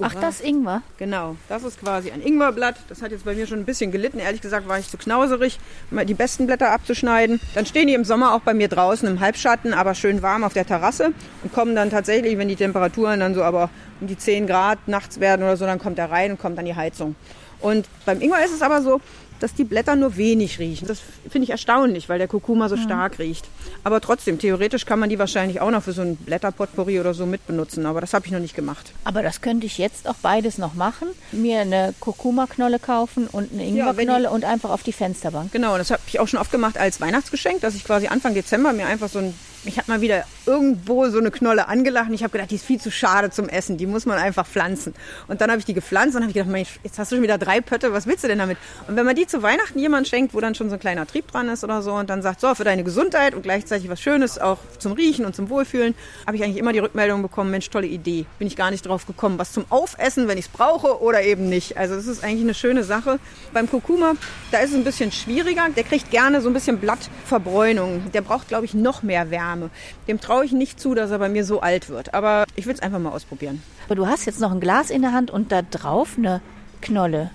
Ach, 0.01 0.15
das 0.15 0.41
Ingwer? 0.41 0.83
Genau, 0.99 1.37
das 1.49 1.63
ist 1.63 1.81
quasi 1.81 2.11
ein 2.11 2.21
Ingwerblatt. 2.21 2.77
Das 2.89 3.03
hat 3.03 3.13
jetzt 3.13 3.25
bei 3.25 3.35
mir 3.35 3.47
schon 3.47 3.61
ein 3.61 3.65
bisschen 3.65 3.93
gelitten. 3.93 4.19
Ehrlich 4.19 4.41
gesagt 4.41 4.67
war 4.69 4.79
ich 4.79 4.89
zu 4.89 4.97
knauserig, 4.97 5.59
mal 5.91 6.05
die 6.05 6.15
besten 6.15 6.47
Blätter 6.47 6.71
abzuschneiden. 6.71 7.41
Dann 7.55 7.67
stehen 7.67 7.87
die 7.87 7.95
im 7.95 8.05
Sommer 8.05 8.35
auch 8.35 8.41
bei 8.41 8.55
mir 8.55 8.69
draußen 8.69 9.09
im 9.09 9.21
Halbschatten, 9.21 9.73
aber 9.73 9.95
schön 9.95 10.23
warm 10.23 10.45
auf 10.45 10.53
der 10.53 10.67
Terrasse 10.67 11.13
und 11.43 11.53
kommen 11.53 11.77
dann 11.77 11.91
tatsächlich, 11.91 12.39
wenn 12.39 12.49
die 12.49 12.57
Temperaturen 12.57 13.21
dann 13.21 13.35
so 13.35 13.43
aber 13.43 13.71
um 14.01 14.07
die 14.07 14.19
10 14.19 14.47
Grad 14.47 14.89
nachts 14.89 15.21
werden 15.21 15.43
oder 15.43 15.57
so, 15.57 15.65
dann 15.65 15.79
kommt 15.79 15.99
er 15.99 16.11
rein 16.11 16.33
und 16.33 16.39
kommt 16.39 16.59
an 16.59 16.65
die 16.65 16.75
Heizung. 16.75 17.15
Und 17.61 17.87
beim 18.05 18.21
Ingwer 18.21 18.45
ist 18.45 18.53
es 18.53 18.61
aber 18.61 18.83
so, 18.83 19.01
dass 19.41 19.55
die 19.55 19.65
Blätter 19.65 19.97
nur 19.97 20.17
wenig 20.17 20.59
riechen. 20.59 20.87
Das 20.89 21.01
finde 21.29 21.45
ich 21.45 21.51
erstaunlich, 21.51 22.09
weil 22.09 22.19
der 22.19 22.29
Kurkuma 22.29 22.69
so 22.69 22.77
stark 22.77 23.19
riecht. 23.19 23.47
Aber 23.83 24.01
trotzdem, 24.01 24.39
theoretisch 24.39 24.87
kann 24.87 24.99
man 24.99 25.09
die 25.09 25.19
wahrscheinlich 25.19 25.61
auch 25.61 25.71
noch 25.71 25.83
für 25.83 25.93
so 25.93 26.03
ein 26.03 26.17
Blätterpotpourri 26.17 27.01
oder 27.01 27.15
so 27.15 27.27
mitbenutzen. 27.27 27.87
Aber 27.87 28.01
das 28.01 28.15
habe 28.15 28.27
ich 28.27 28.33
noch 28.33 28.41
nicht 28.41 28.55
gemacht. 28.55 28.93
Aber 29.05 29.23
das 29.23 29.41
könnte 29.41 29.67
ich 29.67 29.79
jetzt 29.79 30.09
auch 30.09 30.17
beides 30.23 30.59
noch 30.59 30.75
machen. 30.75 31.09
Mir 31.33 31.61
eine 31.61 31.95
Kurkuma-Knolle 32.01 32.79
kaufen 32.79 33.27
und 33.27 33.53
eine 33.53 33.65
Ingwerknolle 33.67 34.25
ja, 34.25 34.31
und 34.31 34.45
einfach 34.45 34.71
auf 34.71 34.83
die 34.83 34.93
Fensterbank. 34.93 35.53
Genau, 35.53 35.77
das 35.79 35.91
habe 35.91 36.03
ich 36.07 36.21
auch 36.21 36.29
schon 36.29 36.41
oft 36.41 36.51
gemacht 36.51 36.79
als 36.79 37.01
Weihnachtsgeschenk, 37.01 37.61
dass 37.61 37.75
ich 37.75 37.85
quasi 37.85 38.07
Anfang 38.07 38.35
Dezember 38.35 38.73
mir 38.73 38.87
einfach 38.87 39.09
so 39.09 39.19
ein 39.19 39.35
mich 39.65 39.79
hat 39.79 39.89
mal 39.89 40.01
wieder 40.01 40.25
irgendwo 40.47 41.09
so 41.09 41.19
eine 41.19 41.31
Knolle 41.31 41.69
angelacht 41.69 42.09
und 42.09 42.15
ich 42.15 42.23
habe 42.23 42.33
gedacht, 42.33 42.51
die 42.51 42.57
ist 42.57 42.65
viel 42.65 42.81
zu 42.81 42.91
schade 42.91 43.31
zum 43.31 43.49
Essen, 43.49 43.77
die 43.77 43.87
muss 43.87 44.07
man 44.07 44.19
einfach 44.19 44.47
pflanzen. 44.47 44.95
Und 45.29 45.41
dann 45.41 45.51
habe 45.51 45.59
ich 45.59 45.65
die 45.65 45.75
gepflanzt 45.75 46.17
und 46.17 46.23
habe 46.23 46.31
ich 46.31 46.35
gedacht, 46.35 46.51
Mensch, 46.51 46.79
jetzt 46.83 46.99
hast 46.99 47.11
du 47.11 47.17
schon 47.17 47.23
wieder 47.23 47.39
drei 47.39 47.61
Pötte, 47.61 47.93
was 47.93 48.07
willst 48.07 48.25
du 48.25 48.29
denn 48.29 48.39
damit? 48.39 48.59
Und 48.89 48.97
wenn 48.97 49.07
man 49.07 49.17
die 49.17 49.27
zu 49.35 49.43
Weihnachten 49.43 49.81
jemand 49.81 50.07
schenkt, 50.07 50.33
wo 50.33 50.41
dann 50.41 50.55
schon 50.55 50.69
so 50.69 50.75
ein 50.75 50.81
kleiner 50.81 51.09
Trieb 51.09 51.27
dran 51.27 51.49
ist 51.49 51.65
oder 51.65 51.83
so 51.83 51.95
und 51.95 52.09
dann 52.09 52.23
sagt, 52.23 52.41
so, 52.41 52.55
für 52.55 52.63
deine 52.63 52.85
Gesundheit 52.85 53.35
und 53.35 53.43
gleichzeitig 53.43 53.89
was 53.89 54.01
Schönes 54.01 54.39
auch 54.39 54.59
zum 54.79 54.93
Riechen 54.93 55.25
und 55.25 55.35
zum 55.35 55.51
Wohlfühlen, 55.51 55.97
habe 56.25 56.37
ich 56.37 56.45
eigentlich 56.45 56.59
immer 56.59 56.73
die 56.73 56.79
Rückmeldung 56.79 57.21
bekommen, 57.21 57.51
Mensch, 57.51 57.69
tolle 57.69 57.89
Idee. 57.89 58.27
Bin 58.39 58.47
ich 58.47 58.55
gar 58.55 58.71
nicht 58.71 58.87
drauf 58.87 59.07
gekommen, 59.07 59.37
was 59.37 59.51
zum 59.51 59.65
Aufessen, 59.71 60.29
wenn 60.29 60.39
ich 60.39 60.45
es 60.45 60.51
brauche 60.53 61.03
oder 61.03 61.23
eben 61.23 61.49
nicht. 61.49 61.77
Also 61.77 61.97
das 61.97 62.07
ist 62.07 62.23
eigentlich 62.23 62.43
eine 62.43 62.55
schöne 62.55 62.85
Sache. 62.85 63.19
Beim 63.53 63.69
Kurkuma, 63.69 64.13
da 64.53 64.59
ist 64.59 64.71
es 64.71 64.77
ein 64.77 64.85
bisschen 64.85 65.11
schwieriger. 65.11 65.67
Der 65.75 65.83
kriegt 65.83 66.13
gerne 66.13 66.41
so 66.41 66.49
ein 66.49 66.55
bisschen 66.55 66.79
Blattverbräunung. 66.79 68.13
Der 68.13 68.21
braucht, 68.21 68.47
glaube 68.47 68.67
ich, 68.67 68.75
noch 68.75 69.03
mehr 69.03 69.33
Wärme. 69.33 69.71
Dem 70.07 70.21
traue 70.21 70.45
ich 70.45 70.53
nicht 70.53 70.79
zu, 70.79 70.95
dass 70.95 71.11
er 71.11 71.19
bei 71.19 71.29
mir 71.29 71.45
so 71.45 71.61
alt 71.61 71.89
wird. 71.89 72.15
Aber 72.15 72.45
ich 72.55 72.67
will 72.67 72.75
es 72.75 72.83
einfach 72.83 73.01
mal 73.01 73.11
ausprobieren. 73.11 73.63
Aber 73.87 73.97
du 73.97 74.07
hast 74.07 74.27
jetzt 74.27 74.39
noch 74.39 74.53
ein 74.53 74.61
Glas 74.61 74.91
in 74.91 75.03
der 75.03 75.13
Hand 75.13 75.33
und 75.33 75.51
da 75.51 75.63
drauf 75.63 76.11
eine 76.17 76.41
Knolle. 76.81 77.33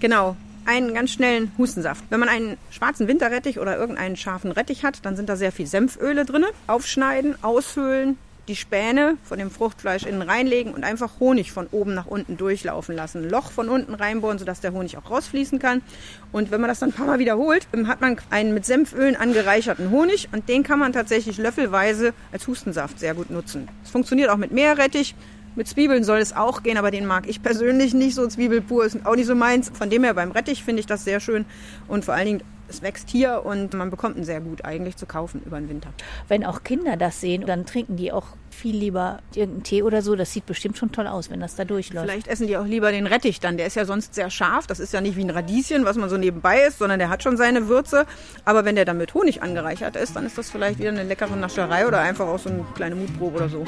Genau, 0.00 0.36
einen 0.66 0.94
ganz 0.94 1.12
schnellen 1.12 1.52
Hustensaft. 1.58 2.04
Wenn 2.10 2.20
man 2.20 2.28
einen 2.28 2.56
schwarzen 2.70 3.08
Winterrettich 3.08 3.58
oder 3.58 3.76
irgendeinen 3.76 4.16
scharfen 4.16 4.52
Rettich 4.52 4.84
hat, 4.84 5.04
dann 5.04 5.16
sind 5.16 5.28
da 5.28 5.36
sehr 5.36 5.52
viel 5.52 5.66
Senföle 5.66 6.24
drin. 6.24 6.44
Aufschneiden, 6.66 7.42
aushöhlen, 7.42 8.18
die 8.48 8.56
Späne 8.56 9.16
von 9.24 9.38
dem 9.38 9.50
Fruchtfleisch 9.50 10.04
innen 10.04 10.22
reinlegen 10.22 10.74
und 10.74 10.84
einfach 10.84 11.18
Honig 11.20 11.52
von 11.52 11.66
oben 11.70 11.94
nach 11.94 12.06
unten 12.06 12.36
durchlaufen 12.36 12.94
lassen. 12.94 13.24
Ein 13.24 13.30
Loch 13.30 13.50
von 13.50 13.68
unten 13.68 13.94
reinbohren, 13.94 14.38
sodass 14.38 14.60
der 14.60 14.72
Honig 14.72 14.98
auch 14.98 15.10
rausfließen 15.10 15.58
kann. 15.58 15.82
Und 16.32 16.50
wenn 16.50 16.60
man 16.60 16.68
das 16.68 16.80
dann 16.80 16.90
ein 16.90 16.92
paar 16.92 17.06
Mal 17.06 17.18
wiederholt, 17.18 17.66
hat 17.86 18.00
man 18.00 18.18
einen 18.30 18.52
mit 18.52 18.66
Senfölen 18.66 19.16
angereicherten 19.16 19.90
Honig 19.90 20.28
und 20.32 20.48
den 20.48 20.62
kann 20.62 20.78
man 20.78 20.92
tatsächlich 20.92 21.38
löffelweise 21.38 22.12
als 22.32 22.46
Hustensaft 22.46 22.98
sehr 22.98 23.14
gut 23.14 23.30
nutzen. 23.30 23.68
Es 23.82 23.90
funktioniert 23.90 24.30
auch 24.30 24.36
mit 24.36 24.52
Meerrettich. 24.52 25.14
Mit 25.56 25.68
Zwiebeln 25.68 26.04
soll 26.04 26.18
es 26.18 26.34
auch 26.34 26.62
gehen, 26.62 26.78
aber 26.78 26.90
den 26.90 27.06
mag 27.06 27.28
ich 27.28 27.42
persönlich 27.42 27.94
nicht 27.94 28.14
so. 28.14 28.26
Zwiebel 28.26 28.60
pur 28.60 28.84
ist 28.84 29.06
auch 29.06 29.16
nicht 29.16 29.26
so 29.26 29.34
meins. 29.34 29.70
Von 29.72 29.90
dem 29.90 30.04
her 30.04 30.14
beim 30.14 30.32
Rettich 30.32 30.64
finde 30.64 30.80
ich 30.80 30.86
das 30.86 31.04
sehr 31.04 31.20
schön 31.20 31.44
und 31.88 32.04
vor 32.04 32.14
allen 32.14 32.26
Dingen 32.26 32.42
es 32.68 32.82
wächst 32.82 33.10
hier 33.10 33.42
und 33.44 33.74
man 33.74 33.90
bekommt 33.90 34.16
ihn 34.16 34.24
sehr 34.24 34.40
gut 34.40 34.64
eigentlich 34.64 34.96
zu 34.96 35.06
kaufen 35.06 35.42
über 35.44 35.58
den 35.58 35.68
Winter. 35.68 35.90
Wenn 36.28 36.44
auch 36.44 36.64
Kinder 36.64 36.96
das 36.96 37.20
sehen, 37.20 37.44
dann 37.46 37.66
trinken 37.66 37.96
die 37.96 38.10
auch 38.12 38.26
viel 38.50 38.74
lieber 38.74 39.18
irgendeinen 39.34 39.64
Tee 39.64 39.82
oder 39.82 40.02
so. 40.02 40.16
Das 40.16 40.32
sieht 40.32 40.46
bestimmt 40.46 40.78
schon 40.78 40.92
toll 40.92 41.06
aus, 41.06 41.30
wenn 41.30 41.40
das 41.40 41.56
da 41.56 41.64
durchläuft. 41.64 42.06
Vielleicht 42.08 42.28
essen 42.28 42.46
die 42.46 42.56
auch 42.56 42.66
lieber 42.66 42.90
den 42.90 43.06
Rettich 43.06 43.40
dann. 43.40 43.56
Der 43.56 43.66
ist 43.66 43.76
ja 43.76 43.84
sonst 43.84 44.14
sehr 44.14 44.30
scharf. 44.30 44.66
Das 44.66 44.80
ist 44.80 44.92
ja 44.92 45.00
nicht 45.00 45.16
wie 45.16 45.24
ein 45.24 45.30
Radieschen, 45.30 45.84
was 45.84 45.96
man 45.96 46.08
so 46.08 46.16
nebenbei 46.16 46.62
isst, 46.62 46.78
sondern 46.78 46.98
der 46.98 47.10
hat 47.10 47.22
schon 47.22 47.36
seine 47.36 47.68
Würze. 47.68 48.06
Aber 48.44 48.64
wenn 48.64 48.76
der 48.76 48.84
dann 48.84 48.98
mit 48.98 49.12
Honig 49.14 49.42
angereichert 49.42 49.96
ist, 49.96 50.16
dann 50.16 50.24
ist 50.24 50.38
das 50.38 50.50
vielleicht 50.50 50.78
wieder 50.78 50.90
eine 50.90 51.02
leckere 51.02 51.36
Nascherei 51.36 51.86
oder 51.86 52.00
einfach 52.00 52.26
auch 52.26 52.38
so 52.38 52.48
eine 52.48 52.64
kleine 52.74 52.94
Mutprobe 52.94 53.36
oder 53.36 53.48
so. 53.48 53.64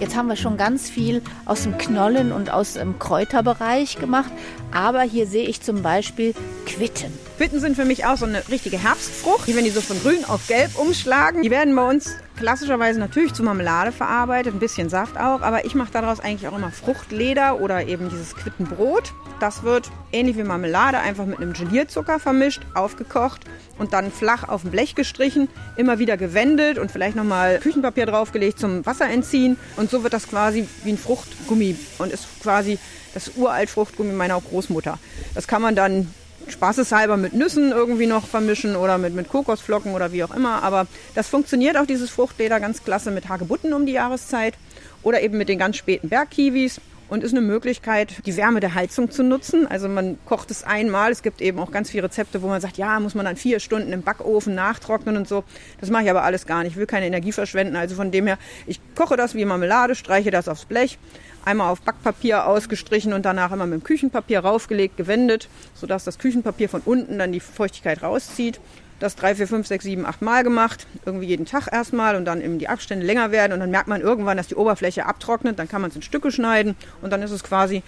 Jetzt 0.00 0.16
haben 0.16 0.28
wir 0.28 0.36
schon 0.36 0.56
ganz 0.56 0.90
viel 0.90 1.22
aus 1.44 1.62
dem 1.62 1.78
Knollen 1.78 2.32
und 2.32 2.50
aus 2.50 2.74
dem 2.74 2.98
Kräuterbereich 2.98 3.96
gemacht. 3.96 4.30
Aber 4.74 5.02
hier 5.02 5.28
sehe 5.28 5.46
ich 5.46 5.60
zum 5.60 5.82
Beispiel 5.82 6.34
Quitten. 6.66 7.16
Quitten 7.38 7.60
sind 7.60 7.76
für 7.76 7.84
mich 7.84 8.04
auch 8.06 8.16
so 8.16 8.26
eine 8.26 8.48
richtige 8.48 8.76
Herbstfrucht. 8.76 9.46
Wenn 9.54 9.64
die 9.64 9.70
so 9.70 9.80
von 9.80 10.00
grün 10.02 10.24
auf 10.24 10.48
gelb 10.48 10.76
umschlagen, 10.76 11.42
die 11.42 11.50
werden 11.50 11.76
bei 11.76 11.88
uns 11.88 12.10
klassischerweise 12.36 12.98
natürlich 12.98 13.32
zu 13.32 13.44
Marmelade 13.44 13.92
verarbeitet, 13.92 14.52
ein 14.52 14.58
bisschen 14.58 14.88
Saft 14.88 15.16
auch. 15.16 15.42
Aber 15.42 15.64
ich 15.64 15.76
mache 15.76 15.92
daraus 15.92 16.18
eigentlich 16.18 16.48
auch 16.48 16.56
immer 16.58 16.72
Fruchtleder 16.72 17.60
oder 17.60 17.86
eben 17.86 18.10
dieses 18.10 18.34
Quittenbrot. 18.34 19.12
Das 19.38 19.62
wird 19.62 19.90
ähnlich 20.10 20.36
wie 20.36 20.42
Marmelade 20.42 20.98
einfach 20.98 21.26
mit 21.26 21.38
einem 21.38 21.52
Gelierzucker 21.52 22.18
vermischt, 22.18 22.62
aufgekocht 22.74 23.42
und 23.78 23.92
dann 23.92 24.10
flach 24.10 24.48
auf 24.48 24.62
dem 24.62 24.72
Blech 24.72 24.96
gestrichen, 24.96 25.48
immer 25.76 26.00
wieder 26.00 26.16
gewendet 26.16 26.78
und 26.78 26.90
vielleicht 26.90 27.16
nochmal 27.16 27.58
Küchenpapier 27.58 28.06
draufgelegt 28.06 28.58
zum 28.58 28.84
Wasser 28.86 29.08
entziehen. 29.08 29.56
Und 29.76 29.90
so 29.90 30.02
wird 30.02 30.12
das 30.12 30.28
quasi 30.28 30.68
wie 30.82 30.90
ein 30.90 30.98
Fruchtgummi 30.98 31.76
und 31.98 32.12
ist 32.12 32.26
quasi 32.42 32.78
das 33.14 33.32
uralt 33.36 33.70
Fruchtgummi 33.70 34.12
meiner 34.12 34.40
Großmutter. 34.40 34.98
Das 35.34 35.46
kann 35.46 35.62
man 35.62 35.74
dann 35.74 36.12
spaßeshalber 36.48 37.16
mit 37.16 37.32
Nüssen 37.32 37.72
irgendwie 37.72 38.06
noch 38.06 38.26
vermischen 38.26 38.76
oder 38.76 38.98
mit, 38.98 39.14
mit 39.14 39.28
Kokosflocken 39.28 39.94
oder 39.94 40.12
wie 40.12 40.24
auch 40.24 40.34
immer. 40.34 40.62
Aber 40.62 40.86
das 41.14 41.28
funktioniert 41.28 41.76
auch, 41.76 41.86
dieses 41.86 42.10
Fruchtleder, 42.10 42.60
ganz 42.60 42.84
klasse 42.84 43.10
mit 43.10 43.28
Hagebutten 43.28 43.72
um 43.72 43.86
die 43.86 43.92
Jahreszeit 43.92 44.54
oder 45.02 45.22
eben 45.22 45.38
mit 45.38 45.48
den 45.48 45.58
ganz 45.58 45.76
späten 45.76 46.08
Bergkiwis 46.08 46.80
und 47.08 47.22
ist 47.22 47.32
eine 47.32 47.40
Möglichkeit, 47.40 48.14
die 48.26 48.36
Wärme 48.36 48.60
der 48.60 48.74
Heizung 48.74 49.10
zu 49.10 49.22
nutzen. 49.22 49.66
Also 49.66 49.88
man 49.88 50.18
kocht 50.24 50.50
es 50.50 50.64
einmal. 50.64 51.12
Es 51.12 51.22
gibt 51.22 51.40
eben 51.40 51.58
auch 51.58 51.70
ganz 51.70 51.90
viele 51.90 52.04
Rezepte, 52.04 52.42
wo 52.42 52.48
man 52.48 52.60
sagt, 52.60 52.78
ja, 52.78 52.98
muss 53.00 53.14
man 53.14 53.24
dann 53.24 53.36
vier 53.36 53.60
Stunden 53.60 53.92
im 53.92 54.02
Backofen 54.02 54.54
nachtrocknen 54.54 55.16
und 55.16 55.28
so. 55.28 55.44
Das 55.80 55.90
mache 55.90 56.04
ich 56.04 56.10
aber 56.10 56.22
alles 56.22 56.46
gar 56.46 56.62
nicht. 56.62 56.72
Ich 56.72 56.76
will 56.76 56.86
keine 56.86 57.06
Energie 57.06 57.32
verschwenden. 57.32 57.76
Also 57.76 57.94
von 57.94 58.10
dem 58.10 58.26
her, 58.26 58.38
ich 58.66 58.80
koche 58.94 59.16
das 59.16 59.34
wie 59.34 59.44
Marmelade, 59.44 59.94
streiche 59.94 60.30
das 60.30 60.48
aufs 60.48 60.64
Blech, 60.64 60.98
einmal 61.44 61.70
auf 61.70 61.82
Backpapier 61.82 62.46
ausgestrichen 62.46 63.12
und 63.12 63.24
danach 63.24 63.52
immer 63.52 63.66
mit 63.66 63.80
dem 63.80 63.84
Küchenpapier 63.84 64.40
raufgelegt, 64.40 64.96
gewendet, 64.96 65.48
sodass 65.74 66.04
das 66.04 66.18
Küchenpapier 66.18 66.68
von 66.68 66.82
unten 66.84 67.18
dann 67.18 67.32
die 67.32 67.40
Feuchtigkeit 67.40 68.02
rauszieht 68.02 68.60
das 69.00 69.16
drei, 69.16 69.34
vier, 69.34 69.48
fünf, 69.48 69.66
sechs, 69.66 69.84
sieben, 69.84 70.06
acht 70.06 70.22
Mal 70.22 70.44
gemacht. 70.44 70.86
Irgendwie 71.04 71.26
jeden 71.26 71.46
Tag 71.46 71.68
erstmal 71.72 72.16
und 72.16 72.24
dann 72.24 72.40
eben 72.40 72.58
die 72.58 72.68
Abstände 72.68 73.04
länger 73.04 73.32
werden. 73.32 73.52
Und 73.52 73.60
dann 73.60 73.70
merkt 73.70 73.88
man 73.88 74.00
irgendwann, 74.00 74.36
dass 74.36 74.48
die 74.48 74.54
Oberfläche 74.54 75.06
abtrocknet. 75.06 75.58
Dann 75.58 75.68
kann 75.68 75.80
man 75.80 75.90
es 75.90 75.96
in 75.96 76.02
Stücke 76.02 76.30
schneiden 76.30 76.76
und 77.02 77.12
dann 77.12 77.22
ist 77.22 77.30
es 77.30 77.42
quasi 77.42 77.82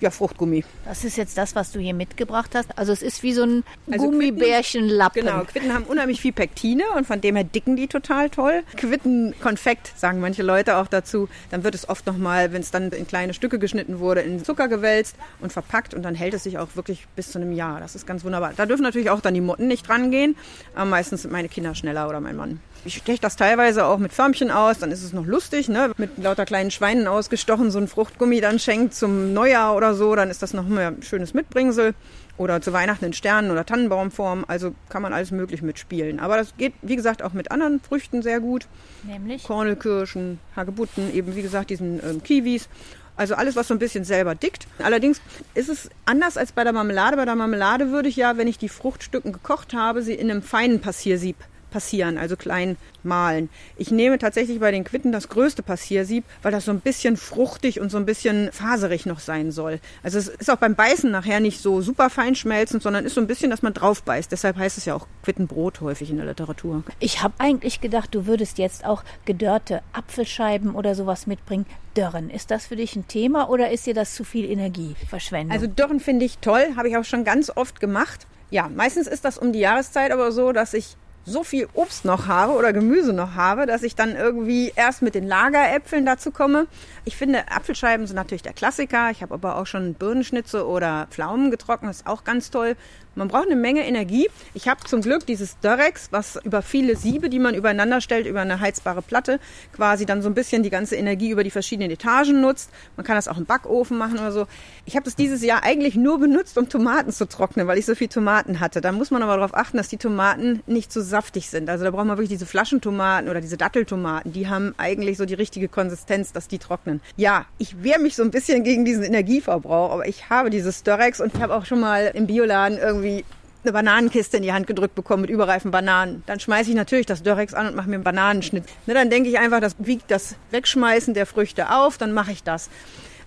ja, 0.00 0.10
Fruchtgummi. 0.10 0.64
Das 0.84 1.04
ist 1.04 1.16
jetzt 1.16 1.36
das, 1.36 1.54
was 1.54 1.72
du 1.72 1.80
hier 1.80 1.94
mitgebracht 1.94 2.54
hast. 2.54 2.76
Also 2.78 2.92
es 2.92 3.02
ist 3.02 3.22
wie 3.22 3.32
so 3.32 3.42
ein 3.42 3.64
also 3.90 4.06
Gummibärchenlappen. 4.06 5.22
Genau, 5.22 5.44
Quitten 5.44 5.74
haben 5.74 5.84
unheimlich 5.84 6.20
viel 6.20 6.32
Pektine 6.32 6.84
und 6.96 7.06
von 7.06 7.20
dem 7.20 7.34
her 7.34 7.44
dicken 7.44 7.76
die 7.76 7.88
total 7.88 8.30
toll. 8.30 8.62
Quittenkonfekt 8.76 9.92
sagen 9.96 10.20
manche 10.20 10.42
Leute 10.42 10.76
auch 10.76 10.86
dazu. 10.86 11.28
Dann 11.50 11.64
wird 11.64 11.74
es 11.74 11.88
oft 11.88 12.06
nochmal, 12.06 12.52
wenn 12.52 12.62
es 12.62 12.70
dann 12.70 12.90
in 12.90 13.06
kleine 13.06 13.34
Stücke 13.34 13.58
geschnitten 13.58 13.98
wurde, 13.98 14.20
in 14.20 14.44
Zucker 14.44 14.68
gewälzt 14.68 15.16
und 15.40 15.52
verpackt 15.52 15.94
und 15.94 16.02
dann 16.02 16.14
hält 16.14 16.34
es 16.34 16.44
sich 16.44 16.58
auch 16.58 16.68
wirklich 16.74 17.06
bis 17.16 17.32
zu 17.32 17.38
einem 17.38 17.52
Jahr. 17.52 17.80
Das 17.80 17.94
ist 17.94 18.06
ganz 18.06 18.24
wunderbar. 18.24 18.52
Da 18.56 18.66
dürfen 18.66 18.82
natürlich 18.82 19.10
auch 19.10 19.20
dann 19.20 19.34
die 19.34 19.40
Motten 19.40 19.66
nicht 19.66 19.88
rangehen. 19.88 20.36
Aber 20.74 20.84
meistens 20.84 21.22
sind 21.22 21.32
meine 21.32 21.48
Kinder 21.48 21.74
schneller 21.74 22.08
oder 22.08 22.20
mein 22.20 22.36
Mann. 22.36 22.60
Ich 22.88 22.96
steche 22.96 23.20
das 23.20 23.36
teilweise 23.36 23.84
auch 23.84 23.98
mit 23.98 24.14
Förmchen 24.14 24.50
aus, 24.50 24.78
dann 24.78 24.90
ist 24.90 25.04
es 25.04 25.12
noch 25.12 25.26
lustig, 25.26 25.68
ne? 25.68 25.92
mit 25.98 26.16
lauter 26.16 26.46
kleinen 26.46 26.70
Schweinen 26.70 27.06
ausgestochen, 27.06 27.70
so 27.70 27.78
ein 27.78 27.86
Fruchtgummi 27.86 28.40
dann 28.40 28.58
schenkt 28.58 28.94
zum 28.94 29.34
Neujahr 29.34 29.76
oder 29.76 29.94
so, 29.94 30.14
dann 30.14 30.30
ist 30.30 30.40
das 30.40 30.54
noch 30.54 30.66
mehr 30.66 30.88
ein 30.88 31.02
schönes 31.02 31.34
Mitbringsel. 31.34 31.94
Oder 32.38 32.62
zu 32.62 32.72
Weihnachten 32.72 33.04
in 33.04 33.12
Sternen- 33.12 33.50
oder 33.50 33.66
Tannenbaumform, 33.66 34.46
also 34.48 34.72
kann 34.88 35.02
man 35.02 35.12
alles 35.12 35.32
möglich 35.32 35.60
mitspielen. 35.60 36.18
Aber 36.18 36.38
das 36.38 36.56
geht, 36.56 36.72
wie 36.80 36.96
gesagt, 36.96 37.22
auch 37.22 37.34
mit 37.34 37.50
anderen 37.50 37.78
Früchten 37.80 38.22
sehr 38.22 38.40
gut. 38.40 38.68
Nämlich? 39.02 39.44
Kornelkirschen, 39.44 40.38
Hagebutten, 40.56 41.12
eben 41.12 41.36
wie 41.36 41.42
gesagt 41.42 41.68
diesen 41.68 42.00
ähm, 42.02 42.22
Kiwis. 42.22 42.70
Also 43.16 43.34
alles, 43.34 43.54
was 43.54 43.68
so 43.68 43.74
ein 43.74 43.80
bisschen 43.80 44.04
selber 44.04 44.34
dickt. 44.34 44.66
Allerdings 44.78 45.20
ist 45.54 45.68
es 45.68 45.90
anders 46.06 46.38
als 46.38 46.52
bei 46.52 46.64
der 46.64 46.72
Marmelade. 46.72 47.18
Bei 47.18 47.26
der 47.26 47.34
Marmelade 47.34 47.90
würde 47.90 48.08
ich 48.08 48.16
ja, 48.16 48.38
wenn 48.38 48.48
ich 48.48 48.56
die 48.56 48.70
Fruchtstücken 48.70 49.32
gekocht 49.32 49.74
habe, 49.74 50.02
sie 50.02 50.14
in 50.14 50.30
einem 50.30 50.40
feinen 50.40 50.80
Passiersieb 50.80 51.36
passieren, 51.70 52.18
also 52.18 52.36
klein 52.36 52.76
malen. 53.02 53.48
Ich 53.76 53.90
nehme 53.90 54.18
tatsächlich 54.18 54.60
bei 54.60 54.70
den 54.70 54.84
Quitten 54.84 55.12
das 55.12 55.28
größte 55.28 55.62
Passiersieb, 55.62 56.24
weil 56.42 56.52
das 56.52 56.64
so 56.64 56.70
ein 56.70 56.80
bisschen 56.80 57.16
fruchtig 57.16 57.80
und 57.80 57.90
so 57.90 57.96
ein 57.96 58.06
bisschen 58.06 58.50
faserig 58.52 59.06
noch 59.06 59.20
sein 59.20 59.50
soll. 59.52 59.80
Also 60.02 60.18
es 60.18 60.28
ist 60.28 60.50
auch 60.50 60.56
beim 60.56 60.74
Beißen 60.74 61.10
nachher 61.10 61.40
nicht 61.40 61.60
so 61.60 61.80
super 61.80 62.10
fein 62.10 62.34
schmelzend, 62.34 62.82
sondern 62.82 63.04
ist 63.04 63.14
so 63.14 63.20
ein 63.20 63.26
bisschen, 63.26 63.50
dass 63.50 63.62
man 63.62 63.74
drauf 63.74 64.02
beißt. 64.02 64.30
Deshalb 64.30 64.56
heißt 64.56 64.78
es 64.78 64.84
ja 64.84 64.94
auch 64.94 65.06
Quittenbrot 65.22 65.80
häufig 65.80 66.10
in 66.10 66.16
der 66.16 66.26
Literatur. 66.26 66.82
Ich 67.00 67.22
habe 67.22 67.34
eigentlich 67.38 67.80
gedacht, 67.80 68.14
du 68.14 68.26
würdest 68.26 68.58
jetzt 68.58 68.84
auch 68.84 69.04
gedörrte 69.24 69.82
Apfelscheiben 69.92 70.74
oder 70.74 70.94
sowas 70.94 71.26
mitbringen. 71.26 71.66
Dörren, 71.94 72.30
ist 72.30 72.50
das 72.50 72.66
für 72.66 72.76
dich 72.76 72.94
ein 72.94 73.08
Thema 73.08 73.48
oder 73.48 73.70
ist 73.70 73.86
dir 73.86 73.94
das 73.94 74.14
zu 74.14 74.22
viel 74.22 74.48
Energieverschwendung? 74.48 75.52
Also 75.52 75.66
Dörren 75.66 76.00
finde 76.00 76.24
ich 76.24 76.38
toll, 76.38 76.62
habe 76.76 76.88
ich 76.88 76.96
auch 76.96 77.04
schon 77.04 77.24
ganz 77.24 77.50
oft 77.54 77.80
gemacht. 77.80 78.26
Ja, 78.50 78.68
meistens 78.68 79.06
ist 79.06 79.24
das 79.24 79.36
um 79.36 79.52
die 79.52 79.58
Jahreszeit 79.58 80.12
aber 80.12 80.32
so, 80.32 80.52
dass 80.52 80.74
ich 80.74 80.96
so 81.28 81.44
viel 81.44 81.68
Obst 81.74 82.04
noch 82.04 82.26
habe 82.26 82.54
oder 82.54 82.72
Gemüse 82.72 83.12
noch 83.12 83.34
habe, 83.34 83.66
dass 83.66 83.82
ich 83.82 83.94
dann 83.94 84.16
irgendwie 84.16 84.72
erst 84.74 85.02
mit 85.02 85.14
den 85.14 85.26
Lageräpfeln 85.26 86.06
dazu 86.06 86.30
komme. 86.30 86.66
Ich 87.04 87.16
finde, 87.16 87.50
Apfelscheiben 87.50 88.06
sind 88.06 88.16
natürlich 88.16 88.42
der 88.42 88.52
Klassiker. 88.52 89.10
Ich 89.10 89.22
habe 89.22 89.34
aber 89.34 89.56
auch 89.56 89.66
schon 89.66 89.94
Birnenschnitze 89.94 90.66
oder 90.66 91.06
Pflaumen 91.10 91.50
getrocknet, 91.50 91.90
ist 91.90 92.06
auch 92.06 92.24
ganz 92.24 92.50
toll. 92.50 92.76
Man 93.18 93.26
braucht 93.26 93.46
eine 93.46 93.56
Menge 93.56 93.84
Energie. 93.84 94.28
Ich 94.54 94.68
habe 94.68 94.78
zum 94.84 95.02
Glück 95.02 95.26
dieses 95.26 95.58
Durex, 95.58 96.12
was 96.12 96.38
über 96.44 96.62
viele 96.62 96.96
Siebe, 96.96 97.28
die 97.28 97.40
man 97.40 97.56
übereinander 97.56 98.00
stellt, 98.00 98.28
über 98.28 98.42
eine 98.42 98.60
heizbare 98.60 99.02
Platte, 99.02 99.40
quasi 99.74 100.06
dann 100.06 100.22
so 100.22 100.28
ein 100.28 100.34
bisschen 100.34 100.62
die 100.62 100.70
ganze 100.70 100.94
Energie 100.94 101.30
über 101.30 101.42
die 101.42 101.50
verschiedenen 101.50 101.90
Etagen 101.90 102.40
nutzt. 102.40 102.70
Man 102.96 103.04
kann 103.04 103.16
das 103.16 103.26
auch 103.26 103.36
im 103.36 103.44
Backofen 103.44 103.98
machen 103.98 104.20
oder 104.20 104.30
so. 104.30 104.46
Ich 104.86 104.94
habe 104.94 105.04
das 105.04 105.16
dieses 105.16 105.42
Jahr 105.42 105.64
eigentlich 105.64 105.96
nur 105.96 106.20
benutzt, 106.20 106.56
um 106.58 106.68
Tomaten 106.68 107.10
zu 107.10 107.26
trocknen, 107.26 107.66
weil 107.66 107.76
ich 107.76 107.86
so 107.86 107.96
viel 107.96 108.06
Tomaten 108.06 108.60
hatte. 108.60 108.80
Da 108.80 108.92
muss 108.92 109.10
man 109.10 109.20
aber 109.24 109.34
darauf 109.34 109.54
achten, 109.54 109.78
dass 109.78 109.88
die 109.88 109.96
Tomaten 109.96 110.62
nicht 110.68 110.92
so 110.92 111.02
saftig 111.02 111.50
sind. 111.50 111.68
Also 111.68 111.84
da 111.84 111.90
braucht 111.90 112.06
man 112.06 112.16
wirklich 112.16 112.28
diese 112.28 112.46
Flaschentomaten 112.46 113.28
oder 113.28 113.40
diese 113.40 113.56
Datteltomaten. 113.56 114.32
Die 114.32 114.46
haben 114.46 114.76
eigentlich 114.78 115.18
so 115.18 115.24
die 115.24 115.34
richtige 115.34 115.66
Konsistenz, 115.66 116.32
dass 116.32 116.46
die 116.46 116.58
trocknen. 116.60 117.00
Ja, 117.16 117.46
ich 117.58 117.82
wehre 117.82 117.98
mich 117.98 118.14
so 118.14 118.22
ein 118.22 118.30
bisschen 118.30 118.62
gegen 118.62 118.84
diesen 118.84 119.02
Energieverbrauch, 119.02 119.90
aber 119.90 120.06
ich 120.06 120.30
habe 120.30 120.50
dieses 120.50 120.84
Durex 120.84 121.20
und 121.20 121.34
ich 121.34 121.42
habe 121.42 121.56
auch 121.56 121.64
schon 121.64 121.80
mal 121.80 122.12
im 122.14 122.28
Bioladen 122.28 122.78
irgendwie 122.78 123.07
irgendwie 123.08 123.24
eine 123.64 123.72
Bananenkiste 123.72 124.36
in 124.36 124.42
die 124.44 124.52
Hand 124.52 124.66
gedrückt 124.66 124.94
bekommen 124.94 125.22
mit 125.22 125.30
überreifen 125.30 125.70
Bananen. 125.70 126.22
Dann 126.26 126.38
schmeiße 126.38 126.70
ich 126.70 126.76
natürlich 126.76 127.06
das 127.06 127.22
Dörrex 127.22 127.54
an 127.54 127.68
und 127.68 127.74
mache 127.74 127.88
mir 127.88 127.96
einen 127.96 128.04
Bananenschnitt. 128.04 128.64
Ne, 128.86 128.94
dann 128.94 129.10
denke 129.10 129.28
ich 129.28 129.38
einfach, 129.38 129.60
das 129.60 129.74
wiegt 129.78 130.10
das 130.10 130.36
Wegschmeißen 130.52 131.12
der 131.14 131.26
Früchte 131.26 131.70
auf, 131.70 131.98
dann 131.98 132.12
mache 132.12 132.32
ich 132.32 132.42
das. 132.42 132.70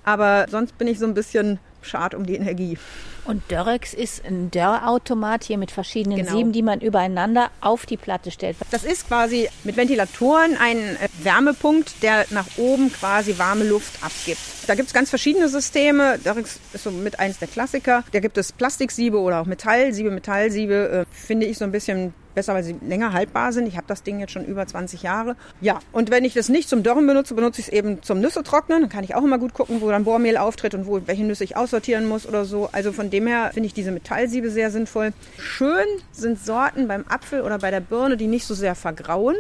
Aber 0.03 0.45
sonst 0.49 0.77
bin 0.77 0.87
ich 0.87 0.99
so 0.99 1.05
ein 1.05 1.13
bisschen 1.13 1.59
schad 1.81 2.15
um 2.15 2.25
die 2.25 2.35
Energie. 2.35 2.77
Und 3.23 3.43
Dörrex 3.51 3.93
ist 3.93 4.25
ein 4.25 4.49
Dörrautomat 4.49 5.43
hier 5.43 5.57
mit 5.57 5.69
verschiedenen 5.69 6.17
genau. 6.17 6.37
Sieben, 6.37 6.51
die 6.51 6.63
man 6.63 6.81
übereinander 6.81 7.51
auf 7.61 7.85
die 7.85 7.97
Platte 7.97 8.31
stellt. 8.31 8.57
Das 8.71 8.83
ist 8.83 9.07
quasi 9.07 9.47
mit 9.63 9.77
Ventilatoren 9.77 10.57
ein 10.57 10.77
äh, 10.77 11.07
Wärmepunkt, 11.23 12.01
der 12.01 12.25
nach 12.31 12.47
oben 12.57 12.91
quasi 12.91 13.37
warme 13.37 13.63
Luft 13.63 14.03
abgibt. 14.03 14.39
Da 14.65 14.75
gibt 14.75 14.87
es 14.87 14.93
ganz 14.93 15.09
verschiedene 15.09 15.49
Systeme. 15.49 16.17
Dörrex 16.23 16.59
ist 16.73 16.83
so 16.83 16.91
mit 16.91 17.19
eins 17.19 17.37
der 17.37 17.47
Klassiker. 17.47 18.03
Da 18.11 18.19
gibt 18.19 18.37
es 18.37 18.51
Plastiksiebe 18.51 19.19
oder 19.19 19.41
auch 19.41 19.45
Metallsiebe. 19.45 20.09
Metallsiebe 20.09 21.05
äh, 21.11 21.15
finde 21.15 21.45
ich 21.45 21.59
so 21.59 21.65
ein 21.65 21.71
bisschen 21.71 22.13
besser, 22.33 22.53
weil 22.53 22.63
sie 22.63 22.75
länger 22.81 23.13
haltbar 23.13 23.53
sind. 23.53 23.67
Ich 23.67 23.77
habe 23.77 23.87
das 23.87 24.03
Ding 24.03 24.19
jetzt 24.19 24.31
schon 24.31 24.45
über 24.45 24.65
20 24.65 25.03
Jahre. 25.03 25.35
Ja, 25.59 25.79
und 25.91 26.11
wenn 26.11 26.25
ich 26.25 26.33
das 26.33 26.49
nicht 26.49 26.69
zum 26.69 26.83
Dörren 26.83 27.07
benutze, 27.07 27.33
benutze 27.33 27.61
ich 27.61 27.67
es 27.67 27.73
eben 27.73 28.01
zum 28.03 28.19
Nüsse 28.19 28.43
trocknen. 28.43 28.81
Dann 28.81 28.89
kann 28.89 29.03
ich 29.03 29.15
auch 29.15 29.23
immer 29.23 29.37
gut 29.37 29.53
gucken, 29.53 29.81
wo 29.81 29.89
dann 29.89 30.03
Bohrmehl 30.03 30.37
auftritt 30.37 30.73
und 30.73 30.85
wo 30.87 31.01
welche 31.05 31.23
Nüsse 31.23 31.43
ich 31.43 31.57
aussortieren 31.57 32.07
muss 32.07 32.27
oder 32.27 32.45
so. 32.45 32.69
Also 32.71 32.91
von 32.91 33.09
dem 33.09 33.27
her 33.27 33.51
finde 33.53 33.67
ich 33.67 33.73
diese 33.73 33.91
Metallsiebe 33.91 34.49
sehr 34.49 34.71
sinnvoll. 34.71 35.13
Schön 35.37 35.85
sind 36.11 36.43
Sorten 36.43 36.87
beim 36.87 37.05
Apfel 37.07 37.41
oder 37.41 37.59
bei 37.59 37.71
der 37.71 37.79
Birne, 37.79 38.17
die 38.17 38.27
nicht 38.27 38.45
so 38.45 38.53
sehr 38.53 38.75
vergrauen. 38.75 39.35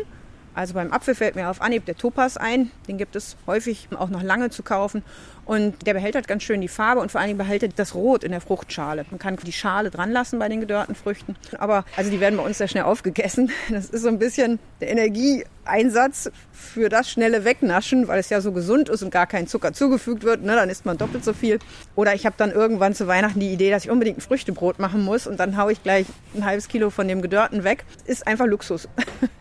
Also 0.53 0.73
beim 0.73 0.91
Apfel 0.91 1.15
fällt 1.15 1.35
mir 1.35 1.49
auf 1.49 1.61
Anhieb 1.61 1.85
der 1.85 1.95
Topaz 1.95 2.37
ein. 2.37 2.71
Den 2.87 2.97
gibt 2.97 3.15
es 3.15 3.37
häufig 3.47 3.87
auch 3.97 4.09
noch 4.09 4.23
lange 4.23 4.49
zu 4.49 4.63
kaufen. 4.63 5.03
Und 5.45 5.85
der 5.85 5.93
behält 5.93 6.15
halt 6.15 6.27
ganz 6.27 6.43
schön 6.43 6.61
die 6.61 6.67
Farbe 6.67 7.01
und 7.01 7.11
vor 7.11 7.19
allen 7.19 7.29
Dingen 7.29 7.37
behält 7.37 7.77
das 7.77 7.95
Rot 7.95 8.23
in 8.23 8.31
der 8.31 8.41
Fruchtschale. 8.41 9.05
Man 9.09 9.19
kann 9.19 9.35
die 9.37 9.51
Schale 9.51 9.89
dran 9.89 10.11
lassen 10.11 10.39
bei 10.39 10.47
den 10.47 10.59
gedörrten 10.59 10.95
Früchten. 10.95 11.35
Aber 11.57 11.83
also 11.97 12.11
die 12.11 12.19
werden 12.19 12.37
bei 12.37 12.43
uns 12.43 12.57
sehr 12.57 12.67
schnell 12.67 12.83
aufgegessen. 12.83 13.51
Das 13.69 13.89
ist 13.89 14.03
so 14.03 14.09
ein 14.09 14.19
bisschen 14.19 14.59
der 14.79 14.89
Energieeinsatz 14.89 16.29
für 16.51 16.89
das 16.89 17.09
schnelle 17.09 17.45
Wegnaschen, 17.45 18.07
weil 18.07 18.19
es 18.19 18.29
ja 18.29 18.41
so 18.41 18.51
gesund 18.51 18.89
ist 18.89 19.01
und 19.01 19.09
gar 19.09 19.27
kein 19.27 19.47
Zucker 19.47 19.73
zugefügt 19.73 20.23
wird. 20.23 20.43
Ne, 20.43 20.55
dann 20.55 20.69
isst 20.69 20.85
man 20.85 20.97
doppelt 20.97 21.23
so 21.23 21.33
viel. 21.33 21.59
Oder 21.95 22.13
ich 22.13 22.25
habe 22.25 22.35
dann 22.37 22.51
irgendwann 22.51 22.93
zu 22.93 23.07
Weihnachten 23.07 23.39
die 23.39 23.51
Idee, 23.51 23.71
dass 23.71 23.85
ich 23.85 23.89
unbedingt 23.89 24.19
ein 24.19 24.21
Früchtebrot 24.21 24.79
machen 24.79 25.03
muss 25.03 25.25
und 25.25 25.39
dann 25.39 25.57
haue 25.57 25.71
ich 25.71 25.81
gleich 25.81 26.05
ein 26.35 26.45
halbes 26.45 26.67
Kilo 26.67 26.89
von 26.89 27.07
dem 27.07 27.21
gedörrten 27.21 27.63
weg. 27.63 27.85
Ist 28.05 28.27
einfach 28.27 28.45
Luxus. 28.45 28.87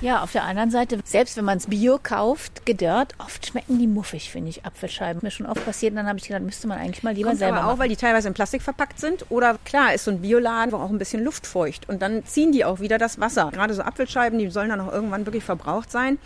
Ja, 0.00 0.22
auf 0.22 0.30
der 0.30 0.44
anderen 0.44 0.70
Seite, 0.70 1.00
selbst 1.04 1.36
wenn 1.36 1.44
man 1.44 1.58
es 1.58 1.66
Bio 1.66 1.98
kauft, 2.00 2.64
gedörrt, 2.64 3.14
oft 3.18 3.44
schmecken 3.44 3.80
die 3.80 3.88
muffig, 3.88 4.30
finde 4.30 4.50
ich, 4.50 4.64
Apfelscheiben. 4.64 5.20
Mir 5.24 5.32
schon 5.32 5.46
oft 5.46 5.64
passiert, 5.64 5.90
und 5.90 5.96
dann 5.96 6.06
habe 6.06 6.18
ich 6.18 6.28
gedacht, 6.28 6.42
müsste 6.42 6.68
man 6.68 6.78
eigentlich 6.78 7.02
mal 7.02 7.14
lieber 7.14 7.30
Kommt 7.30 7.40
selber 7.40 7.56
aber 7.56 7.64
auch, 7.64 7.70
machen. 7.70 7.80
weil 7.80 7.88
die 7.88 7.96
teilweise 7.96 8.28
in 8.28 8.34
Plastik 8.34 8.62
verpackt 8.62 9.00
sind. 9.00 9.26
Oder 9.28 9.58
klar, 9.64 9.94
ist 9.94 10.04
so 10.04 10.12
ein 10.12 10.20
Bioladen, 10.20 10.70
wo 10.72 10.76
auch 10.76 10.90
ein 10.90 10.98
bisschen 10.98 11.24
luftfeucht. 11.24 11.88
Und 11.88 12.00
dann 12.00 12.24
ziehen 12.24 12.52
die 12.52 12.64
auch 12.64 12.78
wieder 12.78 12.98
das 12.98 13.18
Wasser. 13.18 13.50
Gerade 13.52 13.74
so 13.74 13.82
Apfelscheiben, 13.82 14.38
die 14.38 14.48
sollen 14.50 14.68
dann 14.68 14.80
auch 14.80 14.92
irgendwann 14.92 15.26
wirklich 15.26 15.42
verbraucht 15.42 15.90
sein. 15.90 16.18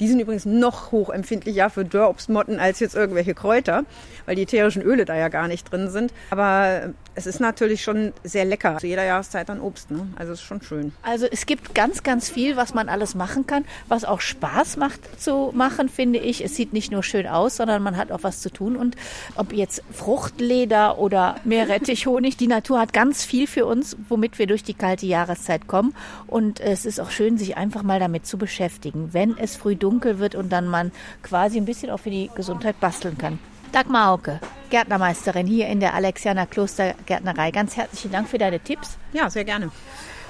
Die 0.00 0.08
sind 0.08 0.18
übrigens 0.18 0.46
noch 0.46 0.92
hochempfindlicher 0.92 1.68
für 1.68 1.84
Dörrobstmotten 1.84 2.58
als 2.58 2.80
jetzt 2.80 2.94
irgendwelche 2.94 3.34
Kräuter, 3.34 3.84
weil 4.24 4.34
die 4.34 4.42
ätherischen 4.42 4.80
Öle 4.80 5.04
da 5.04 5.14
ja 5.14 5.28
gar 5.28 5.46
nicht 5.46 5.70
drin 5.70 5.90
sind. 5.90 6.14
Aber 6.30 6.94
es 7.14 7.26
ist 7.26 7.38
natürlich 7.38 7.82
schon 7.82 8.14
sehr 8.24 8.46
lecker. 8.46 8.78
Zu 8.78 8.86
jeder 8.86 9.04
Jahreszeit 9.04 9.50
dann 9.50 9.60
Obst, 9.60 9.90
ne? 9.90 10.06
Also 10.16 10.32
es 10.32 10.40
ist 10.40 10.46
schon 10.46 10.62
schön. 10.62 10.92
Also 11.02 11.26
es 11.30 11.44
gibt 11.44 11.74
ganz, 11.74 12.02
ganz 12.02 12.30
viel, 12.30 12.56
was 12.56 12.72
man 12.72 12.88
alles 12.88 13.14
machen 13.14 13.46
kann, 13.46 13.66
was 13.88 14.06
auch 14.06 14.20
Spaß 14.22 14.78
macht 14.78 15.20
zu 15.20 15.50
machen, 15.54 15.90
finde 15.90 16.18
ich. 16.18 16.42
Es 16.42 16.56
sieht 16.56 16.72
nicht 16.72 16.90
nur 16.90 17.02
schön 17.02 17.26
aus, 17.26 17.56
sondern 17.56 17.82
man 17.82 17.98
hat 17.98 18.10
auch 18.10 18.22
was 18.22 18.40
zu 18.40 18.50
tun. 18.50 18.76
Und 18.76 18.96
ob 19.34 19.52
jetzt 19.52 19.82
Fruchtleder 19.92 20.98
oder 20.98 21.36
Meerrettichhonig, 21.44 22.38
die 22.38 22.46
Natur 22.46 22.80
hat 22.80 22.94
ganz 22.94 23.22
viel 23.22 23.46
für 23.46 23.66
uns, 23.66 23.98
womit 24.08 24.38
wir 24.38 24.46
durch 24.46 24.62
die 24.62 24.74
kalte 24.74 25.04
Jahreszeit 25.04 25.66
kommen. 25.66 25.94
Und 26.26 26.58
es 26.58 26.86
ist 26.86 27.00
auch 27.00 27.10
schön, 27.10 27.36
sich 27.36 27.58
einfach 27.58 27.82
mal 27.82 28.00
damit 28.00 28.24
zu 28.24 28.38
beschäftigen, 28.38 29.10
wenn 29.12 29.36
es 29.36 29.56
früh 29.56 29.76
dunkel 29.76 29.89
wird 30.18 30.34
und 30.34 30.50
dann 30.50 30.68
man 30.68 30.92
quasi 31.22 31.58
ein 31.58 31.64
bisschen 31.64 31.90
auch 31.90 32.00
für 32.00 32.10
die 32.10 32.30
Gesundheit 32.34 32.78
basteln 32.80 33.18
kann. 33.18 33.38
Dagmar 33.72 34.06
Hauke. 34.06 34.40
Gärtnermeisterin 34.70 35.46
hier 35.46 35.68
in 35.68 35.80
der 35.80 35.94
Alexianer 35.94 36.46
Klostergärtnerei. 36.46 37.50
Ganz 37.50 37.76
herzlichen 37.76 38.12
Dank 38.12 38.28
für 38.28 38.38
deine 38.38 38.60
Tipps. 38.60 38.96
Ja, 39.12 39.28
sehr 39.30 39.44
gerne. 39.44 39.70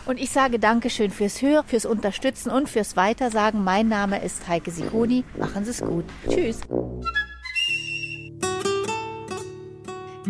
Und 0.07 0.19
ich 0.19 0.31
sage 0.31 0.59
Dankeschön 0.59 1.11
fürs 1.11 1.43
Hören, 1.43 1.67
fürs 1.67 1.85
Unterstützen 1.85 2.51
und 2.51 2.69
fürs 2.69 2.97
Weitersagen. 2.97 3.63
Mein 3.63 3.89
Name 3.89 4.23
ist 4.23 4.49
Heike 4.49 4.71
Sikoni. 4.71 5.25
Machen 5.39 5.65
Sie 5.65 5.71
es 5.71 5.81
gut. 5.81 6.05
Tschüss. 6.29 6.61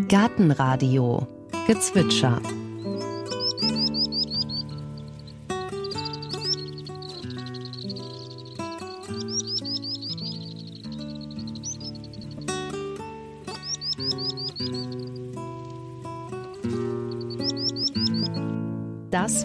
Gartenradio 0.08 1.26
Gezwitscher 1.66 2.40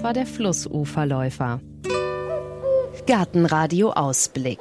war 0.05 0.13
der 0.13 0.27
Flussuferläufer. 0.27 1.61
Gartenradio 3.07 3.91
Ausblick. 3.91 4.59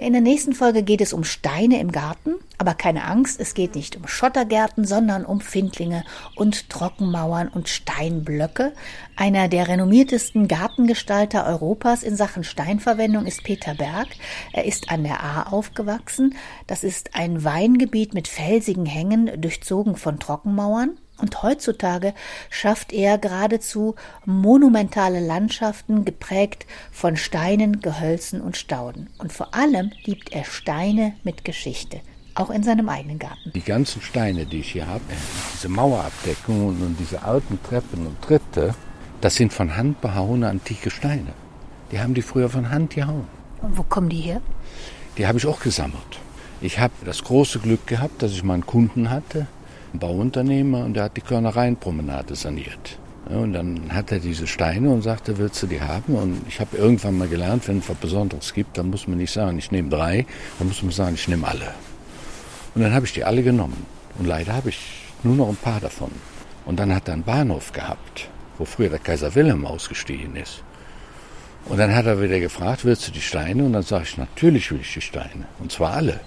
In 0.00 0.14
der 0.14 0.22
nächsten 0.22 0.54
Folge 0.54 0.82
geht 0.82 1.02
es 1.02 1.12
um 1.12 1.22
Steine 1.22 1.78
im 1.80 1.92
Garten, 1.92 2.36
aber 2.56 2.72
keine 2.72 3.04
Angst, 3.04 3.40
es 3.40 3.52
geht 3.52 3.74
nicht 3.74 3.94
um 3.94 4.08
Schottergärten, 4.08 4.86
sondern 4.86 5.26
um 5.26 5.42
Findlinge 5.42 6.02
und 6.34 6.70
Trockenmauern 6.70 7.48
und 7.48 7.68
Steinblöcke. 7.68 8.72
Einer 9.16 9.48
der 9.48 9.68
renommiertesten 9.68 10.48
Gartengestalter 10.48 11.44
Europas 11.44 12.02
in 12.02 12.16
Sachen 12.16 12.42
Steinverwendung 12.42 13.26
ist 13.26 13.44
Peter 13.44 13.74
Berg. 13.74 14.08
Er 14.54 14.64
ist 14.64 14.90
an 14.90 15.04
der 15.04 15.22
Ahr 15.22 15.52
aufgewachsen. 15.52 16.36
Das 16.66 16.84
ist 16.84 17.14
ein 17.14 17.44
Weingebiet 17.44 18.14
mit 18.14 18.28
felsigen 18.28 18.86
Hängen, 18.86 19.42
durchzogen 19.42 19.96
von 19.96 20.18
Trockenmauern. 20.18 20.96
Und 21.18 21.42
heutzutage 21.42 22.12
schafft 22.50 22.92
er 22.92 23.18
geradezu 23.18 23.94
monumentale 24.24 25.20
Landschaften, 25.20 26.04
geprägt 26.04 26.66
von 26.90 27.16
Steinen, 27.16 27.80
Gehölzen 27.80 28.40
und 28.40 28.56
Stauden. 28.56 29.08
Und 29.18 29.32
vor 29.32 29.54
allem 29.54 29.92
liebt 30.04 30.32
er 30.32 30.44
Steine 30.44 31.14
mit 31.22 31.44
Geschichte, 31.44 32.00
auch 32.34 32.50
in 32.50 32.64
seinem 32.64 32.88
eigenen 32.88 33.20
Garten. 33.20 33.52
Die 33.54 33.60
ganzen 33.60 34.02
Steine, 34.02 34.44
die 34.44 34.60
ich 34.60 34.72
hier 34.72 34.88
habe, 34.88 35.04
diese 35.54 35.68
Mauerabdeckungen 35.68 36.82
und 36.82 36.96
diese 36.98 37.22
alten 37.22 37.62
Treppen 37.62 38.06
und 38.06 38.20
Tritte, 38.20 38.74
das 39.20 39.36
sind 39.36 39.52
von 39.52 39.76
Hand 39.76 40.00
behauene 40.00 40.48
antike 40.48 40.90
Steine. 40.90 41.32
Die 41.92 42.00
haben 42.00 42.14
die 42.14 42.22
früher 42.22 42.50
von 42.50 42.70
Hand 42.70 42.94
gehauen. 42.94 43.28
Und 43.62 43.78
wo 43.78 43.84
kommen 43.84 44.08
die 44.08 44.20
her? 44.20 44.40
Die 45.16 45.26
habe 45.28 45.38
ich 45.38 45.46
auch 45.46 45.60
gesammelt. 45.60 46.18
Ich 46.60 46.80
habe 46.80 46.92
das 47.04 47.22
große 47.22 47.60
Glück 47.60 47.86
gehabt, 47.86 48.22
dass 48.22 48.32
ich 48.32 48.42
mal 48.42 48.54
einen 48.54 48.66
Kunden 48.66 49.10
hatte, 49.10 49.46
ein 49.94 49.98
Bauunternehmer 49.98 50.84
und 50.84 50.94
der 50.94 51.04
hat 51.04 51.16
die 51.16 51.20
Körnereienpromenade 51.20 52.34
saniert. 52.34 52.98
Und 53.26 53.54
dann 53.54 53.90
hat 53.90 54.12
er 54.12 54.18
diese 54.18 54.46
Steine 54.46 54.90
und 54.90 55.00
sagte, 55.00 55.38
willst 55.38 55.62
du 55.62 55.66
die 55.66 55.80
haben? 55.80 56.14
Und 56.14 56.42
ich 56.46 56.60
habe 56.60 56.76
irgendwann 56.76 57.16
mal 57.16 57.28
gelernt, 57.28 57.66
wenn 57.68 57.78
es 57.78 57.88
was 57.88 57.96
Besonderes 57.96 58.52
gibt, 58.52 58.76
dann 58.76 58.90
muss 58.90 59.08
man 59.08 59.16
nicht 59.16 59.32
sagen, 59.32 59.56
ich 59.56 59.70
nehme 59.70 59.88
drei, 59.88 60.26
dann 60.58 60.68
muss 60.68 60.82
man 60.82 60.92
sagen, 60.92 61.14
ich 61.14 61.26
nehme 61.26 61.46
alle. 61.46 61.72
Und 62.74 62.82
dann 62.82 62.92
habe 62.92 63.06
ich 63.06 63.14
die 63.14 63.24
alle 63.24 63.42
genommen. 63.42 63.86
Und 64.18 64.26
leider 64.26 64.52
habe 64.52 64.68
ich 64.68 64.78
nur 65.22 65.36
noch 65.36 65.48
ein 65.48 65.56
paar 65.56 65.80
davon. 65.80 66.10
Und 66.66 66.78
dann 66.78 66.94
hat 66.94 67.08
er 67.08 67.14
einen 67.14 67.22
Bahnhof 67.22 67.72
gehabt, 67.72 68.28
wo 68.58 68.64
früher 68.66 68.90
der 68.90 68.98
Kaiser 68.98 69.34
Wilhelm 69.34 69.64
ausgestiegen 69.64 70.36
ist. 70.36 70.62
Und 71.66 71.78
dann 71.78 71.94
hat 71.94 72.04
er 72.04 72.20
wieder 72.20 72.40
gefragt, 72.40 72.84
willst 72.84 73.08
du 73.08 73.12
die 73.12 73.22
Steine? 73.22 73.64
Und 73.64 73.72
dann 73.72 73.82
sage 73.82 74.04
ich, 74.04 74.18
natürlich 74.18 74.70
will 74.70 74.80
ich 74.80 74.92
die 74.92 75.00
Steine. 75.00 75.46
Und 75.60 75.72
zwar 75.72 75.94
alle. 75.94 76.20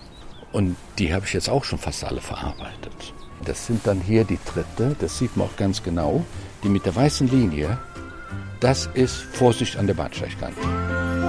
Und 0.51 0.77
die 0.97 1.13
habe 1.13 1.25
ich 1.25 1.33
jetzt 1.33 1.49
auch 1.49 1.63
schon 1.63 1.77
fast 1.77 2.03
alle 2.03 2.21
verarbeitet. 2.21 3.13
Das 3.45 3.65
sind 3.65 3.85
dann 3.85 4.01
hier 4.01 4.23
die 4.23 4.37
Tritte, 4.37 4.95
das 4.99 5.17
sieht 5.17 5.37
man 5.37 5.47
auch 5.47 5.55
ganz 5.55 5.83
genau. 5.83 6.25
Die 6.63 6.69
mit 6.69 6.85
der 6.85 6.95
weißen 6.95 7.27
Linie, 7.29 7.77
das 8.59 8.89
ist 8.93 9.15
Vorsicht 9.15 9.77
an 9.77 9.87
der 9.87 9.93
Bahnsteigkante. 9.93 11.26